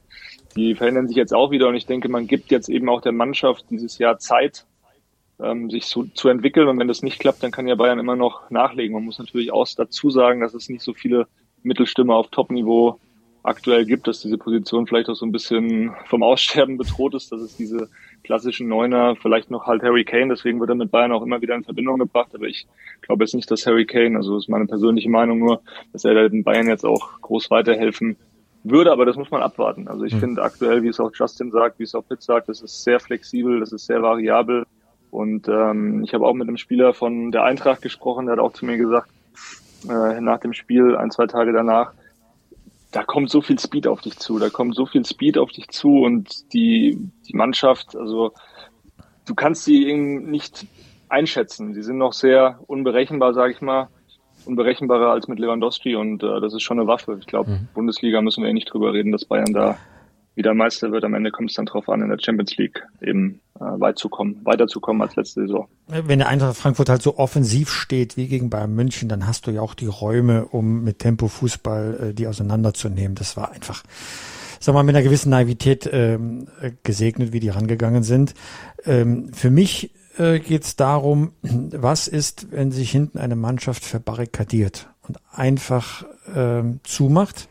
Die 0.55 0.75
verändern 0.75 1.07
sich 1.07 1.17
jetzt 1.17 1.33
auch 1.33 1.51
wieder 1.51 1.67
und 1.67 1.75
ich 1.75 1.87
denke, 1.87 2.07
man 2.07 2.27
gibt 2.27 2.51
jetzt 2.51 2.69
eben 2.69 2.87
auch 2.87 3.01
der 3.01 3.11
Mannschaft 3.11 3.65
dieses 3.69 3.97
Jahr 3.97 4.19
Zeit, 4.19 4.65
ähm, 5.41 5.69
sich 5.69 5.85
zu, 5.85 6.05
zu 6.13 6.29
entwickeln. 6.29 6.67
Und 6.67 6.79
wenn 6.79 6.87
das 6.87 7.01
nicht 7.01 7.19
klappt, 7.19 7.43
dann 7.43 7.51
kann 7.51 7.67
ja 7.67 7.75
Bayern 7.75 7.99
immer 7.99 8.15
noch 8.15 8.49
nachlegen. 8.49 8.93
Man 8.93 9.05
muss 9.05 9.19
natürlich 9.19 9.51
auch 9.51 9.67
dazu 9.75 10.09
sagen, 10.09 10.41
dass 10.41 10.53
es 10.53 10.69
nicht 10.69 10.81
so 10.81 10.93
viele 10.93 11.27
Mittelstimme 11.63 12.13
auf 12.13 12.29
Top-Niveau 12.29 12.99
aktuell 13.45 13.85
gibt, 13.85 14.07
dass 14.07 14.21
diese 14.21 14.37
Position 14.37 14.87
vielleicht 14.87 15.07
auch 15.07 15.15
so 15.15 15.25
ein 15.25 15.31
bisschen 15.31 15.93
vom 16.05 16.23
Aussterben 16.23 16.77
bedroht 16.77 17.13
ist, 17.13 17.31
dass 17.31 17.41
es 17.41 17.55
diese 17.55 17.89
klassischen 18.23 18.67
Neuner, 18.67 19.15
vielleicht 19.21 19.51
noch 19.51 19.67
halt 19.67 19.83
Harry 19.83 20.03
Kane, 20.03 20.29
deswegen 20.29 20.59
wird 20.59 20.69
er 20.71 20.75
mit 20.75 20.89
Bayern 20.89 21.11
auch 21.11 21.21
immer 21.21 21.41
wieder 21.41 21.53
in 21.53 21.63
Verbindung 21.63 21.99
gebracht, 21.99 22.33
aber 22.33 22.45
ich 22.45 22.65
glaube 23.01 23.23
jetzt 23.23 23.35
nicht, 23.35 23.49
dass 23.51 23.67
Harry 23.67 23.85
Kane, 23.85 24.17
also 24.17 24.35
ist 24.37 24.49
meine 24.49 24.65
persönliche 24.65 25.09
Meinung 25.09 25.37
nur, 25.37 25.61
dass 25.93 26.05
er 26.05 26.27
den 26.27 26.43
Bayern 26.43 26.67
jetzt 26.67 26.85
auch 26.85 27.21
groß 27.21 27.51
weiterhelfen 27.51 28.17
würde, 28.63 28.91
aber 28.91 29.05
das 29.05 29.15
muss 29.15 29.29
man 29.29 29.43
abwarten. 29.43 29.87
Also 29.87 30.05
ich 30.05 30.15
mhm. 30.15 30.19
finde 30.19 30.41
aktuell, 30.41 30.81
wie 30.81 30.87
es 30.87 30.99
auch 30.99 31.11
Justin 31.13 31.51
sagt, 31.51 31.77
wie 31.77 31.83
es 31.83 31.93
auch 31.93 32.07
Pitt 32.07 32.23
sagt, 32.23 32.49
das 32.49 32.61
ist 32.61 32.83
sehr 32.83 32.99
flexibel, 32.99 33.59
das 33.59 33.71
ist 33.71 33.85
sehr 33.85 34.01
variabel 34.01 34.65
und 35.11 35.47
ähm, 35.47 36.03
ich 36.03 36.13
habe 36.13 36.25
auch 36.25 36.33
mit 36.33 36.47
einem 36.47 36.57
Spieler 36.57 36.93
von 36.93 37.31
der 37.31 37.43
Eintracht 37.43 37.81
gesprochen, 37.81 38.25
der 38.25 38.33
hat 38.33 38.39
auch 38.39 38.53
zu 38.53 38.65
mir 38.65 38.77
gesagt, 38.77 39.09
äh, 39.89 40.19
nach 40.21 40.39
dem 40.39 40.53
Spiel, 40.53 40.95
ein, 40.95 41.11
zwei 41.11 41.27
Tage 41.27 41.53
danach, 41.53 41.93
da 42.91 43.03
kommt 43.03 43.29
so 43.29 43.41
viel 43.41 43.59
Speed 43.59 43.87
auf 43.87 44.01
dich 44.01 44.17
zu, 44.17 44.39
da 44.39 44.49
kommt 44.49 44.75
so 44.75 44.85
viel 44.85 45.05
Speed 45.05 45.37
auf 45.37 45.51
dich 45.51 45.67
zu 45.69 45.99
und 45.99 46.53
die, 46.53 46.97
die 47.27 47.35
Mannschaft, 47.35 47.95
also 47.95 48.33
du 49.25 49.35
kannst 49.35 49.65
sie 49.65 49.93
nicht 49.93 50.65
einschätzen. 51.09 51.73
Sie 51.73 51.83
sind 51.83 51.97
noch 51.97 52.13
sehr 52.13 52.59
unberechenbar, 52.67 53.33
sage 53.33 53.53
ich 53.53 53.61
mal, 53.61 53.89
unberechenbarer 54.45 55.11
als 55.11 55.27
mit 55.27 55.39
Lewandowski 55.39 55.95
und 55.95 56.23
äh, 56.23 56.39
das 56.39 56.53
ist 56.53 56.61
schon 56.61 56.79
eine 56.79 56.87
Waffe. 56.87 57.17
Ich 57.19 57.27
glaube, 57.27 57.51
mhm. 57.51 57.67
Bundesliga 57.73 58.21
müssen 58.21 58.43
wir 58.43 58.49
eh 58.49 58.53
nicht 58.53 58.71
drüber 58.71 58.93
reden, 58.93 59.11
dass 59.11 59.25
Bayern 59.25 59.53
da 59.53 59.77
wieder 60.35 60.53
Meister 60.53 60.91
wird. 60.91 61.03
Am 61.03 61.13
Ende 61.13 61.31
kommt 61.31 61.49
es 61.49 61.55
dann 61.55 61.65
drauf 61.65 61.89
an, 61.89 62.01
in 62.01 62.09
der 62.09 62.19
Champions 62.19 62.55
League 62.57 62.85
eben 63.01 63.39
äh, 63.59 63.63
weit 63.63 63.97
zu 63.97 64.09
kommen, 64.09 64.41
weiterzukommen 64.43 65.01
als 65.01 65.15
letzte 65.15 65.41
Saison. 65.41 65.67
Wenn 65.87 66.19
der 66.19 66.27
Eintracht 66.27 66.57
Frankfurt 66.57 66.89
halt 66.89 67.01
so 67.01 67.17
offensiv 67.17 67.69
steht 67.69 68.17
wie 68.17 68.27
gegen 68.27 68.49
Bayern 68.49 68.73
München, 68.73 69.09
dann 69.09 69.25
hast 69.27 69.47
du 69.47 69.51
ja 69.51 69.61
auch 69.61 69.73
die 69.73 69.87
Räume, 69.87 70.45
um 70.45 70.83
mit 70.83 70.99
Tempo 70.99 71.27
Fußball 71.27 72.09
äh, 72.09 72.13
die 72.13 72.27
auseinanderzunehmen. 72.27 73.15
Das 73.15 73.37
war 73.37 73.51
einfach, 73.51 73.83
sag 74.59 74.73
mal, 74.73 74.83
mit 74.83 74.95
einer 74.95 75.03
gewissen 75.03 75.29
Naivität 75.29 75.89
ähm, 75.91 76.47
gesegnet, 76.83 77.31
wie 77.31 77.39
die 77.39 77.49
rangegangen 77.49 78.03
sind. 78.03 78.33
Ähm, 78.85 79.31
für 79.33 79.49
mich 79.49 79.91
äh, 80.17 80.39
geht 80.39 80.63
es 80.63 80.75
darum, 80.75 81.31
was 81.41 82.07
ist, 82.07 82.51
wenn 82.51 82.71
sich 82.71 82.91
hinten 82.91 83.19
eine 83.19 83.35
Mannschaft 83.35 83.85
verbarrikadiert 83.85 84.89
und 85.07 85.17
einfach 85.31 86.05
ähm, 86.35 86.79
zumacht 86.83 87.47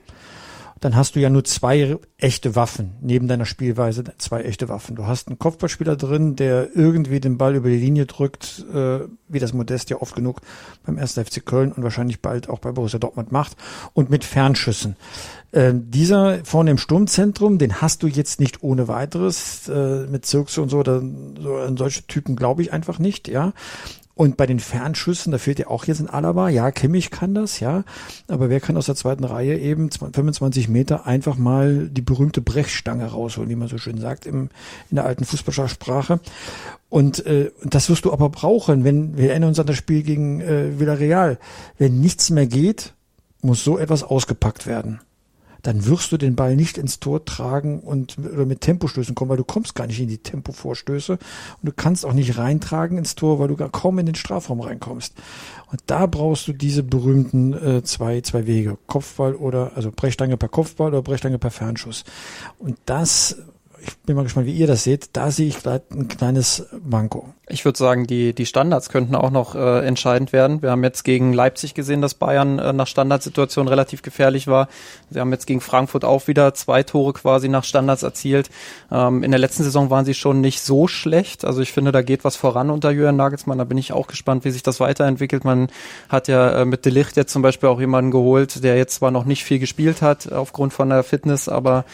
dann 0.85 0.97
hast 0.97 1.17
du 1.17 1.21
ja 1.21 1.31
nur 1.31 1.45
zwei 1.45 1.97
echte 2.19 2.57
Waffen, 2.57 2.93
neben 3.01 3.27
deiner 3.27 3.47
Spielweise 3.47 4.05
zwei 4.19 4.43
echte 4.43 4.69
Waffen. 4.69 4.97
Du 4.97 5.07
hast 5.07 5.29
einen 5.29 5.39
Kopfballspieler 5.39 5.97
drin, 5.97 6.37
der 6.37 6.77
irgendwie 6.77 7.21
den 7.21 7.39
Ball 7.39 7.55
über 7.55 7.71
die 7.71 7.79
Linie 7.79 8.05
drückt, 8.05 8.67
äh, 8.71 9.01
wie 9.27 9.39
das 9.39 9.55
Modest 9.55 9.89
ja 9.89 10.03
oft 10.03 10.15
genug 10.15 10.43
beim 10.85 10.99
1. 10.99 11.15
FC 11.15 11.43
Köln 11.43 11.73
und 11.73 11.85
wahrscheinlich 11.85 12.21
bald 12.21 12.51
auch 12.51 12.59
bei 12.59 12.71
Borussia 12.71 12.99
Dortmund 12.99 13.33
macht, 13.33 13.57
und 13.95 14.11
mit 14.11 14.25
Fernschüssen. 14.25 14.97
Äh, 15.53 15.73
dieser 15.75 16.45
vorne 16.45 16.73
im 16.73 16.79
Sturmzentrum, 16.79 17.57
den 17.57 17.81
hast 17.81 18.03
du 18.03 18.07
jetzt 18.07 18.39
nicht 18.39 18.63
ohne 18.63 18.87
weiteres, 18.87 19.67
äh, 19.69 20.07
mit 20.07 20.27
Zirkse 20.27 20.61
und 20.61 20.69
so, 20.69 20.81
oder 20.81 21.01
so 21.41 21.55
an 21.57 21.79
solche 21.79 22.07
Typen 22.07 22.37
glaube 22.37 22.61
ich 22.61 22.75
einfach 22.75 22.99
nicht, 22.99 23.27
ja. 23.27 23.55
Und 24.17 24.37
bei 24.37 24.47
den 24.47 24.61
Fernschüssen, 24.61 25.33
da 25.33 25.39
fehlt 25.39 25.59
ja 25.59 25.67
auch 25.67 25.87
jetzt 25.87 26.01
ein 26.01 26.09
Alaba. 26.09 26.49
Ja, 26.49 26.71
Kimmich 26.71 27.11
kann 27.11 27.35
das, 27.35 27.59
ja. 27.59 27.83
Aber 28.29 28.49
wer 28.49 28.61
kann 28.61 28.77
aus 28.77 28.87
der 28.87 28.95
zweiten 28.95 29.25
Reihe 29.25 29.59
eben 29.59 29.91
25 29.91 30.69
Meter 30.69 31.07
einfach 31.07 31.37
mal 31.37 31.89
die 31.89 32.03
berühmte 32.03 32.41
Brechstange 32.41 33.07
rausholen, 33.07 33.51
wie 33.51 33.57
man 33.57 33.67
so 33.67 33.77
schön 33.77 33.99
sagt 33.99 34.25
im, 34.27 34.51
in 34.91 34.97
der 34.97 35.05
alten 35.05 35.25
Fußballersprache. 35.25 36.21
Und 36.91 37.27
äh, 37.27 37.51
das 37.65 37.91
wirst 37.91 38.05
du 38.05 38.13
aber 38.13 38.29
brauchen, 38.29 38.85
wenn, 38.85 39.17
wir 39.17 39.31
erinnern 39.31 39.49
uns 39.49 39.59
an 39.59 39.67
das 39.67 39.77
Spiel 39.77 40.05
gegen 40.05 40.41
äh, 40.41 40.79
Villarreal. 40.79 41.39
Wenn 41.77 42.01
nichts 42.01 42.31
mehr 42.31 42.47
geht, 42.47 42.95
muss 43.43 43.65
so 43.65 43.79
etwas 43.79 44.05
ausgepackt 44.05 44.69
werden 44.69 45.01
dann 45.65 45.87
wirst 45.87 46.13
du 46.13 46.19
den 46.19 46.37
Ball 46.37 46.57
nicht 46.57 46.79
ins 46.79 47.01
Tor 47.01 47.25
tragen 47.25 47.81
und 47.81 48.19
oder 48.19 48.45
mit 48.45 48.61
Tempostößen 48.61 49.15
kommen, 49.15 49.31
weil 49.31 49.39
du 49.39 49.45
kommst 49.45 49.75
gar 49.75 49.87
nicht 49.87 49.99
in 49.99 50.09
die 50.09 50.19
Tempovorstöße 50.19 51.13
und 51.13 51.21
du 51.63 51.73
kannst 51.75 52.05
auch 52.05 52.13
nicht 52.13 52.37
reintragen 52.37 52.99
ins 52.99 53.15
Tor, 53.15 53.39
weil 53.39 53.49
du 53.49 53.57
gar 53.57 53.71
kaum 53.71 53.99
in 53.99 54.07
den 54.07 54.15
Strafraum 54.15 54.61
reinkommst. 54.61 55.15
Und 55.73 55.81
da 55.87 56.07
brauchst 56.07 56.47
du 56.47 56.53
diese 56.53 56.83
berühmten 56.83 57.55
äh, 57.55 57.83
zwei 57.83 58.21
zwei 58.21 58.47
Wege, 58.47 58.77
Kopfball 58.87 59.35
oder 59.35 59.73
also 59.75 59.91
Brechstange 59.91 60.37
per 60.37 60.51
Kopfball 60.51 60.89
oder 60.89 61.03
Brechstange 61.03 61.39
per 61.39 61.51
Fernschuss. 61.51 62.05
Und 62.59 62.77
das 62.85 63.39
ich 63.87 63.97
bin 63.99 64.17
mal 64.17 64.23
gespannt, 64.23 64.47
wie 64.47 64.53
ihr 64.53 64.67
das 64.67 64.85
seht. 64.85 65.11
Da 65.13 65.31
sehe 65.31 65.49
ich 65.49 65.57
vielleicht 65.57 65.91
ein 65.91 66.09
kleines 66.09 66.67
Manko. 66.83 67.33
Ich 67.47 67.65
würde 67.65 67.77
sagen, 67.79 68.07
die, 68.07 68.35
die 68.35 68.47
Standards 68.47 68.89
könnten 68.89 69.15
auch 69.15 69.31
noch 69.31 69.55
äh, 69.55 69.87
entscheidend 69.87 70.33
werden. 70.33 70.63
Wir 70.63 70.71
haben 70.71 70.83
jetzt 70.83 71.05
gegen 71.05 71.35
Leipzig 71.35 71.75
gesehen, 71.75 72.01
dass 72.01 72.15
Bayern 72.15 72.59
äh, 72.59 72.73
nach 72.73 72.87
Standardsituationen 72.87 73.69
relativ 73.69 74.01
gefährlich 74.01 74.47
war. 74.47 74.69
Sie 75.11 75.21
haben 75.21 75.31
jetzt 75.33 75.47
gegen 75.47 75.61
Frankfurt 75.61 76.05
auch 76.05 76.27
wieder 76.27 76.55
zwei 76.55 76.83
Tore 76.83 77.13
quasi 77.13 77.49
nach 77.49 77.65
Standards 77.65 78.03
erzielt. 78.03 78.49
Ähm, 78.91 79.23
in 79.23 79.31
der 79.31 79.41
letzten 79.41 79.63
Saison 79.63 79.91
waren 79.91 80.07
sie 80.07 80.15
schon 80.15 80.41
nicht 80.41 80.63
so 80.63 80.89
schlecht. 80.89 81.45
Also 81.45 81.61
ich 81.61 81.73
finde, 81.73 81.93
da 81.93 82.01
geht 82.01 82.25
was 82.25 82.37
voran 82.37 82.71
unter 82.71 82.91
Jürgen 82.91 83.17
Nagelsmann. 83.17 83.59
Da 83.59 83.65
bin 83.65 83.77
ich 83.77 83.93
auch 83.93 84.07
gespannt, 84.07 84.45
wie 84.47 84.51
sich 84.51 84.63
das 84.63 84.81
weiterentwickelt. 84.81 85.45
Man 85.45 85.69
hat 86.09 86.29
ja 86.29 86.61
äh, 86.61 86.65
mit 86.65 86.87
Delicht 86.87 87.17
jetzt 87.17 87.33
zum 87.33 87.43
Beispiel 87.43 87.69
auch 87.69 87.81
jemanden 87.81 88.11
geholt, 88.11 88.65
der 88.65 88.77
jetzt 88.77 88.95
zwar 88.97 89.11
noch 89.11 89.27
nicht 89.27 89.45
viel 89.45 89.59
gespielt 89.59 90.01
hat 90.01 90.33
aufgrund 90.33 90.73
von 90.73 90.89
der 90.89 91.03
Fitness, 91.03 91.49
aber 91.49 91.85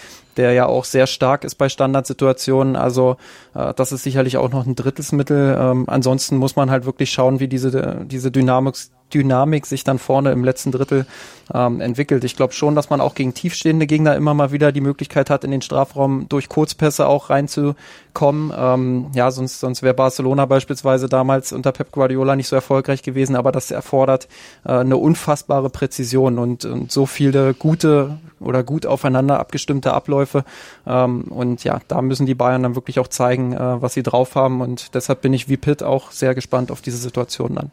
der 0.40 0.52
ja 0.52 0.64
auch 0.64 0.86
sehr 0.86 1.06
stark 1.06 1.44
ist 1.44 1.56
bei 1.56 1.68
Standardsituationen. 1.68 2.74
Also 2.74 3.18
äh, 3.54 3.74
das 3.74 3.92
ist 3.92 4.04
sicherlich 4.04 4.38
auch 4.38 4.50
noch 4.50 4.66
ein 4.66 4.74
drittes 4.74 5.12
Mittel. 5.12 5.54
Ähm, 5.60 5.84
ansonsten 5.86 6.38
muss 6.38 6.56
man 6.56 6.70
halt 6.70 6.86
wirklich 6.86 7.10
schauen, 7.10 7.40
wie 7.40 7.48
diese, 7.48 8.06
diese 8.06 8.30
Dynamik, 8.30 8.74
Dynamik 9.12 9.66
sich 9.66 9.84
dann 9.84 9.98
vorne 9.98 10.32
im 10.32 10.42
letzten 10.42 10.72
Drittel 10.72 11.04
ähm, 11.52 11.82
entwickelt. 11.82 12.24
Ich 12.24 12.36
glaube 12.36 12.54
schon, 12.54 12.74
dass 12.74 12.88
man 12.88 13.02
auch 13.02 13.14
gegen 13.14 13.34
tiefstehende 13.34 13.86
Gegner 13.86 14.16
immer 14.16 14.32
mal 14.32 14.50
wieder 14.50 14.72
die 14.72 14.80
Möglichkeit 14.80 15.28
hat, 15.28 15.44
in 15.44 15.50
den 15.50 15.60
Strafraum 15.60 16.26
durch 16.30 16.48
Kurzpässe 16.48 17.06
auch 17.06 17.28
reinzukommen. 17.28 18.50
Ähm, 18.56 19.06
ja, 19.12 19.30
sonst, 19.30 19.60
sonst 19.60 19.82
wäre 19.82 19.92
Barcelona 19.92 20.46
beispielsweise 20.46 21.10
damals 21.10 21.52
unter 21.52 21.72
Pep 21.72 21.92
Guardiola 21.92 22.34
nicht 22.34 22.48
so 22.48 22.56
erfolgreich 22.56 23.02
gewesen, 23.02 23.36
aber 23.36 23.52
das 23.52 23.70
erfordert 23.70 24.26
äh, 24.64 24.72
eine 24.72 24.96
unfassbare 24.96 25.68
Präzision 25.68 26.38
und, 26.38 26.64
und 26.64 26.90
so 26.90 27.04
viele 27.04 27.52
gute 27.52 28.16
oder 28.40 28.62
gut 28.62 28.86
aufeinander 28.86 29.38
abgestimmte 29.38 29.92
Abläufe. 29.92 30.44
Ähm, 30.86 31.22
und 31.24 31.62
ja, 31.64 31.80
da 31.88 32.02
müssen 32.02 32.26
die 32.26 32.34
Bayern 32.34 32.62
dann 32.62 32.74
wirklich 32.74 32.98
auch 32.98 33.08
zeigen, 33.08 33.52
äh, 33.52 33.82
was 33.82 33.94
sie 33.94 34.02
drauf 34.02 34.34
haben. 34.34 34.60
Und 34.60 34.94
deshalb 34.94 35.20
bin 35.20 35.32
ich 35.32 35.48
wie 35.48 35.56
Pitt 35.56 35.82
auch 35.82 36.10
sehr 36.10 36.34
gespannt 36.34 36.70
auf 36.70 36.80
diese 36.80 36.96
Situation 36.96 37.54
dann. 37.54 37.70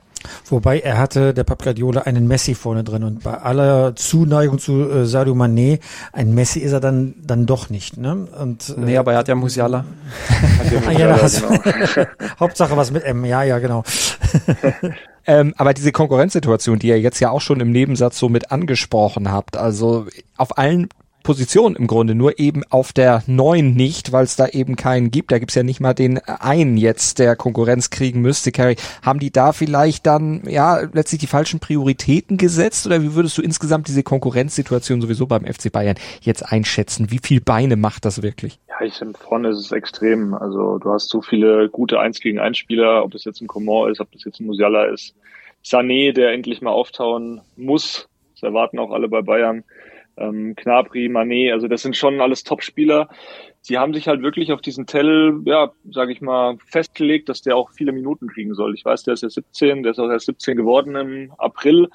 Wobei 0.49 0.79
er 0.79 0.97
hatte, 0.97 1.33
der 1.33 1.43
Pep 1.43 1.63
Guardiola, 1.63 2.01
einen 2.01 2.27
Messi 2.27 2.55
vorne 2.55 2.83
drin 2.83 3.03
und 3.03 3.23
bei 3.23 3.33
aller 3.33 3.95
Zuneigung 3.95 4.59
zu 4.59 4.89
äh, 4.89 5.05
Sadio 5.05 5.33
Mané, 5.33 5.79
ein 6.11 6.33
Messi 6.33 6.59
ist 6.59 6.71
er 6.71 6.79
dann 6.79 7.15
dann 7.21 7.45
doch 7.45 7.69
nicht, 7.69 7.97
ne? 7.97 8.27
Und, 8.39 8.69
äh, 8.69 8.73
nee, 8.79 8.97
aber 8.97 9.13
er 9.13 9.19
hat 9.19 9.27
ja 9.27 9.35
Musiala. 9.35 9.85
ah, 10.87 10.91
ja, 10.91 11.17
das, 11.17 11.41
genau. 11.41 11.61
Hauptsache 12.39 12.75
was 12.75 12.91
mit 12.91 13.03
M, 13.03 13.25
ja, 13.25 13.43
ja, 13.43 13.59
genau. 13.59 13.83
ähm, 15.27 15.53
aber 15.57 15.73
diese 15.73 15.91
Konkurrenzsituation, 15.91 16.79
die 16.79 16.87
ihr 16.87 16.99
jetzt 16.99 17.19
ja 17.19 17.29
auch 17.29 17.41
schon 17.41 17.59
im 17.59 17.71
Nebensatz 17.71 18.17
so 18.17 18.29
mit 18.29 18.51
angesprochen 18.51 19.31
habt, 19.31 19.57
also 19.57 20.07
auf 20.37 20.57
allen 20.57 20.87
Position 21.27 21.75
im 21.75 21.87
Grunde, 21.87 22.15
nur 22.15 22.39
eben 22.39 22.63
auf 22.69 22.93
der 22.93 23.21
neuen 23.27 23.73
nicht, 23.73 24.13
weil 24.13 24.23
es 24.23 24.37
da 24.37 24.47
eben 24.47 24.77
keinen 24.77 25.11
gibt. 25.11 25.33
Da 25.33 25.39
gibt's 25.39 25.55
ja 25.55 25.63
nicht 25.63 25.81
mal 25.81 25.93
den 25.93 26.19
einen 26.19 26.77
jetzt, 26.77 27.19
der 27.19 27.35
Konkurrenz 27.35 27.89
kriegen 27.89 28.21
müsste. 28.21 28.53
Carrie, 28.53 28.77
haben 29.01 29.19
die 29.19 29.29
da 29.29 29.51
vielleicht 29.51 30.05
dann 30.05 30.43
ja 30.47 30.79
letztlich 30.93 31.19
die 31.19 31.27
falschen 31.27 31.59
Prioritäten 31.59 32.37
gesetzt 32.37 32.85
oder 32.85 33.03
wie 33.03 33.13
würdest 33.13 33.37
du 33.37 33.41
insgesamt 33.41 33.89
diese 33.89 34.03
Konkurrenzsituation 34.03 35.01
sowieso 35.01 35.27
beim 35.27 35.45
FC 35.45 35.69
Bayern 35.69 35.97
jetzt 36.21 36.49
einschätzen? 36.49 37.11
Wie 37.11 37.19
viel 37.21 37.41
Beine 37.41 37.75
macht 37.75 38.05
das 38.05 38.23
wirklich? 38.23 38.57
Ja, 38.69 38.85
ich 38.85 38.93
finde 38.93 39.19
vorne 39.19 39.49
ist 39.49 39.59
es 39.59 39.73
extrem. 39.73 40.33
Also 40.33 40.77
du 40.77 40.93
hast 40.93 41.09
so 41.09 41.21
viele 41.21 41.67
gute 41.67 41.99
1 41.99 42.21
gegen 42.21 42.39
1 42.39 42.57
Spieler, 42.57 43.03
ob 43.03 43.11
das 43.11 43.25
jetzt 43.25 43.41
ein 43.41 43.47
Coman 43.47 43.91
ist, 43.91 43.99
ob 43.99 44.09
das 44.13 44.23
jetzt 44.23 44.39
ein 44.39 44.45
Musiala 44.45 44.85
ist. 44.85 45.13
Sané, 45.61 46.13
der 46.13 46.31
endlich 46.31 46.61
mal 46.61 46.71
auftauen 46.71 47.41
muss. 47.57 48.07
Das 48.35 48.43
erwarten 48.43 48.79
auch 48.79 48.91
alle 48.91 49.09
bei 49.09 49.21
Bayern. 49.21 49.65
Ähm, 50.17 50.55
Knabri, 50.55 51.09
Manet, 51.09 51.53
also 51.53 51.67
das 51.67 51.81
sind 51.81 51.95
schon 51.95 52.21
alles 52.21 52.43
Top-Spieler. 52.43 53.09
Sie 53.61 53.77
haben 53.77 53.93
sich 53.93 54.07
halt 54.07 54.21
wirklich 54.21 54.53
auf 54.53 54.61
diesen 54.61 54.85
Tell, 54.85 55.41
ja, 55.45 55.71
sage 55.91 56.13
ich 56.13 56.21
mal, 56.21 56.57
festgelegt, 56.67 57.27
dass 57.27 57.41
der 57.41 57.57
auch 57.57 57.71
viele 57.71 57.91
Minuten 57.91 58.27
kriegen 58.27 58.53
soll. 58.53 58.73
Ich 58.73 58.85
weiß, 58.85 59.03
der 59.03 59.15
ist 59.15 59.23
ja 59.23 59.29
17, 59.29 59.83
der 59.83 59.91
ist 59.91 59.99
auch 59.99 60.09
erst 60.09 60.27
17 60.27 60.55
geworden 60.55 60.95
im 60.95 61.33
April, 61.37 61.89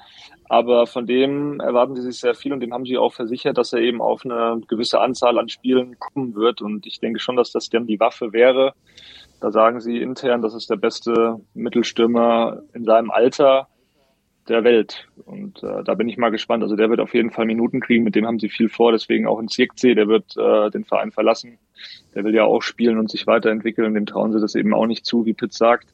aber 0.49 0.85
von 0.85 1.07
dem 1.07 1.59
erwarten 1.59 1.95
sie 1.95 2.03
sich 2.03 2.19
sehr 2.19 2.35
viel 2.35 2.53
und 2.53 2.59
dem 2.59 2.73
haben 2.73 2.85
sie 2.85 2.97
auch 2.97 3.13
versichert, 3.13 3.57
dass 3.57 3.73
er 3.73 3.79
eben 3.79 4.01
auf 4.01 4.23
eine 4.23 4.61
gewisse 4.67 4.99
Anzahl 4.99 5.39
an 5.39 5.49
Spielen 5.49 5.97
kommen 5.97 6.35
wird. 6.35 6.61
Und 6.61 6.85
ich 6.85 6.99
denke 6.99 7.19
schon, 7.19 7.37
dass 7.37 7.51
das 7.51 7.69
dann 7.69 7.87
die 7.87 7.99
Waffe 7.99 8.33
wäre. 8.33 8.73
Da 9.41 9.51
sagen 9.51 9.81
sie 9.81 9.97
intern, 9.97 10.41
das 10.41 10.53
ist 10.53 10.69
der 10.69 10.75
beste 10.75 11.37
Mittelstürmer 11.53 12.61
in 12.73 12.85
seinem 12.85 13.09
Alter 13.09 13.67
der 14.47 14.63
Welt. 14.63 15.07
Und 15.25 15.63
äh, 15.63 15.83
da 15.83 15.93
bin 15.93 16.09
ich 16.09 16.17
mal 16.17 16.29
gespannt. 16.29 16.63
Also 16.63 16.75
der 16.75 16.89
wird 16.89 16.99
auf 16.99 17.13
jeden 17.13 17.31
Fall 17.31 17.45
Minuten 17.45 17.79
kriegen, 17.79 18.03
mit 18.03 18.15
dem 18.15 18.25
haben 18.25 18.39
sie 18.39 18.49
viel 18.49 18.69
vor, 18.69 18.91
deswegen 18.91 19.27
auch 19.27 19.39
in 19.39 19.47
Zirkzee, 19.47 19.95
der 19.95 20.07
wird 20.07 20.35
äh, 20.37 20.69
den 20.69 20.83
Verein 20.83 21.11
verlassen. 21.11 21.57
Der 22.13 22.23
will 22.23 22.33
ja 22.33 22.43
auch 22.43 22.61
spielen 22.61 22.97
und 22.97 23.09
sich 23.09 23.27
weiterentwickeln, 23.27 23.93
dem 23.93 24.05
trauen 24.05 24.33
sie 24.33 24.39
das 24.39 24.55
eben 24.55 24.73
auch 24.73 24.85
nicht 24.85 25.05
zu, 25.05 25.25
wie 25.25 25.33
Pitt 25.33 25.53
sagt. 25.53 25.87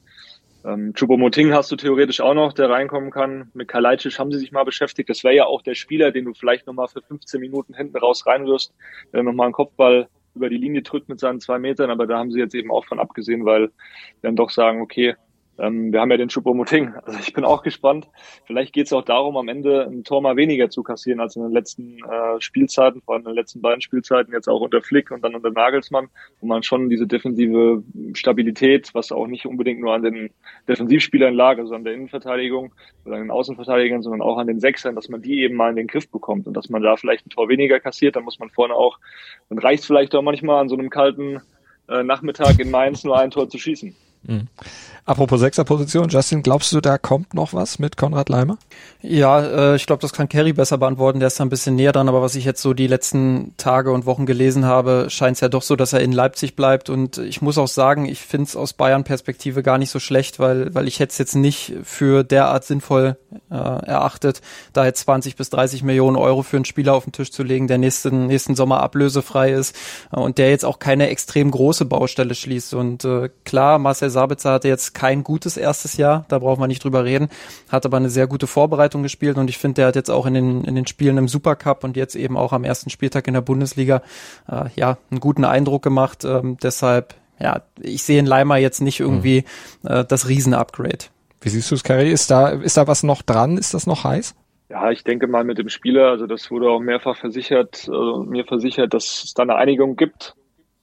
Ähm, 0.66 0.94
Chupomoting 0.94 1.54
hast 1.54 1.72
du 1.72 1.76
theoretisch 1.76 2.20
auch 2.20 2.34
noch, 2.34 2.54
der 2.54 2.70
reinkommen 2.70 3.12
kann. 3.12 3.50
Mit 3.54 3.70
Kalajdzic 3.70 4.20
haben 4.20 4.32
sie 4.32 4.40
sich 4.40 4.52
mal 4.52 4.66
beschäftigt. 4.66 5.10
Das 5.10 5.24
wäre 5.24 5.36
ja 5.36 5.46
auch 5.46 5.62
der 5.62 5.76
Spieler, 5.76 6.12
den 6.12 6.26
du 6.26 6.34
vielleicht 6.34 6.68
nochmal 6.68 6.88
für 6.88 7.02
15 7.02 7.40
Minuten 7.40 7.74
hinten 7.74 7.98
raus 7.98 8.26
reinwirst, 8.26 8.74
der 9.14 9.24
nochmal 9.24 9.46
einen 9.46 9.54
Kopfball 9.54 10.10
über 10.36 10.50
die 10.50 10.58
Linie 10.58 10.82
drückt 10.82 11.08
mit 11.08 11.20
seinen 11.20 11.40
zwei 11.40 11.60
Metern. 11.60 11.90
Aber 11.90 12.08
da 12.08 12.18
haben 12.18 12.32
sie 12.32 12.40
jetzt 12.40 12.56
eben 12.56 12.72
auch 12.72 12.86
von 12.86 13.00
abgesehen, 13.00 13.46
weil 13.46 13.72
dann 14.22 14.36
doch 14.36 14.50
sagen, 14.50 14.82
okay, 14.82 15.16
ähm, 15.60 15.92
wir 15.92 16.00
haben 16.00 16.12
ja 16.12 16.18
den 16.18 16.30
Choupo-Moting. 16.30 16.94
Also 17.04 17.20
ich 17.20 17.34
bin 17.34 17.44
auch 17.44 17.64
gespannt. 17.64 18.08
Vielleicht 18.46 18.74
geht 18.74 18.86
es 18.86 18.94
auch 18.94 19.04
darum, 19.04 19.38
am 19.38 19.48
Ende 19.48 19.86
ein 19.86 20.04
Tor 20.04 20.22
mal 20.22 20.36
weniger 20.36 20.70
zu 20.70 20.84
kassieren 20.84 21.20
als 21.20 21.36
in 21.36 21.44
den 21.44 21.52
letzten 21.52 21.98
äh, 22.00 22.40
Spielzeiten, 22.40 23.02
vor 23.02 23.16
allem 23.16 23.24
in 23.24 23.32
den 23.32 23.36
letzten 23.36 23.62
beiden 23.62 23.82
Spielzeiten, 23.82 24.34
jetzt 24.34 24.48
auch 24.48 24.62
unter 24.62 24.82
Flick 24.82 25.12
und 25.12 25.24
dann 25.24 25.36
unter 25.36 25.52
Nagelsmann, 25.52 26.10
wo 26.40 26.48
man 26.48 26.64
schon 26.64 26.90
diese 26.90 27.08
defensive 27.08 27.84
Stabilität, 28.14 28.94
was 28.94 29.12
auch 29.12 29.28
nicht 29.28 29.46
unbedingt 29.46 29.82
nur 29.82 29.94
an 29.94 30.04
den 30.04 30.30
Defensivspielern 30.68 31.34
lag, 31.34 31.58
also 31.58 31.76
an 31.76 31.84
der 31.84 31.94
Innenverteidigung 31.94 32.74
oder 33.06 33.16
an 33.16 33.24
den 33.24 33.32
Außenverteidigern, 33.32 34.02
sondern 34.02 34.22
auch 34.22 34.38
an 34.38 34.48
den 34.48 34.60
Sechsern, 34.60 34.96
dass 34.96 35.10
man 35.10 35.22
die 35.22 35.42
eben 35.42 35.56
mal 35.56 35.70
in 35.70 35.76
den 35.76 35.88
Griff 35.88 36.10
bekommt 36.10 36.48
und 36.48 36.56
dass 36.56 36.70
man 36.70 36.82
da 36.82 36.96
vielleicht 36.96 37.26
ein 37.26 37.32
Tor 37.32 37.50
weniger 37.50 37.80
kassiert, 37.80 38.16
dann 38.16 38.24
muss 38.24 38.40
man 38.40 38.50
vorne 38.50 38.74
auch, 38.74 39.00
dann 39.50 39.60
reicht 39.60 39.86
vielleicht 39.86 40.16
auch 40.16 40.22
manchmal 40.22 40.62
an 40.62 40.70
so 40.70 40.78
einem 40.78 40.90
kalten 40.90 41.42
äh, 41.90 42.04
Nachmittag 42.04 42.60
in 42.60 42.72
Mainz 42.72 43.04
nur 43.04 43.18
ein 43.18 43.32
Tor 43.32 43.50
zu 43.50 43.58
schießen. 43.58 43.96
Mhm. 44.24 44.48
Apropos 45.10 45.40
Sechserposition, 45.40 46.08
Justin, 46.08 46.44
glaubst 46.44 46.72
du, 46.72 46.82
da 46.82 47.00
kommt 47.00 47.34
noch 47.34 47.52
was 47.52 47.80
mit 47.80 47.98
Konrad 47.98 48.30
Leimer? 48.30 48.60
Ja, 49.02 49.40
äh, 49.72 49.76
ich 49.76 49.88
glaube, 49.88 50.04
das 50.04 50.14
kann 50.14 50.30
Kerry 50.30 50.54
besser 50.54 50.78
beantworten. 50.78 51.20
Der 51.20 51.26
ist 51.26 51.40
da 51.40 51.46
ein 51.46 51.50
bisschen 51.50 51.76
näher 51.76 51.94
dran, 51.94 52.08
aber 52.08 52.22
was 52.22 52.36
ich 52.36 52.46
jetzt 52.46 52.62
so 52.62 52.76
die 52.76 52.86
letzten 52.86 53.56
Tage 53.58 53.92
und 53.92 54.06
Wochen 54.06 54.28
gelesen 54.28 54.66
habe, 54.66 55.08
scheint 55.10 55.34
es 55.38 55.42
ja 55.42 55.50
doch 55.50 55.64
so, 55.64 55.76
dass 55.76 55.94
er 55.94 56.02
in 56.02 56.12
Leipzig 56.12 56.56
bleibt. 56.56 56.92
Und 56.92 57.18
ich 57.18 57.42
muss 57.42 57.58
auch 57.58 57.68
sagen, 57.68 58.06
ich 58.06 58.20
finde 58.20 58.50
es 58.50 58.56
aus 58.56 58.74
Bayern-Perspektive 58.74 59.64
gar 59.64 59.80
nicht 59.80 59.90
so 59.90 59.98
schlecht, 59.98 60.38
weil, 60.38 60.76
weil 60.76 60.88
ich 60.88 61.00
hätte 61.00 61.10
es 61.10 61.18
jetzt 61.18 61.34
nicht 61.34 61.74
für 61.84 62.24
derart 62.24 62.66
sinnvoll 62.66 63.18
äh, 63.50 63.56
erachtet, 63.56 64.42
da 64.74 64.86
jetzt 64.86 65.00
20 65.06 65.36
bis 65.36 65.50
30 65.50 65.82
Millionen 65.82 66.18
Euro 66.18 66.44
für 66.44 66.58
einen 66.58 66.66
Spieler 66.66 66.94
auf 66.94 67.06
den 67.06 67.14
Tisch 67.14 67.32
zu 67.32 67.42
legen, 67.42 67.68
der 67.68 67.80
nächsten, 67.80 68.28
nächsten 68.28 68.56
Sommer 68.56 68.82
ablösefrei 68.82 69.54
ist 69.54 69.76
äh, 70.12 70.20
und 70.20 70.38
der 70.38 70.52
jetzt 70.52 70.66
auch 70.66 70.78
keine 70.78 71.10
extrem 71.10 71.50
große 71.50 71.86
Baustelle 71.86 72.36
schließt. 72.36 72.76
Und 72.76 73.06
äh, 73.06 73.30
klar, 73.44 73.80
Marcel 73.80 74.12
Sabitzer 74.12 74.52
hatte 74.52 74.68
jetzt 74.68 74.99
kein 75.00 75.24
gutes 75.24 75.56
erstes 75.56 75.96
Jahr, 75.96 76.26
da 76.28 76.40
braucht 76.40 76.60
man 76.60 76.68
nicht 76.68 76.84
drüber 76.84 77.06
reden, 77.06 77.30
hat 77.70 77.86
aber 77.86 77.96
eine 77.96 78.10
sehr 78.10 78.28
gute 78.28 78.48
Vorbereitung 78.48 79.02
gespielt 79.02 79.38
und 79.38 79.50
ich 79.50 79.58
finde, 79.58 79.76
der 79.76 79.88
hat 79.88 79.96
jetzt 79.96 80.12
auch 80.12 80.26
in 80.26 80.34
den, 80.34 80.66
in 80.66 80.76
den 80.76 80.88
Spielen 80.88 81.18
im 81.18 81.30
Supercup 81.30 81.86
und 81.86 81.96
jetzt 81.96 82.16
eben 82.16 82.36
auch 82.36 82.52
am 82.52 82.66
ersten 82.66 82.90
Spieltag 82.90 83.26
in 83.30 83.34
der 83.34 83.40
Bundesliga 83.40 84.02
äh, 84.52 84.66
ja 84.76 84.98
einen 85.10 85.22
guten 85.22 85.46
Eindruck 85.46 85.84
gemacht. 85.84 86.26
Ähm, 86.26 86.58
deshalb, 86.62 87.16
ja, 87.40 87.62
ich 87.80 88.04
sehe 88.04 88.20
in 88.20 88.26
Leimer 88.26 88.58
jetzt 88.58 88.82
nicht 88.82 89.00
irgendwie 89.00 89.46
mhm. 89.84 89.90
äh, 89.90 90.06
das 90.06 90.28
Riesen-Upgrade. 90.28 91.06
Wie 91.40 91.50
siehst 91.50 91.72
du 91.72 91.76
es, 91.76 91.84
Kerry? 91.84 92.12
Ist 92.12 92.30
da, 92.30 92.50
ist 92.50 92.76
da 92.76 92.88
was 92.88 93.04
noch 93.04 93.22
dran? 93.22 93.58
Ist 93.58 93.74
das 93.74 93.88
noch 93.88 94.04
heiß? 94.04 94.36
Ja, 94.68 94.92
ich 94.92 95.06
denke 95.06 95.28
mal 95.28 95.46
mit 95.46 95.60
dem 95.60 95.70
Spieler, 95.70 96.10
also 96.10 96.28
das 96.28 96.52
wurde 96.52 96.70
auch 96.70 96.82
mehrfach 96.82 97.16
versichert, 97.16 97.88
also 97.88 98.24
mir 98.24 98.44
versichert, 98.44 98.94
dass 98.94 99.24
es 99.24 99.34
da 99.34 99.44
eine 99.44 99.56
Einigung 99.56 99.96
gibt 99.96 100.36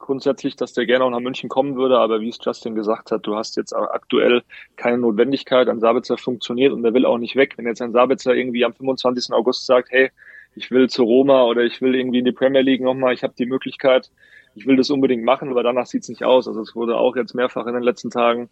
grundsätzlich, 0.07 0.57
dass 0.57 0.73
der 0.73 0.87
gerne 0.87 1.05
auch 1.05 1.11
nach 1.11 1.21
München 1.21 1.49
kommen 1.49 1.77
würde, 1.77 1.99
aber 1.99 2.21
wie 2.21 2.29
es 2.29 2.39
Justin 2.41 2.75
gesagt 2.75 3.11
hat, 3.11 3.27
du 3.27 3.37
hast 3.37 3.57
jetzt 3.57 3.75
aktuell 3.75 4.43
keine 4.77 4.99
Notwendigkeit. 4.99 5.69
Ein 5.69 5.81
Sabitzer 5.81 6.17
funktioniert 6.17 6.73
und 6.73 6.83
der 6.83 6.95
will 6.95 7.05
auch 7.05 7.19
nicht 7.19 7.37
weg. 7.37 7.55
Wenn 7.57 7.67
jetzt 7.67 7.83
ein 7.83 7.93
Sabitzer 7.93 8.35
irgendwie 8.35 8.65
am 8.65 8.73
25. 8.73 9.35
August 9.35 9.67
sagt, 9.67 9.91
hey, 9.91 10.11
ich 10.55 10.71
will 10.71 10.89
zu 10.89 11.03
Roma 11.03 11.45
oder 11.45 11.63
ich 11.63 11.83
will 11.83 11.95
irgendwie 11.95 12.21
in 12.21 12.25
die 12.25 12.33
Premier 12.33 12.63
League 12.63 12.81
nochmal, 12.81 13.13
ich 13.13 13.23
habe 13.23 13.35
die 13.37 13.47
Möglichkeit, 13.47 14.11
ich 14.55 14.67
will 14.67 14.77
das 14.77 14.89
unbedingt 14.89 15.25
machen, 15.25 15.51
aber 15.51 15.63
danach 15.63 15.87
sieht's 15.87 16.09
nicht 16.09 16.25
aus. 16.25 16.49
Also 16.49 16.63
es 16.63 16.75
wurde 16.75 16.97
auch 16.97 17.17
jetzt 17.17 17.35
mehrfach 17.35 17.67
in 17.67 17.75
den 17.75 17.83
letzten 17.83 18.11
Tagen 18.11 18.49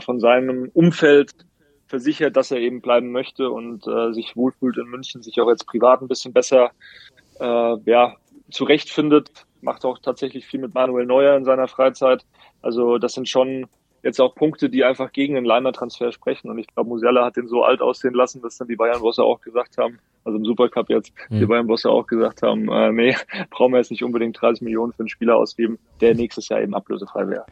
von 0.00 0.18
seinem 0.18 0.70
Umfeld 0.74 1.30
versichert, 1.86 2.36
dass 2.36 2.50
er 2.50 2.58
eben 2.58 2.80
bleiben 2.80 3.12
möchte 3.12 3.50
und 3.50 3.86
äh, 3.86 4.12
sich 4.12 4.34
wohlfühlt 4.34 4.78
in 4.78 4.86
München, 4.86 5.22
sich 5.22 5.40
auch 5.40 5.48
jetzt 5.48 5.66
privat 5.66 6.00
ein 6.00 6.08
bisschen 6.08 6.32
besser 6.32 6.70
äh, 7.38 7.76
ja, 7.84 8.16
zurechtfindet 8.50 9.30
macht 9.64 9.84
auch 9.84 9.98
tatsächlich 9.98 10.46
viel 10.46 10.60
mit 10.60 10.74
Manuel 10.74 11.06
Neuer 11.06 11.36
in 11.36 11.44
seiner 11.44 11.68
Freizeit. 11.68 12.24
Also 12.62 12.98
das 12.98 13.14
sind 13.14 13.28
schon 13.28 13.66
jetzt 14.02 14.20
auch 14.20 14.34
Punkte, 14.34 14.68
die 14.68 14.84
einfach 14.84 15.12
gegen 15.12 15.34
den 15.34 15.44
Leimer-Transfer 15.44 16.12
sprechen. 16.12 16.50
Und 16.50 16.58
ich 16.58 16.66
glaube, 16.66 16.90
Musiala 16.90 17.24
hat 17.24 17.36
den 17.36 17.48
so 17.48 17.64
alt 17.64 17.80
aussehen 17.80 18.14
lassen, 18.14 18.42
dass 18.42 18.58
dann 18.58 18.68
die 18.68 18.76
Bayern-Bosse 18.76 19.24
auch 19.24 19.40
gesagt 19.40 19.78
haben, 19.78 19.98
also 20.24 20.38
im 20.38 20.44
Supercup 20.44 20.90
jetzt, 20.90 21.12
mhm. 21.30 21.40
die 21.40 21.46
Bayern-Bosse 21.46 21.88
auch 21.88 22.06
gesagt 22.06 22.42
haben, 22.42 22.68
äh, 22.70 22.92
nee, 22.92 23.16
brauchen 23.50 23.72
wir 23.72 23.78
jetzt 23.78 23.90
nicht 23.90 24.04
unbedingt 24.04 24.40
30 24.40 24.62
Millionen 24.62 24.92
für 24.92 25.00
einen 25.00 25.08
Spieler 25.08 25.36
ausgeben, 25.36 25.78
der 26.00 26.14
nächstes 26.14 26.48
Jahr 26.48 26.60
eben 26.60 26.74
ablösefrei 26.74 27.28
wäre. 27.28 27.46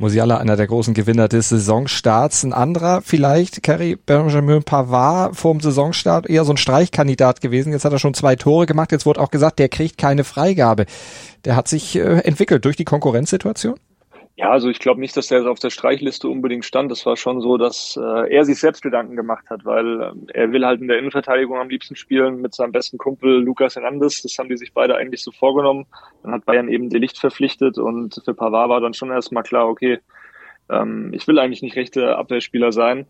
Musiala, 0.00 0.38
einer 0.38 0.56
der 0.56 0.66
großen 0.66 0.94
Gewinner 0.94 1.28
des 1.28 1.50
Saisonstarts. 1.50 2.42
Ein 2.42 2.54
anderer 2.54 3.02
vielleicht, 3.02 3.62
Kerry 3.62 3.96
Benjamin 3.96 4.62
Pavard 4.62 5.36
vor 5.36 5.52
dem 5.52 5.60
Saisonstart 5.60 6.26
eher 6.26 6.46
so 6.46 6.54
ein 6.54 6.56
Streichkandidat 6.56 7.42
gewesen. 7.42 7.70
Jetzt 7.70 7.84
hat 7.84 7.92
er 7.92 7.98
schon 7.98 8.14
zwei 8.14 8.34
Tore 8.34 8.64
gemacht. 8.64 8.92
Jetzt 8.92 9.04
wurde 9.04 9.20
auch 9.20 9.30
gesagt, 9.30 9.58
der 9.58 9.68
kriegt 9.68 9.98
keine 9.98 10.24
Freigabe. 10.24 10.86
Der 11.44 11.54
hat 11.54 11.68
sich 11.68 11.96
äh, 11.96 12.20
entwickelt 12.20 12.64
durch 12.64 12.76
die 12.76 12.86
Konkurrenzsituation? 12.86 13.74
Ja, 14.40 14.52
also 14.52 14.70
ich 14.70 14.78
glaube 14.78 15.00
nicht, 15.00 15.14
dass 15.18 15.30
er 15.30 15.50
auf 15.50 15.58
der 15.58 15.68
Streichliste 15.68 16.26
unbedingt 16.26 16.64
stand. 16.64 16.90
Das 16.90 17.04
war 17.04 17.18
schon 17.18 17.42
so, 17.42 17.58
dass 17.58 17.98
äh, 18.00 18.34
er 18.34 18.46
sich 18.46 18.58
selbst 18.58 18.80
Gedanken 18.80 19.14
gemacht 19.14 19.44
hat, 19.50 19.66
weil 19.66 20.00
äh, 20.00 20.12
er 20.32 20.50
will 20.50 20.64
halt 20.64 20.80
in 20.80 20.88
der 20.88 20.96
Innenverteidigung 20.98 21.58
am 21.58 21.68
liebsten 21.68 21.94
spielen 21.94 22.40
mit 22.40 22.54
seinem 22.54 22.72
besten 22.72 22.96
Kumpel 22.96 23.42
Lukas 23.42 23.76
Hernandez. 23.76 24.22
Das 24.22 24.38
haben 24.38 24.48
die 24.48 24.56
sich 24.56 24.72
beide 24.72 24.96
eigentlich 24.96 25.22
so 25.22 25.30
vorgenommen. 25.30 25.84
Dann 26.22 26.32
hat 26.32 26.46
Bayern 26.46 26.70
eben 26.70 26.88
Delicht 26.88 27.18
verpflichtet 27.18 27.76
und 27.76 28.22
für 28.24 28.32
Pavard 28.32 28.70
war 28.70 28.80
dann 28.80 28.94
schon 28.94 29.10
erstmal 29.10 29.42
klar, 29.42 29.68
okay, 29.68 29.98
ähm, 30.70 31.12
ich 31.12 31.28
will 31.28 31.38
eigentlich 31.38 31.60
nicht 31.60 31.76
rechte 31.76 32.16
Abwehrspieler 32.16 32.72
sein. 32.72 33.08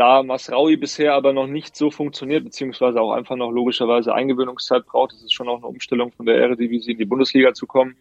Da 0.00 0.22
Masraui 0.22 0.78
bisher 0.78 1.12
aber 1.12 1.34
noch 1.34 1.46
nicht 1.46 1.76
so 1.76 1.90
funktioniert, 1.90 2.42
beziehungsweise 2.42 3.02
auch 3.02 3.12
einfach 3.12 3.36
noch 3.36 3.50
logischerweise 3.50 4.14
Eingewöhnungszeit 4.14 4.86
braucht, 4.86 5.12
ist 5.12 5.24
es 5.24 5.30
schon 5.30 5.46
auch 5.46 5.58
eine 5.58 5.66
Umstellung 5.66 6.10
von 6.10 6.24
der 6.24 6.36
Eredivisie 6.36 6.92
in 6.92 6.98
die 6.98 7.04
Bundesliga 7.04 7.52
zu 7.52 7.66
kommen, 7.66 7.96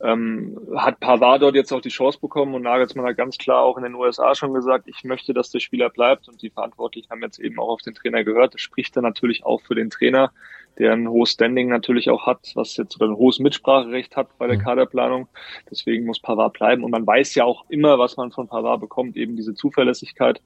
ähm, 0.00 0.58
hat 0.74 0.98
Pavard 0.98 1.42
dort 1.42 1.54
jetzt 1.54 1.74
auch 1.74 1.82
die 1.82 1.90
Chance 1.90 2.20
bekommen 2.22 2.54
und 2.54 2.62
Nagelsmann 2.62 3.04
hat 3.04 3.18
ganz 3.18 3.36
klar 3.36 3.60
auch 3.64 3.76
in 3.76 3.82
den 3.82 3.96
USA 3.96 4.34
schon 4.34 4.54
gesagt, 4.54 4.88
ich 4.88 5.04
möchte, 5.04 5.34
dass 5.34 5.50
der 5.50 5.60
Spieler 5.60 5.90
bleibt 5.90 6.26
und 6.26 6.40
die 6.40 6.48
Verantwortlichen 6.48 7.10
haben 7.10 7.20
jetzt 7.20 7.38
eben 7.38 7.58
auch 7.58 7.68
auf 7.68 7.82
den 7.82 7.94
Trainer 7.94 8.24
gehört. 8.24 8.54
Das 8.54 8.62
spricht 8.62 8.96
dann 8.96 9.04
natürlich 9.04 9.44
auch 9.44 9.60
für 9.60 9.74
den 9.74 9.90
Trainer, 9.90 10.32
der 10.78 10.92
ein 10.92 11.08
hohes 11.08 11.30
Standing 11.30 11.68
natürlich 11.68 12.10
auch 12.10 12.26
hat, 12.26 12.52
was 12.54 12.76
jetzt 12.76 12.96
oder 12.96 13.10
ein 13.10 13.16
hohes 13.16 13.38
Mitspracherecht 13.38 14.16
hat 14.16 14.36
bei 14.38 14.46
der 14.46 14.58
mhm. 14.58 14.62
Kaderplanung. 14.62 15.28
Deswegen 15.70 16.06
muss 16.06 16.20
Pavard 16.20 16.54
bleiben. 16.54 16.84
Und 16.84 16.90
man 16.90 17.06
weiß 17.06 17.34
ja 17.34 17.44
auch 17.44 17.64
immer, 17.68 17.98
was 17.98 18.16
man 18.16 18.30
von 18.30 18.48
Pavard 18.48 18.80
bekommt, 18.80 19.16
eben 19.16 19.36
diese 19.36 19.54
Zuverlässigkeit. 19.54 20.40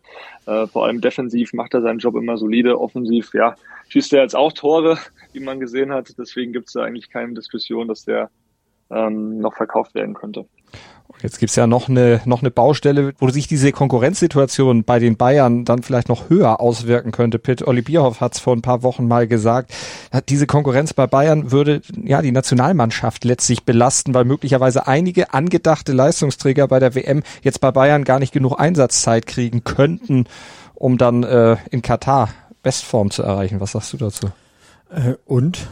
Äh, 0.46 0.66
vor 0.66 0.86
allem 0.86 1.00
defensiv 1.00 1.52
macht 1.52 1.74
er 1.74 1.82
seinen 1.82 1.98
Job 1.98 2.16
immer 2.16 2.36
solide. 2.36 2.80
Offensiv, 2.80 3.34
ja, 3.34 3.56
schießt 3.88 4.12
er 4.12 4.22
jetzt 4.22 4.36
auch 4.36 4.52
Tore, 4.52 4.98
wie 5.32 5.40
man 5.40 5.60
gesehen 5.60 5.92
hat. 5.92 6.14
Deswegen 6.16 6.52
gibt 6.52 6.68
es 6.68 6.74
da 6.74 6.82
eigentlich 6.82 7.10
keine 7.10 7.34
Diskussion, 7.34 7.88
dass 7.88 8.04
der 8.04 8.30
ähm, 8.90 9.38
noch 9.38 9.54
verkauft 9.54 9.94
werden 9.94 10.14
könnte. 10.14 10.46
Jetzt 11.22 11.38
gibt's 11.38 11.56
ja 11.56 11.66
noch 11.66 11.88
eine, 11.88 12.22
noch 12.24 12.40
eine 12.40 12.50
Baustelle, 12.50 13.12
wo 13.18 13.28
sich 13.28 13.46
diese 13.46 13.72
Konkurrenzsituation 13.72 14.84
bei 14.84 14.98
den 14.98 15.16
Bayern 15.16 15.64
dann 15.64 15.82
vielleicht 15.82 16.08
noch 16.08 16.30
höher 16.30 16.60
auswirken 16.60 17.12
könnte. 17.12 17.38
Pitt 17.38 17.66
Olli 17.66 17.82
Bierhoff 17.82 18.20
hat 18.20 18.34
es 18.34 18.40
vor 18.40 18.56
ein 18.56 18.62
paar 18.62 18.82
Wochen 18.82 19.06
mal 19.06 19.26
gesagt. 19.26 19.72
Diese 20.28 20.46
Konkurrenz 20.46 20.94
bei 20.94 21.06
Bayern 21.06 21.52
würde 21.52 21.82
ja 22.02 22.22
die 22.22 22.32
Nationalmannschaft 22.32 23.24
letztlich 23.24 23.64
belasten, 23.64 24.14
weil 24.14 24.24
möglicherweise 24.24 24.86
einige 24.86 25.34
angedachte 25.34 25.92
Leistungsträger 25.92 26.68
bei 26.68 26.78
der 26.78 26.94
WM 26.94 27.22
jetzt 27.42 27.60
bei 27.60 27.70
Bayern 27.70 28.04
gar 28.04 28.18
nicht 28.18 28.32
genug 28.32 28.58
Einsatzzeit 28.58 29.26
kriegen 29.26 29.62
könnten, 29.62 30.24
um 30.74 30.96
dann 30.96 31.22
äh, 31.22 31.56
in 31.70 31.82
Katar 31.82 32.30
Bestform 32.62 33.10
zu 33.10 33.22
erreichen. 33.22 33.60
Was 33.60 33.72
sagst 33.72 33.92
du 33.92 33.98
dazu? 33.98 34.30
Äh, 34.90 35.14
und? 35.24 35.68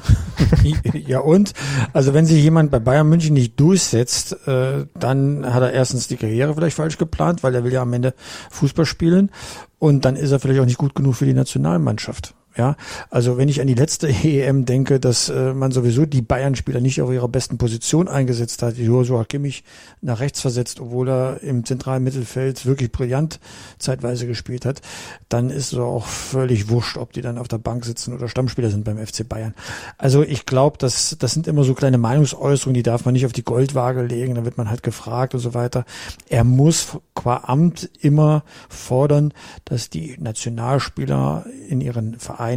ja 0.94 1.20
und? 1.20 1.52
Also 1.92 2.14
wenn 2.14 2.26
sich 2.26 2.42
jemand 2.42 2.70
bei 2.70 2.78
Bayern 2.78 3.08
München 3.08 3.34
nicht 3.34 3.58
durchsetzt, 3.58 4.46
äh, 4.46 4.86
dann 4.98 5.52
hat 5.52 5.62
er 5.62 5.72
erstens 5.72 6.06
die 6.06 6.16
Karriere 6.16 6.54
vielleicht 6.54 6.76
falsch 6.76 6.98
geplant, 6.98 7.42
weil 7.42 7.54
er 7.54 7.64
will 7.64 7.72
ja 7.72 7.82
am 7.82 7.92
Ende 7.92 8.14
Fußball 8.50 8.86
spielen 8.86 9.30
und 9.78 10.04
dann 10.04 10.16
ist 10.16 10.30
er 10.30 10.38
vielleicht 10.38 10.60
auch 10.60 10.66
nicht 10.66 10.78
gut 10.78 10.94
genug 10.94 11.16
für 11.16 11.26
die 11.26 11.34
Nationalmannschaft. 11.34 12.34
Ja, 12.58 12.74
also 13.08 13.38
wenn 13.38 13.48
ich 13.48 13.60
an 13.60 13.68
die 13.68 13.74
letzte 13.74 14.08
EM 14.24 14.64
denke, 14.64 14.98
dass 14.98 15.28
äh, 15.28 15.54
man 15.54 15.70
sowieso 15.70 16.06
die 16.06 16.22
Bayern-Spieler 16.22 16.80
nicht 16.80 17.00
auf 17.00 17.12
ihrer 17.12 17.28
besten 17.28 17.56
Position 17.56 18.08
eingesetzt 18.08 18.62
hat, 18.62 18.76
Joshua 18.76 19.24
Kimmich 19.24 19.62
nach 20.00 20.18
rechts 20.18 20.40
versetzt, 20.40 20.80
obwohl 20.80 21.08
er 21.08 21.40
im 21.44 21.64
zentralen 21.64 22.02
Mittelfeld 22.02 22.66
wirklich 22.66 22.90
brillant 22.90 23.38
zeitweise 23.78 24.26
gespielt 24.26 24.66
hat, 24.66 24.82
dann 25.28 25.50
ist 25.50 25.72
es 25.72 25.78
auch 25.78 26.04
völlig 26.04 26.68
wurscht, 26.68 26.96
ob 26.96 27.12
die 27.12 27.22
dann 27.22 27.38
auf 27.38 27.46
der 27.46 27.58
Bank 27.58 27.84
sitzen 27.84 28.12
oder 28.12 28.26
Stammspieler 28.26 28.70
sind 28.70 28.82
beim 28.82 28.98
FC 28.98 29.28
Bayern. 29.28 29.54
Also 29.96 30.24
ich 30.24 30.44
glaube, 30.44 30.78
das, 30.78 31.16
das 31.16 31.34
sind 31.34 31.46
immer 31.46 31.62
so 31.62 31.74
kleine 31.74 31.98
Meinungsäußerungen, 31.98 32.74
die 32.74 32.82
darf 32.82 33.04
man 33.04 33.14
nicht 33.14 33.26
auf 33.26 33.32
die 33.32 33.44
Goldwaage 33.44 34.02
legen, 34.02 34.34
da 34.34 34.44
wird 34.44 34.58
man 34.58 34.68
halt 34.68 34.82
gefragt 34.82 35.32
und 35.32 35.40
so 35.40 35.54
weiter. 35.54 35.84
Er 36.28 36.42
muss 36.42 36.98
qua 37.14 37.44
Amt 37.44 37.88
immer 38.00 38.42
fordern, 38.68 39.32
dass 39.64 39.90
die 39.90 40.16
Nationalspieler 40.18 41.46
in 41.68 41.80
ihren 41.80 42.18
Vereinen 42.18 42.47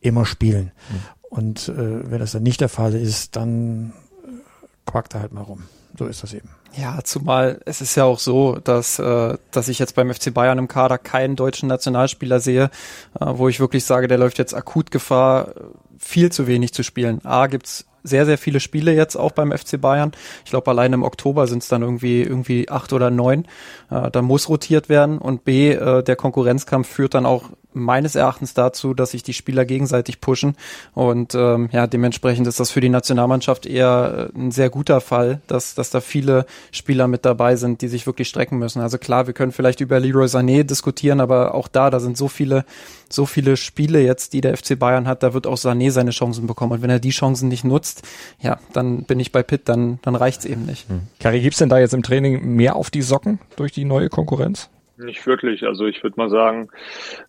immer 0.00 0.26
spielen. 0.26 0.72
Mhm. 0.90 0.96
Und 1.30 1.68
äh, 1.68 2.10
wenn 2.10 2.18
das 2.18 2.32
dann 2.32 2.42
nicht 2.42 2.60
der 2.60 2.68
Fall 2.68 2.94
ist, 2.94 3.36
dann 3.36 3.92
äh, 4.24 4.90
quackt 4.90 5.14
er 5.14 5.20
halt 5.20 5.32
mal 5.32 5.42
rum. 5.42 5.64
So 5.98 6.06
ist 6.06 6.22
das 6.22 6.34
eben. 6.34 6.48
Ja, 6.76 7.00
zumal 7.02 7.60
es 7.66 7.80
ist 7.80 7.96
ja 7.96 8.04
auch 8.04 8.18
so, 8.18 8.58
dass, 8.62 8.98
äh, 8.98 9.36
dass 9.50 9.68
ich 9.68 9.78
jetzt 9.78 9.94
beim 9.96 10.12
FC 10.12 10.32
Bayern 10.32 10.58
im 10.58 10.68
Kader 10.68 10.98
keinen 10.98 11.36
deutschen 11.36 11.68
Nationalspieler 11.68 12.40
sehe, 12.40 12.70
äh, 13.18 13.26
wo 13.26 13.48
ich 13.48 13.60
wirklich 13.60 13.84
sage, 13.84 14.08
der 14.08 14.18
läuft 14.18 14.38
jetzt 14.38 14.54
akut 14.54 14.90
Gefahr, 14.90 15.54
viel 15.98 16.30
zu 16.32 16.46
wenig 16.46 16.72
zu 16.72 16.82
spielen. 16.82 17.20
A, 17.24 17.46
gibt's 17.46 17.86
sehr, 18.02 18.24
sehr 18.24 18.38
viele 18.38 18.60
Spiele 18.60 18.94
jetzt 18.94 19.16
auch 19.16 19.32
beim 19.32 19.52
FC 19.52 19.80
Bayern. 19.80 20.12
Ich 20.44 20.50
glaube, 20.50 20.70
allein 20.70 20.92
im 20.92 21.02
Oktober 21.02 21.46
sind 21.46 21.62
es 21.62 21.68
dann 21.68 21.82
irgendwie, 21.82 22.22
irgendwie 22.22 22.68
acht 22.68 22.92
oder 22.92 23.10
neun. 23.10 23.46
Äh, 23.90 24.10
da 24.10 24.22
muss 24.22 24.48
rotiert 24.48 24.88
werden. 24.88 25.18
Und 25.18 25.44
B, 25.44 25.72
äh, 25.72 26.02
der 26.02 26.16
Konkurrenzkampf 26.16 26.88
führt 26.88 27.14
dann 27.14 27.26
auch 27.26 27.50
meines 27.72 28.14
Erachtens 28.14 28.54
dazu, 28.54 28.94
dass 28.94 29.12
sich 29.12 29.22
die 29.22 29.32
Spieler 29.32 29.64
gegenseitig 29.64 30.20
pushen. 30.20 30.56
Und 30.94 31.34
ähm, 31.34 31.68
ja, 31.72 31.86
dementsprechend 31.86 32.46
ist 32.46 32.60
das 32.60 32.70
für 32.70 32.80
die 32.80 32.88
Nationalmannschaft 32.88 33.66
eher 33.66 34.30
äh, 34.34 34.38
ein 34.38 34.50
sehr 34.50 34.70
guter 34.70 35.00
Fall, 35.00 35.40
dass, 35.46 35.74
dass 35.74 35.90
da 35.90 36.00
viele 36.00 36.46
Spieler 36.72 37.08
mit 37.08 37.24
dabei 37.24 37.56
sind, 37.56 37.82
die 37.82 37.88
sich 37.88 38.06
wirklich 38.06 38.28
strecken 38.28 38.58
müssen. 38.58 38.80
Also 38.80 38.98
klar, 38.98 39.26
wir 39.26 39.34
können 39.34 39.52
vielleicht 39.52 39.80
über 39.80 40.00
Leroy 40.00 40.26
Sané 40.26 40.64
diskutieren, 40.64 41.20
aber 41.20 41.54
auch 41.54 41.68
da, 41.68 41.90
da 41.90 42.00
sind 42.00 42.16
so 42.16 42.28
viele, 42.28 42.64
so 43.08 43.26
viele 43.26 43.56
Spiele 43.56 44.00
jetzt, 44.00 44.32
die 44.32 44.40
der 44.40 44.56
FC 44.56 44.78
Bayern 44.78 45.06
hat, 45.06 45.22
da 45.22 45.34
wird 45.34 45.46
auch 45.46 45.56
Sané 45.56 45.90
seine 45.90 46.10
Chancen 46.10 46.46
bekommen. 46.46 46.72
Und 46.72 46.82
wenn 46.82 46.90
er 46.90 47.00
die 47.00 47.10
Chancen 47.10 47.48
nicht 47.48 47.64
nutzt, 47.64 48.02
ja, 48.40 48.58
dann 48.72 49.04
bin 49.04 49.20
ich 49.20 49.32
bei 49.32 49.42
Pitt, 49.42 49.68
dann, 49.68 49.98
dann 50.02 50.16
reicht's 50.16 50.44
eben 50.44 50.66
nicht. 50.66 50.88
Hm. 50.88 51.02
Kari, 51.18 51.40
gibt's 51.40 51.58
denn 51.58 51.68
da 51.68 51.78
jetzt 51.78 51.94
im 51.94 52.02
Training 52.02 52.54
mehr 52.56 52.76
auf 52.76 52.90
die 52.90 53.02
Socken 53.02 53.38
durch 53.56 53.72
die 53.72 53.84
neue 53.84 54.08
Konkurrenz? 54.08 54.68
Nicht 55.02 55.26
wirklich. 55.26 55.66
Also 55.66 55.86
ich 55.86 56.02
würde 56.02 56.16
mal 56.18 56.28
sagen, 56.28 56.68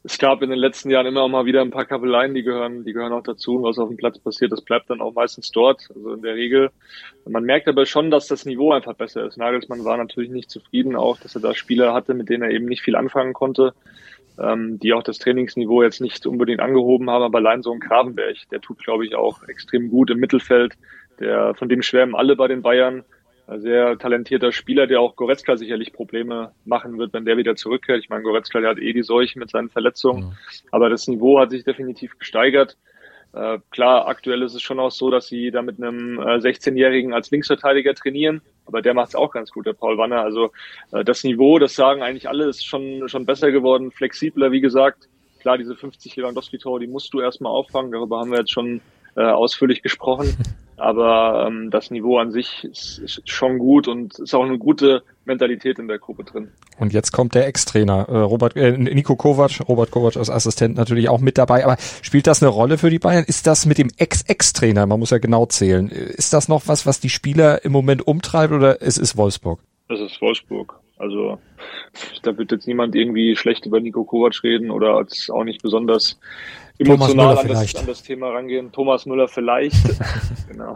es 0.04 0.18
gab 0.18 0.42
in 0.42 0.50
den 0.50 0.60
letzten 0.60 0.90
Jahren 0.90 1.06
immer 1.06 1.26
mal 1.30 1.46
wieder 1.46 1.62
ein 1.62 1.72
paar 1.72 1.86
Kabeleien, 1.86 2.34
die 2.34 2.44
gehören, 2.44 2.84
die 2.84 2.92
gehören 2.92 3.14
auch 3.14 3.24
dazu. 3.24 3.56
Und 3.56 3.64
was 3.64 3.80
auf 3.80 3.88
dem 3.88 3.98
Platz 3.98 4.20
passiert, 4.20 4.52
das 4.52 4.62
bleibt 4.62 4.90
dann 4.90 5.00
auch 5.00 5.14
meistens 5.14 5.52
dort. 5.52 5.88
Also 5.96 6.14
in 6.14 6.22
der 6.22 6.36
Regel. 6.36 6.70
Man 7.26 7.44
merkt 7.44 7.70
aber 7.70 7.86
schon, 7.86 8.12
dass 8.12 8.28
das 8.28 8.46
Niveau 8.46 8.74
einfach 8.74 8.96
besser 8.96 9.26
ist. 9.26 9.38
Nagelsmann 9.38 9.86
war 9.86 9.96
natürlich 9.96 10.32
nicht 10.32 10.50
zufrieden, 10.50 10.98
auch 10.98 11.18
dass 11.20 11.36
er 11.36 11.42
da 11.42 11.54
Spieler 11.54 11.94
hatte, 11.94 12.14
mit 12.14 12.28
denen 12.28 12.44
er 12.44 12.52
eben 12.52 12.66
nicht 12.66 12.82
viel 12.82 12.98
anfangen 12.98 13.32
konnte, 13.32 13.74
ähm, 14.38 14.78
die 14.80 14.92
auch 14.92 15.04
das 15.04 15.20
Trainingsniveau 15.20 15.82
jetzt 15.82 16.02
nicht 16.02 16.26
unbedingt 16.26 16.60
angehoben 16.60 17.10
haben. 17.10 17.24
Aber 17.24 17.38
allein 17.38 17.62
so 17.62 17.72
ein 17.72 17.80
Gravenberg, 17.80 18.36
der 18.52 18.60
tut, 18.60 18.80
glaube 18.80 19.06
ich, 19.06 19.16
auch 19.16 19.44
extrem 19.48 19.90
gut 19.90 20.10
im 20.10 20.20
Mittelfeld. 20.20 20.74
Der, 21.22 21.54
von 21.56 21.70
dem 21.70 21.84
schwärmen 21.84 22.16
alle 22.16 22.36
bei 22.36 22.50
den 22.50 22.64
Bayern 22.64 23.06
sehr 23.58 23.98
talentierter 23.98 24.52
Spieler, 24.52 24.88
der 24.88 25.02
auch 25.02 25.16
Goretzka 25.16 25.58
sicherlich 25.58 25.94
Probleme 25.94 26.52
machen 26.66 26.98
wird, 26.98 27.14
wenn 27.14 27.26
der 27.26 27.38
wieder 27.38 27.56
zurückkehrt. 27.56 28.00
Ich 28.00 28.10
meine, 28.10 28.24
Goretzka, 28.24 28.60
der 28.60 28.72
hat 28.72 28.80
eh 28.80 28.94
die 28.94 29.04
Seuche 29.04 29.40
mit 29.40 29.50
seinen 29.50 29.70
Verletzungen, 29.70 30.26
mhm. 30.26 30.34
aber 30.72 30.90
das 30.90 31.08
Niveau 31.08 31.40
hat 31.40 31.52
sich 31.52 31.64
definitiv 31.64 32.18
gesteigert. 32.18 32.78
Äh, 33.34 33.60
klar, 33.70 34.08
aktuell 34.08 34.42
ist 34.42 34.56
es 34.56 34.62
schon 34.62 34.80
auch 34.80 34.92
so, 34.92 35.10
dass 35.10 35.28
sie 35.28 35.52
da 35.52 35.62
mit 35.62 35.82
einem 35.82 36.20
äh, 36.20 36.38
16-Jährigen 36.38 37.14
als 37.14 37.32
Linksverteidiger 37.32 37.94
trainieren, 37.94 38.42
aber 38.66 38.82
der 38.82 38.94
macht 38.94 39.10
es 39.10 39.16
auch 39.16 39.32
ganz 39.32 39.52
gut, 39.52 39.66
der 39.66 39.74
Paul 39.74 39.98
Wanner. 39.98 40.22
Also 40.22 40.52
äh, 40.92 41.04
das 41.06 41.24
Niveau, 41.24 41.58
das 41.58 41.76
sagen 41.76 42.04
eigentlich 42.04 42.28
alle, 42.28 42.46
ist 42.46 42.66
schon, 42.66 43.08
schon 43.08 43.26
besser 43.26 43.52
geworden, 43.52 43.92
flexibler, 43.92 44.52
wie 44.52 44.62
gesagt. 44.62 45.08
Klar, 45.40 45.58
diese 45.58 45.76
50 45.76 46.16
Lewandowski-Tore, 46.18 46.82
die 46.82 46.88
musst 46.88 47.14
du 47.14 47.22
erstmal 47.22 47.52
auffangen, 47.54 47.92
darüber 47.92 48.20
haben 48.20 48.32
wir 48.32 48.40
jetzt 48.40 48.52
schon 48.52 48.82
äh, 49.16 49.22
ausführlich 49.22 49.82
gesprochen. 49.82 50.36
Aber 50.82 51.46
ähm, 51.48 51.70
das 51.70 51.92
Niveau 51.92 52.18
an 52.18 52.32
sich 52.32 52.64
ist, 52.64 52.98
ist 52.98 53.30
schon 53.30 53.60
gut 53.60 53.88
und 53.88 54.18
ist 54.18 54.34
auch 54.34 54.44
eine 54.44 54.58
gute 54.58 55.04
Mentalität 55.26 55.78
in 55.78 55.88
der 55.88 56.00
Gruppe 56.00 56.24
drin. 56.24 56.50
Und 56.80 56.92
jetzt 56.92 57.12
kommt 57.12 57.36
der 57.36 57.46
Ex-Trainer, 57.46 58.08
äh, 58.10 58.18
Robert, 58.18 58.56
äh, 58.56 58.76
Nico 58.76 59.16
Kovac, 59.16 59.60
Robert 59.70 59.92
Kovac 59.92 60.18
als 60.18 60.32
Assistent 60.32 60.76
natürlich 60.78 61.08
auch 61.08 61.20
mit 61.20 61.38
dabei. 61.38 61.64
Aber 61.66 61.78
spielt 62.02 62.26
das 62.26 62.42
eine 62.42 62.50
Rolle 62.50 62.80
für 62.80 62.90
die 62.90 62.98
Bayern? 62.98 63.24
Ist 63.28 63.46
das 63.46 63.68
mit 63.68 63.78
dem 63.78 63.92
Ex-Ex-Trainer, 63.96 64.88
man 64.88 65.00
muss 65.00 65.12
ja 65.12 65.20
genau 65.20 65.46
zählen, 65.46 65.88
ist 65.90 66.34
das 66.34 66.48
noch 66.48 66.64
was, 66.66 66.88
was 66.88 67.00
die 67.00 67.10
Spieler 67.10 67.64
im 67.64 67.74
Moment 67.74 68.08
umtreibt 68.08 68.52
oder 68.52 68.82
es 68.82 68.98
ist 68.98 69.16
Wolfsburg? 69.18 69.60
Es 69.88 70.00
ist 70.00 70.20
Wolfsburg. 70.20 70.80
Also 71.02 71.40
da 72.22 72.38
wird 72.38 72.52
jetzt 72.52 72.68
niemand 72.68 72.96
irgendwie 72.96 73.36
schlecht 73.36 73.66
über 73.66 73.80
Nico 73.80 74.04
Kovac 74.04 74.44
reden 74.44 74.72
oder 74.72 74.96
als 74.96 75.30
auch 75.30 75.44
nicht 75.44 75.62
besonders 75.62 76.20
emotional 76.78 77.38
an 77.38 77.48
das, 77.48 77.76
an 77.76 77.86
das, 77.88 78.04
Thema 78.04 78.30
rangehen. 78.30 78.72
Thomas 78.72 79.06
Müller 79.06 79.28
vielleicht. 79.28 79.76
genau. 80.48 80.76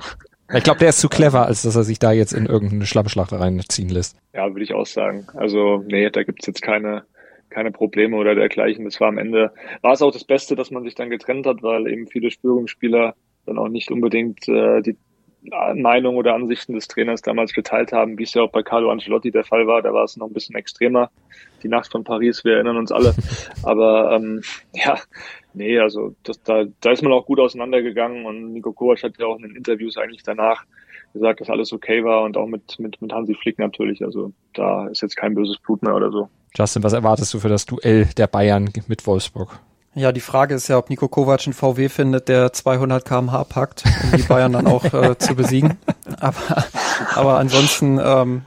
Ich 0.54 0.64
glaube, 0.64 0.80
der 0.80 0.90
ist 0.90 1.00
zu 1.00 1.10
clever, 1.10 1.46
als 1.46 1.64
dass 1.64 1.76
er 1.76 1.84
sich 1.84 2.00
da 2.00 2.12
jetzt 2.12 2.34
in 2.34 2.46
irgendeine 2.46 2.86
Schlammschlacht 2.86 3.34
reinziehen 3.34 3.90
lässt. 3.90 4.18
Ja, 4.34 4.48
würde 4.48 4.64
ich 4.64 4.74
auch 4.74 4.86
sagen. 4.86 5.28
Also, 5.34 5.84
nee, 5.88 6.10
da 6.10 6.24
gibt's 6.24 6.46
jetzt 6.46 6.62
keine, 6.62 7.04
keine 7.50 7.72
Probleme 7.72 8.16
oder 8.16 8.36
dergleichen. 8.36 8.86
Das 8.86 9.00
war 9.00 9.08
am 9.08 9.18
Ende, 9.18 9.52
war 9.82 9.94
es 9.94 10.02
auch 10.02 10.12
das 10.12 10.24
Beste, 10.24 10.56
dass 10.56 10.70
man 10.70 10.84
sich 10.84 10.94
dann 10.94 11.10
getrennt 11.10 11.48
hat, 11.48 11.64
weil 11.64 11.88
eben 11.88 12.08
viele 12.08 12.30
Spürungsspieler 12.30 13.16
dann 13.48 13.58
auch 13.58 13.70
nicht 13.70 13.90
unbedingt 13.90 14.48
äh, 14.48 14.82
die 14.82 14.98
Meinung 15.76 16.16
oder 16.16 16.34
Ansichten 16.34 16.74
des 16.74 16.88
Trainers 16.88 17.22
damals 17.22 17.54
geteilt 17.54 17.92
haben, 17.92 18.18
wie 18.18 18.24
es 18.24 18.34
ja 18.34 18.44
auch 18.44 18.52
bei 18.52 18.64
Carlo 18.64 18.90
Ancelotti 18.92 19.32
der 19.32 19.44
Fall 19.44 19.68
war. 19.68 19.82
Da 19.82 19.94
war 19.94 20.04
es 20.04 20.18
noch 20.18 20.28
ein 20.28 20.34
bisschen 20.34 20.56
extremer. 20.56 21.10
Die 21.64 21.68
Nacht 21.68 21.92
von 21.92 22.04
Paris, 22.04 22.44
wir 22.44 22.56
erinnern 22.56 22.78
uns 22.78 22.92
alle. 22.92 23.14
Aber 23.64 24.16
ähm, 24.16 24.42
ja, 24.74 24.98
nee, 25.54 25.80
also 25.80 26.16
das, 26.24 26.42
da, 26.44 26.66
da 26.82 26.92
ist 26.92 27.04
man 27.04 27.14
auch 27.14 27.26
gut 27.26 27.40
auseinandergegangen 27.40 28.26
und 28.26 28.54
Nico 28.54 28.74
Kovac 28.74 29.04
hat 29.04 29.18
ja 29.20 29.26
auch 29.26 29.38
in 29.38 29.44
den 29.44 29.56
Interviews 29.56 29.98
eigentlich 29.98 30.24
danach 30.24 30.66
gesagt, 31.14 31.42
dass 31.42 31.50
alles 31.50 31.72
okay 31.74 32.04
war 32.04 32.24
und 32.24 32.38
auch 32.38 32.48
mit, 32.48 32.78
mit, 32.80 33.02
mit 33.02 33.14
Hansi 33.14 33.36
Flick 33.36 33.58
natürlich. 33.58 34.04
Also 34.04 34.34
da 34.54 34.88
ist 34.88 35.02
jetzt 35.02 35.16
kein 35.16 35.34
böses 35.34 35.58
Blut 35.60 35.82
mehr 35.82 35.96
oder 35.96 36.12
so. 36.12 36.30
Justin, 36.56 36.84
was 36.84 36.94
erwartest 36.94 37.34
du 37.34 37.40
für 37.40 37.50
das 37.50 37.66
Duell 37.66 38.08
der 38.18 38.28
Bayern 38.28 38.70
mit 38.88 39.06
Wolfsburg? 39.08 39.60
Ja, 39.98 40.12
die 40.12 40.20
Frage 40.20 40.54
ist 40.54 40.68
ja, 40.68 40.78
ob 40.78 40.90
Nico 40.90 41.08
Kovac 41.08 41.46
einen 41.46 41.54
VW 41.54 41.88
findet, 41.88 42.28
der 42.28 42.52
200 42.52 43.06
kmh 43.06 43.46
packt, 43.46 43.86
um 44.04 44.18
die 44.18 44.24
Bayern 44.24 44.52
dann 44.52 44.68
auch 44.68 44.84
äh, 44.94 45.18
zu 45.18 45.36
besiegen. 45.36 45.78
Aber, 46.20 46.66
aber 47.16 47.40
ansonsten, 47.40 48.00
ähm, 48.04 48.44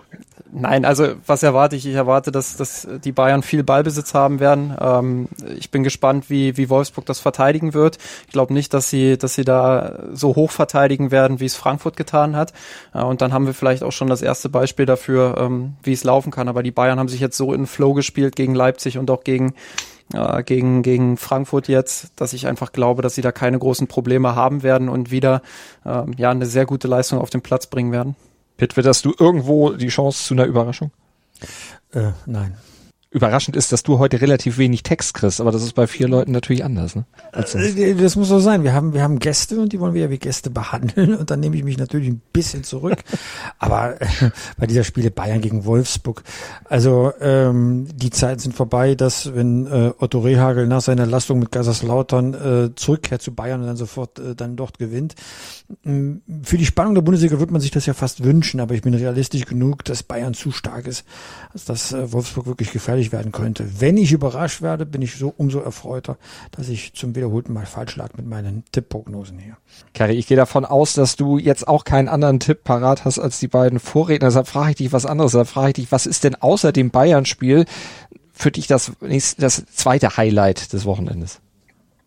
nein, 0.52 0.84
also 0.84 1.08
was 1.26 1.42
erwarte 1.42 1.76
ich? 1.76 1.86
Ich 1.86 1.94
erwarte, 1.94 2.32
dass, 2.32 2.56
dass 2.56 2.86
die 3.02 3.12
Bayern 3.12 3.42
viel 3.42 3.62
Ballbesitz 3.62 4.12
haben 4.12 4.40
werden. 4.40 4.76
Ähm, 4.78 5.28
ich 5.56 5.70
bin 5.70 5.82
gespannt, 5.84 6.28
wie, 6.28 6.56
wie 6.58 6.68
Wolfsburg 6.68 7.06
das 7.06 7.20
verteidigen 7.20 7.72
wird. 7.72 7.96
Ich 8.26 8.32
glaube 8.32 8.52
nicht, 8.52 8.74
dass 8.74 8.90
sie, 8.90 9.16
dass 9.16 9.34
sie 9.34 9.44
da 9.44 10.00
so 10.12 10.36
hoch 10.36 10.50
verteidigen 10.50 11.10
werden, 11.10 11.40
wie 11.40 11.46
es 11.46 11.56
Frankfurt 11.56 11.96
getan 11.96 12.36
hat. 12.36 12.52
Äh, 12.92 13.02
und 13.02 13.22
dann 13.22 13.32
haben 13.32 13.46
wir 13.46 13.54
vielleicht 13.54 13.82
auch 13.82 13.92
schon 13.92 14.08
das 14.08 14.20
erste 14.20 14.50
Beispiel 14.50 14.84
dafür, 14.84 15.36
ähm, 15.38 15.76
wie 15.82 15.92
es 15.92 16.04
laufen 16.04 16.30
kann. 16.30 16.48
Aber 16.48 16.62
die 16.62 16.72
Bayern 16.72 16.98
haben 16.98 17.08
sich 17.08 17.20
jetzt 17.20 17.38
so 17.38 17.54
in 17.54 17.66
Flow 17.66 17.94
gespielt 17.94 18.36
gegen 18.36 18.54
Leipzig 18.54 18.98
und 18.98 19.10
auch 19.10 19.24
gegen 19.24 19.54
äh, 20.12 20.42
gegen, 20.42 20.82
gegen 20.82 21.16
Frankfurt 21.16 21.68
jetzt, 21.68 22.12
dass 22.16 22.32
ich 22.32 22.46
einfach 22.46 22.72
glaube, 22.72 23.02
dass 23.02 23.14
sie 23.14 23.22
da 23.22 23.32
keine 23.32 23.58
großen 23.58 23.86
Probleme 23.86 24.34
haben 24.34 24.62
werden 24.62 24.88
und 24.88 25.10
wieder 25.10 25.42
äh, 25.84 26.02
ja 26.16 26.30
eine 26.30 26.46
sehr 26.46 26.66
gute 26.66 26.88
Leistung 26.88 27.18
auf 27.18 27.30
den 27.30 27.42
Platz 27.42 27.66
bringen 27.66 27.92
werden. 27.92 28.16
Pitt, 28.56 28.76
witterst 28.76 29.04
du 29.04 29.14
irgendwo 29.18 29.70
die 29.70 29.88
Chance 29.88 30.24
zu 30.24 30.34
einer 30.34 30.44
Überraschung? 30.44 30.90
Äh, 31.92 32.10
nein 32.26 32.56
überraschend 33.10 33.56
ist, 33.56 33.72
dass 33.72 33.82
du 33.82 33.98
heute 33.98 34.20
relativ 34.20 34.58
wenig 34.58 34.82
Text 34.82 35.14
kriegst, 35.14 35.40
aber 35.40 35.50
das 35.50 35.62
ist 35.62 35.72
bei 35.72 35.86
vier 35.86 36.08
Leuten 36.08 36.32
natürlich 36.32 36.62
anders. 36.62 36.94
Ne? 36.94 37.06
Äh, 37.32 37.94
das 37.94 38.16
muss 38.16 38.28
so 38.28 38.38
sein. 38.38 38.64
Wir 38.64 38.74
haben, 38.74 38.92
wir 38.92 39.02
haben 39.02 39.18
Gäste 39.18 39.58
und 39.58 39.72
die 39.72 39.80
wollen 39.80 39.94
wir 39.94 40.02
ja 40.02 40.10
wie 40.10 40.18
Gäste 40.18 40.50
behandeln 40.50 41.14
und 41.14 41.30
dann 41.30 41.40
nehme 41.40 41.56
ich 41.56 41.64
mich 41.64 41.78
natürlich 41.78 42.08
ein 42.08 42.20
bisschen 42.32 42.64
zurück. 42.64 42.98
aber 43.58 44.00
äh, 44.00 44.06
bei 44.58 44.66
dieser 44.66 44.84
Spiele 44.84 45.10
Bayern 45.10 45.40
gegen 45.40 45.64
Wolfsburg, 45.64 46.22
also 46.64 47.12
ähm, 47.20 47.88
die 47.94 48.10
Zeiten 48.10 48.40
sind 48.40 48.54
vorbei, 48.54 48.94
dass 48.94 49.34
wenn 49.34 49.66
äh, 49.66 49.92
Otto 49.98 50.20
Rehagel 50.20 50.66
nach 50.66 50.82
seiner 50.82 51.06
Lastung 51.06 51.38
mit 51.38 51.50
Kaiserslautern 51.50 52.34
äh, 52.34 52.74
zurückkehrt 52.74 53.22
zu 53.22 53.34
Bayern 53.34 53.62
und 53.62 53.68
dann 53.68 53.76
sofort 53.76 54.18
äh, 54.18 54.34
dann 54.34 54.56
dort 54.56 54.78
gewinnt. 54.78 55.14
Ähm, 55.82 56.20
für 56.42 56.58
die 56.58 56.66
Spannung 56.66 56.94
der 56.94 57.02
Bundesliga 57.02 57.40
wird 57.40 57.50
man 57.50 57.62
sich 57.62 57.70
das 57.70 57.86
ja 57.86 57.94
fast 57.94 58.22
wünschen, 58.22 58.60
aber 58.60 58.74
ich 58.74 58.82
bin 58.82 58.92
realistisch 58.92 59.46
genug, 59.46 59.84
dass 59.84 60.02
Bayern 60.02 60.34
zu 60.34 60.50
stark 60.50 60.86
ist, 60.86 61.04
dass 61.66 61.92
äh, 61.92 62.12
Wolfsburg 62.12 62.46
wirklich 62.46 62.70
gefährlich 62.70 62.97
gefährlich 62.98 63.12
werden 63.12 63.32
könnte. 63.32 63.80
Wenn 63.80 63.96
ich 63.96 64.12
überrascht 64.12 64.62
werde, 64.62 64.84
bin 64.84 65.02
ich 65.02 65.16
so 65.16 65.32
umso 65.36 65.60
erfreuter, 65.60 66.16
dass 66.50 66.68
ich 66.68 66.94
zum 66.94 67.14
wiederholten 67.14 67.52
Mal 67.52 67.66
falsch 67.66 67.96
lag 67.96 68.10
mit 68.16 68.26
meinen 68.26 68.64
Tippprognosen 68.72 69.38
hier. 69.38 69.56
Kari, 69.94 70.14
ich 70.14 70.26
gehe 70.26 70.36
davon 70.36 70.64
aus, 70.64 70.94
dass 70.94 71.16
du 71.16 71.38
jetzt 71.38 71.68
auch 71.68 71.84
keinen 71.84 72.08
anderen 72.08 72.40
Tipp 72.40 72.64
parat 72.64 73.04
hast 73.04 73.18
als 73.18 73.38
die 73.38 73.48
beiden 73.48 73.78
Vorredner. 73.78 74.28
Deshalb 74.28 74.48
frage 74.48 74.70
ich 74.70 74.76
dich 74.76 74.92
was 74.92 75.06
anderes. 75.06 75.32
Deshalb 75.32 75.48
frage 75.48 75.68
ich 75.68 75.74
dich, 75.74 75.92
was 75.92 76.06
ist 76.06 76.24
denn 76.24 76.34
außer 76.34 76.72
dem 76.72 76.90
Bayern-Spiel 76.90 77.64
für 78.32 78.50
dich 78.50 78.66
das, 78.66 78.92
das 79.38 79.64
zweite 79.66 80.16
Highlight 80.16 80.72
des 80.72 80.84
Wochenendes? 80.84 81.40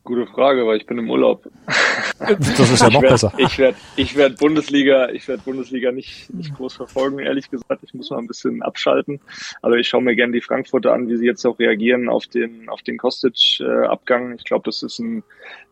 Gute 0.04 0.26
Frage, 0.26 0.66
weil 0.66 0.78
ich 0.78 0.88
bin 0.88 0.98
im 0.98 1.10
Urlaub. 1.10 1.48
Das 2.20 2.72
ist 2.72 2.82
ja 2.82 2.90
noch 2.92 3.02
besser. 3.02 3.34
Ich 3.38 3.58
werde 3.58 3.78
ich 3.96 4.16
werd 4.16 4.38
Bundesliga, 4.38 5.10
ich 5.10 5.28
werde 5.28 5.42
Bundesliga 5.44 5.92
nicht, 5.92 6.32
nicht 6.32 6.54
groß 6.54 6.76
verfolgen, 6.76 7.18
ehrlich 7.18 7.50
gesagt. 7.50 7.84
Ich 7.84 7.96
muss 7.96 8.12
mal 8.12 8.20
ein 8.20 8.28
bisschen 8.28 8.62
abschalten. 8.62 9.20
Also 9.64 9.76
ich 9.76 9.88
schaue 9.88 10.04
mir 10.04 10.16
gerne 10.16 10.34
die 10.34 10.42
Frankfurter 10.42 10.94
an, 10.94 11.08
wie 11.08 11.18
sie 11.18 11.26
jetzt 11.26 11.44
auch 11.46 11.58
reagieren 11.58 12.10
auf 12.10 12.28
den, 12.28 12.70
auf 12.70 12.84
den 12.84 13.00
Kostic-Abgang. 13.00 14.36
Ich 14.36 14.44
glaube, 14.44 14.66
das 14.66 14.84
ist 14.84 15.00
ein 15.00 15.24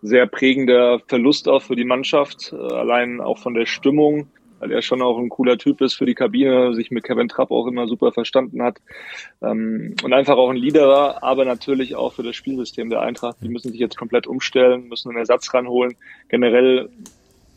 sehr 0.02 0.26
prägender 0.26 1.00
Verlust 1.08 1.48
auch 1.48 1.62
für 1.62 1.76
die 1.76 1.86
Mannschaft, 1.86 2.52
äh, 2.52 2.56
allein 2.56 3.22
auch 3.22 3.38
von 3.38 3.54
der 3.54 3.68
Stimmung 3.68 4.28
weil 4.60 4.72
er 4.72 4.82
schon 4.82 5.02
auch 5.02 5.18
ein 5.18 5.30
cooler 5.30 5.58
Typ 5.58 5.82
ist 5.82 5.96
für 5.96 6.06
die 6.06 6.16
Kabine, 6.16 6.74
sich 6.74 6.92
mit 6.92 7.04
Kevin 7.04 7.28
Trapp 7.28 7.52
auch 7.52 7.68
immer 7.68 7.88
super 7.88 8.12
verstanden 8.12 8.62
hat 8.62 8.78
ähm, 9.42 9.96
und 10.04 10.14
einfach 10.14 10.38
auch 10.38 10.50
ein 10.50 10.58
Leader 10.58 10.88
war, 10.88 11.24
aber 11.24 11.46
natürlich 11.46 11.96
auch 11.96 12.14
für 12.14 12.24
das 12.24 12.36
Spielsystem 12.36 12.90
der 12.90 13.02
Eintracht. 13.02 13.38
Die 13.42 13.50
müssen 13.50 13.72
sich 13.72 13.80
jetzt 13.80 13.98
komplett 13.98 14.28
umstellen, 14.28 14.88
müssen 14.88 15.10
einen 15.10 15.20
Ersatz 15.20 15.54
ranholen. 15.54 15.96
Generell 16.28 16.90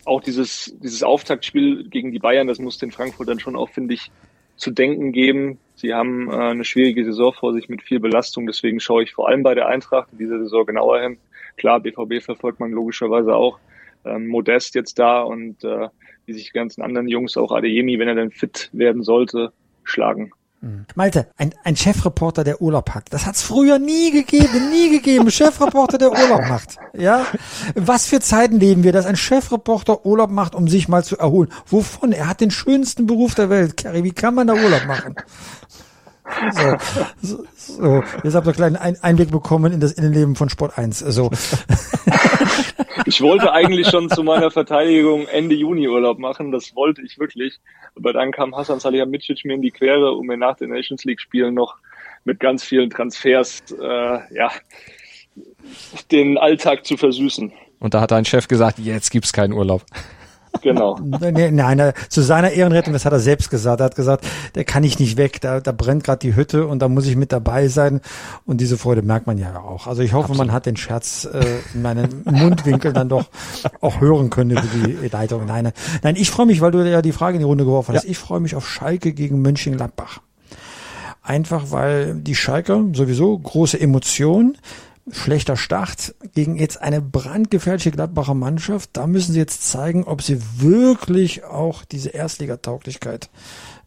auch 0.05 0.20
dieses, 0.20 0.74
dieses 0.82 1.03
Auftaktspiel 1.03 1.88
gegen 1.88 2.12
die 2.12 2.18
Bayern, 2.18 2.46
das 2.46 2.59
muss 2.59 2.78
den 2.78 2.90
Frankfurtern 2.90 3.38
schon 3.38 3.57
auch, 3.57 3.70
finde 3.70 3.94
ich, 3.94 4.11
zu 4.57 4.70
denken 4.70 5.12
geben. 5.12 5.59
Sie 5.74 5.94
haben 5.94 6.30
äh, 6.30 6.34
eine 6.34 6.64
schwierige 6.64 7.05
Saison 7.05 7.32
vor 7.32 7.53
sich 7.53 7.68
mit 7.68 7.82
viel 7.82 8.00
Belastung, 8.00 8.46
deswegen 8.46 8.80
schaue 8.80 9.03
ich 9.03 9.12
vor 9.12 9.28
allem 9.28 9.42
bei 9.42 9.55
der 9.55 9.68
Eintracht 9.68 10.09
in 10.12 10.18
dieser 10.18 10.38
Saison 10.38 10.66
genauer 10.66 11.00
hin. 11.00 11.18
Klar, 11.57 11.80
BVB 11.80 12.22
verfolgt 12.22 12.61
man 12.61 12.70
logischerweise 12.70 13.34
auch. 13.34 13.59
Ähm, 14.05 14.28
Modest 14.28 14.74
jetzt 14.74 14.98
da 14.98 15.22
und 15.22 15.62
äh, 15.64 15.88
wie 16.27 16.33
sich 16.33 16.47
die 16.47 16.53
ganzen 16.53 16.83
anderen 16.83 17.09
Jungs, 17.09 17.37
auch 17.37 17.53
Adeyemi, 17.53 17.99
wenn 17.99 18.09
er 18.09 18.14
dann 18.14 18.31
fit 18.31 18.70
werden 18.73 19.03
sollte, 19.03 19.53
schlagen. 19.85 20.33
Malte, 20.95 21.27
ein, 21.37 21.53
ein 21.64 21.75
Chefreporter, 21.75 22.45
der 22.45 22.62
Urlaub 22.62 22.91
hat. 22.91 23.12
Das 23.12 23.27
hat's 23.27 23.43
früher 23.43 23.81
nie 23.81 24.12
gegeben, 24.12 24.70
nie 24.70 24.91
gegeben. 24.91 25.29
Chefreporter, 25.33 25.99
der 25.99 26.12
Urlaub 26.12 26.49
macht. 26.49 26.77
Ja? 26.97 27.27
Was 27.75 28.07
für 28.07 28.20
Zeiten 28.20 28.61
leben 28.61 28.85
wir, 28.85 28.93
dass 28.93 29.05
ein 29.05 29.16
Chefreporter 29.16 30.07
Urlaub 30.07 30.31
macht, 30.31 30.55
um 30.55 30.68
sich 30.68 30.87
mal 30.87 31.03
zu 31.03 31.18
erholen? 31.18 31.51
Wovon? 31.66 32.12
Er 32.12 32.29
hat 32.29 32.41
den 32.41 32.53
schönsten 32.53 33.09
Beruf 33.09 33.35
der 33.35 33.51
Welt. 33.51 33.77
Kerry, 33.77 34.05
wie 34.05 34.12
kann 34.12 34.37
man 34.37 34.47
da 34.47 34.55
Urlaub 34.55 34.87
machen? 34.87 35.16
So, 36.53 36.77
so, 37.20 37.45
so. 37.57 38.05
Jetzt 38.23 38.35
habt 38.35 38.47
ihr 38.47 38.64
einen 38.64 38.77
kleinen 38.77 39.03
Einblick 39.03 39.33
bekommen 39.33 39.73
in 39.73 39.81
das 39.81 39.91
Innenleben 39.91 40.37
von 40.37 40.49
Sport 40.49 40.79
1. 40.79 41.01
So. 41.01 41.31
Ich 43.07 43.20
wollte 43.20 43.53
eigentlich 43.53 43.89
schon 43.89 44.09
zu 44.09 44.22
meiner 44.22 44.51
Verteidigung 44.51 45.26
Ende 45.26 45.55
Juni 45.55 45.89
Urlaub 45.89 46.18
machen, 46.18 46.53
das 46.53 46.74
wollte 46.74 47.03
ich 47.03 47.18
wirklich. 47.18 47.59
Aber 47.97 48.12
dann 48.12 48.33
kam 48.33 48.57
Hassan 48.57 48.80
Salihamidzic 48.80 49.45
mir 49.45 49.55
in 49.55 49.62
die 49.62 49.70
Quere, 49.70 50.12
um 50.12 50.26
mir 50.26 50.37
nach 50.37 50.57
den 50.57 50.70
Nations 50.70 51.05
League 51.05 51.20
Spielen 51.20 51.55
noch 51.55 51.76
mit 52.24 52.41
ganz 52.41 52.62
vielen 52.62 52.91
Transfers, 52.91 53.62
äh, 53.72 54.35
ja, 54.35 54.51
den 56.11 56.39
Alltag 56.39 56.87
zu 56.87 56.97
versüßen. 56.97 57.53
Und 57.78 57.95
da 57.95 58.01
hat 58.01 58.12
dein 58.12 58.24
Chef 58.24 58.49
gesagt, 58.49 58.78
jetzt 58.78 59.11
gibt's 59.11 59.33
keinen 59.33 59.53
Urlaub. 59.53 59.85
Genau. 60.63 60.99
Nein, 61.03 61.93
zu 62.09 62.23
seiner 62.23 62.53
Ehrenrettung, 62.53 62.93
das 62.93 63.05
hat 63.05 63.13
er 63.13 63.19
selbst 63.19 63.51
gesagt. 63.51 63.81
Er 63.81 63.87
hat 63.87 63.97
gesagt, 63.97 64.27
der 64.55 64.65
kann 64.65 64.85
ich 64.85 64.99
nicht 64.99 65.17
weg, 65.17 65.41
da, 65.41 65.61
da 65.61 65.73
brennt 65.73 66.05
gerade 66.05 66.21
die 66.21 66.37
Hütte 66.37 66.67
und 66.67 66.81
da 66.81 66.89
muss 66.89 67.07
ich 67.07 67.17
mit 67.17 67.33
dabei 67.33 67.69
sein. 67.69 68.01
Und 68.47 68.61
diese 68.61 68.79
Freude 68.79 69.03
merkt 69.03 69.27
man 69.27 69.39
ja 69.39 69.59
auch. 69.59 69.87
Also 69.89 70.03
ich 70.03 70.13
hoffe, 70.13 70.31
Absolut. 70.31 70.47
man 70.47 70.53
hat 70.55 70.67
den 70.67 70.77
Scherz 70.77 71.29
äh, 71.31 71.45
in 71.75 71.83
meinen 71.83 72.23
Mundwinkel 72.25 72.93
dann 72.93 73.09
doch 73.09 73.25
auch 73.81 74.01
hören 74.01 74.31
können 74.31 74.53
über 74.53 74.63
die 74.63 75.09
Leitung. 75.09 75.47
Nein, 75.47 75.73
nein, 76.03 76.17
ich 76.17 76.31
freue 76.31 76.47
mich, 76.47 76.61
weil 76.61 76.71
du 76.71 76.89
ja 76.89 77.03
die 77.03 77.13
Frage 77.13 77.35
in 77.35 77.41
die 77.41 77.47
Runde 77.47 77.65
geworfen 77.65 77.95
hast. 77.95 78.05
Ja. 78.05 78.11
Ich 78.11 78.19
freue 78.19 78.41
mich 78.41 78.55
auf 78.55 78.69
Schalke 78.69 79.13
gegen 79.13 79.43
Mönchengladbach. 79.43 80.21
Einfach 81.25 81.71
weil 81.71 82.15
die 82.15 82.35
Schalker 82.35 82.85
sowieso 82.95 83.37
große 83.39 83.81
Emotionen 83.81 84.57
schlechter 85.11 85.57
Start 85.57 86.14
gegen 86.34 86.57
jetzt 86.57 86.80
eine 86.80 87.00
brandgefährliche 87.00 87.90
Gladbacher 87.90 88.34
Mannschaft. 88.34 88.90
Da 88.92 89.07
müssen 89.07 89.32
sie 89.32 89.38
jetzt 89.38 89.68
zeigen, 89.68 90.05
ob 90.05 90.22
sie 90.22 90.40
wirklich 90.59 91.44
auch 91.44 91.84
diese 91.84 92.11
Erstligatauglichkeit 92.11 93.28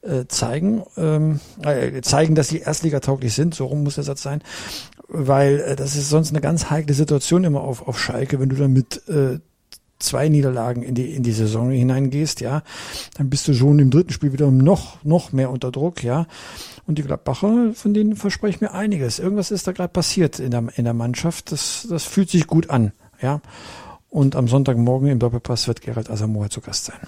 äh, 0.02 0.26
zeigen, 0.28 0.84
ähm, 0.98 1.40
äh, 1.64 2.02
zeigen, 2.02 2.36
dass 2.36 2.50
sie 2.50 2.60
Erstligatauglich 2.60 3.34
sind. 3.34 3.56
So 3.56 3.66
rum 3.66 3.84
muss 3.84 3.96
der 3.96 4.04
Satz 4.04 4.22
sein, 4.22 4.42
weil 5.08 5.60
äh, 5.62 5.76
das 5.76 5.96
ist 5.96 6.10
sonst 6.10 6.30
eine 6.30 6.42
ganz 6.42 6.70
heikle 6.70 6.94
Situation 6.94 7.44
immer 7.44 7.62
auf, 7.62 7.88
auf 7.88 8.00
Schalke, 8.00 8.40
wenn 8.40 8.50
du 8.50 8.56
dann 8.56 8.74
mit 8.74 9.08
äh, 9.08 9.40
zwei 10.00 10.30
Niederlagen 10.30 10.84
in 10.84 10.96
die 10.96 11.16
in 11.16 11.24
die 11.24 11.32
Saison 11.32 11.72
hineingehst, 11.72 12.42
ja, 12.42 12.64
dann 13.18 13.30
bist 13.30 13.48
du 13.48 13.54
schon 13.54 13.80
im 13.80 13.90
dritten 13.90 14.12
Spiel 14.12 14.34
wieder 14.34 14.52
noch 14.52 15.04
noch 15.04 15.32
mehr 15.32 15.50
unter 15.50 15.72
Druck, 15.72 16.04
ja. 16.04 16.28
Und 16.88 16.98
die 17.00 17.04
Gladbacher, 17.04 17.74
von 17.74 17.94
denen 17.94 18.16
verspreche 18.16 18.56
ich 18.56 18.62
mir 18.62 18.74
einiges. 18.74 19.20
Irgendwas 19.20 19.52
ist 19.52 19.66
da 19.68 19.72
gerade 19.72 19.92
passiert 19.92 20.40
in 20.40 20.52
der 20.52 20.66
in 20.76 20.84
der 20.84 20.94
Mannschaft. 20.94 21.52
Das 21.52 21.88
das 21.90 22.04
fühlt 22.04 22.30
sich 22.30 22.48
gut 22.48 22.70
an, 22.70 22.92
ja. 23.22 23.42
Und 24.10 24.36
am 24.36 24.48
Sonntagmorgen 24.48 25.10
im 25.10 25.20
Doppelpass 25.20 25.68
wird 25.68 25.82
Gerald 25.82 26.10
Asamoah 26.10 26.50
zu 26.50 26.62
Gast 26.62 26.86
sein. 26.86 27.00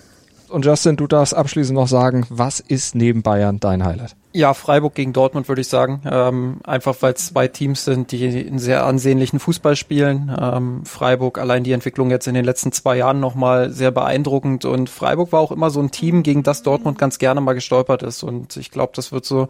Und 0.50 0.66
Justin, 0.66 0.96
du 0.96 1.08
darfst 1.08 1.34
abschließend 1.34 1.76
noch 1.76 1.88
sagen, 1.88 2.26
was 2.30 2.60
ist 2.60 2.96
neben 2.96 3.22
Bayern 3.22 3.60
dein 3.60 3.84
Highlight? 3.84 4.16
Ja, 4.38 4.54
Freiburg 4.54 4.94
gegen 4.94 5.14
Dortmund 5.14 5.48
würde 5.48 5.62
ich 5.62 5.68
sagen. 5.68 6.04
Ähm, 6.06 6.58
einfach 6.64 6.96
weil 7.00 7.14
es 7.14 7.26
zwei 7.26 7.48
Teams 7.48 7.86
sind, 7.86 8.12
die 8.12 8.46
einen 8.46 8.60
sehr 8.60 8.86
ansehnlichen 8.86 9.40
Fußball 9.40 9.76
spielen. 9.76 10.32
Ähm, 10.40 10.86
Freiburg, 10.86 11.40
allein 11.40 11.64
die 11.64 11.72
Entwicklung 11.72 12.12
jetzt 12.12 12.28
in 12.28 12.36
den 12.36 12.46
letzten 12.46 12.72
zwei 12.72 12.98
Jahren 12.98 13.20
nochmal 13.20 13.72
sehr 13.72 13.90
beeindruckend. 13.90 14.64
Und 14.64 14.92
Freiburg 14.92 15.32
war 15.32 15.40
auch 15.40 15.52
immer 15.52 15.72
so 15.72 15.80
ein 15.80 15.90
Team, 15.90 16.22
gegen 16.22 16.44
das 16.44 16.62
Dortmund 16.62 17.00
ganz 17.00 17.18
gerne 17.18 17.42
mal 17.42 17.54
gestolpert 17.54 18.04
ist. 18.04 18.22
Und 18.22 18.58
ich 18.58 18.70
glaube, 18.70 18.92
das 18.96 19.12
wird 19.12 19.26
so 19.26 19.48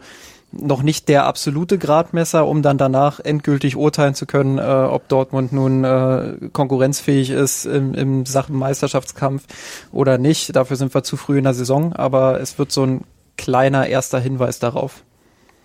noch 0.52 0.82
nicht 0.82 1.10
der 1.10 1.26
absolute 1.26 1.76
Gradmesser, 1.76 2.46
um 2.46 2.62
dann 2.62 2.78
danach 2.78 3.20
endgültig 3.20 3.76
urteilen 3.76 4.14
zu 4.14 4.24
können, 4.24 4.56
äh, 4.56 4.62
ob 4.62 5.06
Dortmund 5.08 5.52
nun 5.52 5.84
äh, 5.84 6.48
konkurrenzfähig 6.54 7.28
ist 7.28 7.66
im, 7.66 7.92
im 7.92 8.24
Sachen 8.24 8.56
Meisterschaftskampf 8.56 9.44
oder 9.92 10.16
nicht. 10.16 10.56
Dafür 10.56 10.78
sind 10.78 10.94
wir 10.94 11.02
zu 11.02 11.18
früh 11.18 11.36
in 11.36 11.44
der 11.44 11.52
Saison, 11.52 11.92
aber 11.92 12.40
es 12.40 12.58
wird 12.58 12.72
so 12.72 12.86
ein 12.86 13.04
kleiner 13.38 13.86
erster 13.86 14.20
Hinweis 14.20 14.58
darauf. 14.58 15.04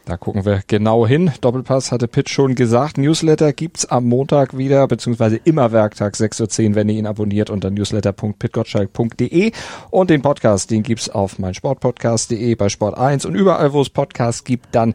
Da 0.06 0.18
gucken 0.18 0.44
wir 0.44 0.62
genau 0.68 1.08
hin. 1.08 1.32
Doppelpass 1.40 1.94
hatte 1.94 2.10
Pitt 2.10 2.30
schon 2.30 2.56
gesagt. 2.56 2.98
Newsletter 2.98 3.54
gibt's 3.54 3.86
am 3.86 4.04
Montag 4.06 4.58
wieder, 4.58 4.86
beziehungsweise 4.86 5.38
immer 5.38 5.72
Werktag 5.72 6.16
6.10 6.16 6.70
Uhr, 6.70 6.76
wenn 6.76 6.90
ihr 6.90 6.96
ihn 6.96 7.08
abonniert 7.08 7.50
unter 7.50 7.72
newsletter.pitgottschalk.de. 7.72 9.54
Und 9.92 10.10
den 10.10 10.22
Podcast, 10.22 10.72
den 10.72 10.84
gibt's 10.84 11.10
auf 11.10 11.40
meinsportpodcast.de, 11.40 12.56
bei 12.56 12.68
Sport 12.68 12.98
1 12.98 13.26
und 13.26 13.36
überall, 13.36 13.72
wo 13.72 13.82
es 13.82 13.90
Podcasts 13.90 14.44
gibt, 14.44 14.76
dann 14.76 14.94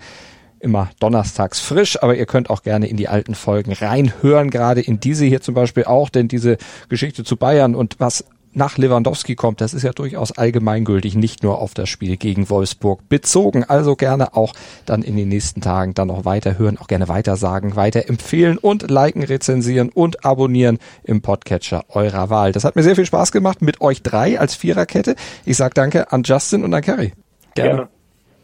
immer 0.61 0.91
donnerstags 1.01 1.61
frisch, 1.61 2.03
aber 2.03 2.17
ihr 2.17 2.27
könnt 2.27 2.51
auch 2.51 2.63
gerne 2.63 2.89
in 2.89 2.97
die 2.97 3.09
alten 3.09 3.35
Folgen 3.35 3.73
reinhören, 3.73 4.51
gerade 4.51 4.81
in 4.81 5.01
diese 5.01 5.25
hier 5.25 5.41
zum 5.41 5.55
Beispiel 5.55 5.85
auch, 5.85 6.11
denn 6.11 6.29
diese 6.29 6.59
Geschichte 6.89 7.25
zu 7.25 7.37
Bayern 7.37 7.75
und 7.75 7.97
was 7.99 8.25
nach 8.59 8.77
Lewandowski 8.77 9.37
kommt, 9.37 9.61
das 9.63 9.73
ist 9.73 9.85
ja 9.85 9.93
durchaus 9.93 10.37
allgemeingültig, 10.37 11.15
nicht 11.15 11.43
nur 11.43 11.61
auf 11.61 11.73
das 11.73 11.89
Spiel 11.89 12.17
gegen 12.17 12.51
Wolfsburg 12.51 13.09
bezogen. 13.09 13.65
Also 13.65 13.97
gerne 13.97 14.37
auch 14.37 14.53
dann 14.85 15.03
in 15.03 15.17
den 15.17 15.29
nächsten 15.29 15.63
Tagen 15.63 15.95
dann 15.95 16.09
noch 16.09 16.25
weiterhören, 16.25 16.77
auch 16.77 16.89
gerne 16.89 17.09
weitersagen, 17.09 17.77
weiterempfehlen 17.77 18.59
und 18.59 18.91
liken, 18.91 19.23
rezensieren 19.23 19.89
und 19.89 20.25
abonnieren 20.25 20.79
im 21.05 21.23
Podcatcher 21.23 21.85
eurer 21.89 22.29
Wahl. 22.29 22.53
Das 22.53 22.65
hat 22.65 22.77
mir 22.77 22.83
sehr 22.83 22.97
viel 22.97 23.07
Spaß 23.07 23.33
gemacht 23.33 23.63
mit 23.63 23.81
euch 23.81 24.03
drei 24.03 24.39
als 24.39 24.55
Viererkette. 24.55 25.15
Ich 25.47 25.57
sag 25.57 25.75
danke 25.75 26.13
an 26.13 26.25
Justin 26.25 26.65
und 26.65 26.75
an 26.75 26.83
Kerry. 26.83 27.13
Gerne. 27.55 27.71
gerne. 27.71 27.89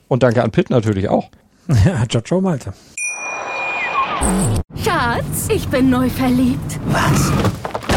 Und 0.09 0.23
danke 0.23 0.43
an 0.43 0.51
Pitt 0.51 0.71
natürlich 0.71 1.09
auch. 1.09 1.29
Ja, 1.87 2.07
ciao, 2.07 2.23
ciao, 2.23 2.41
Malte. 2.43 2.75
Schatz, 4.77 5.49
ich 5.49 5.67
bin 5.69 5.89
neu 5.89 6.11
verliebt. 6.11 6.79
Was? 6.87 7.74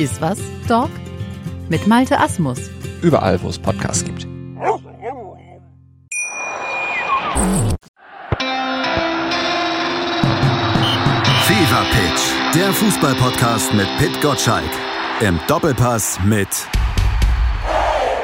Ist 0.00 0.18
was, 0.22 0.38
Dog? 0.66 0.88
Mit 1.68 1.86
Malte 1.86 2.18
Asmus. 2.18 2.70
Überall, 3.02 3.38
wo 3.42 3.48
es 3.48 3.58
Podcasts 3.58 4.02
gibt. 4.02 4.22
Fever 11.42 11.84
Pitch, 11.90 12.54
der 12.54 12.72
Fußballpodcast 12.72 13.74
mit 13.74 13.86
Pit 13.98 14.22
Gottschalk. 14.22 14.70
Im 15.20 15.38
Doppelpass 15.46 16.18
mit 16.24 16.48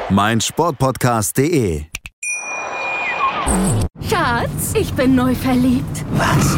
meinsportpodcast.de. 0.09 1.83
Schatz, 4.09 4.73
ich 4.73 4.91
bin 4.95 5.13
neu 5.13 5.35
verliebt. 5.35 6.03
Was? 6.13 6.57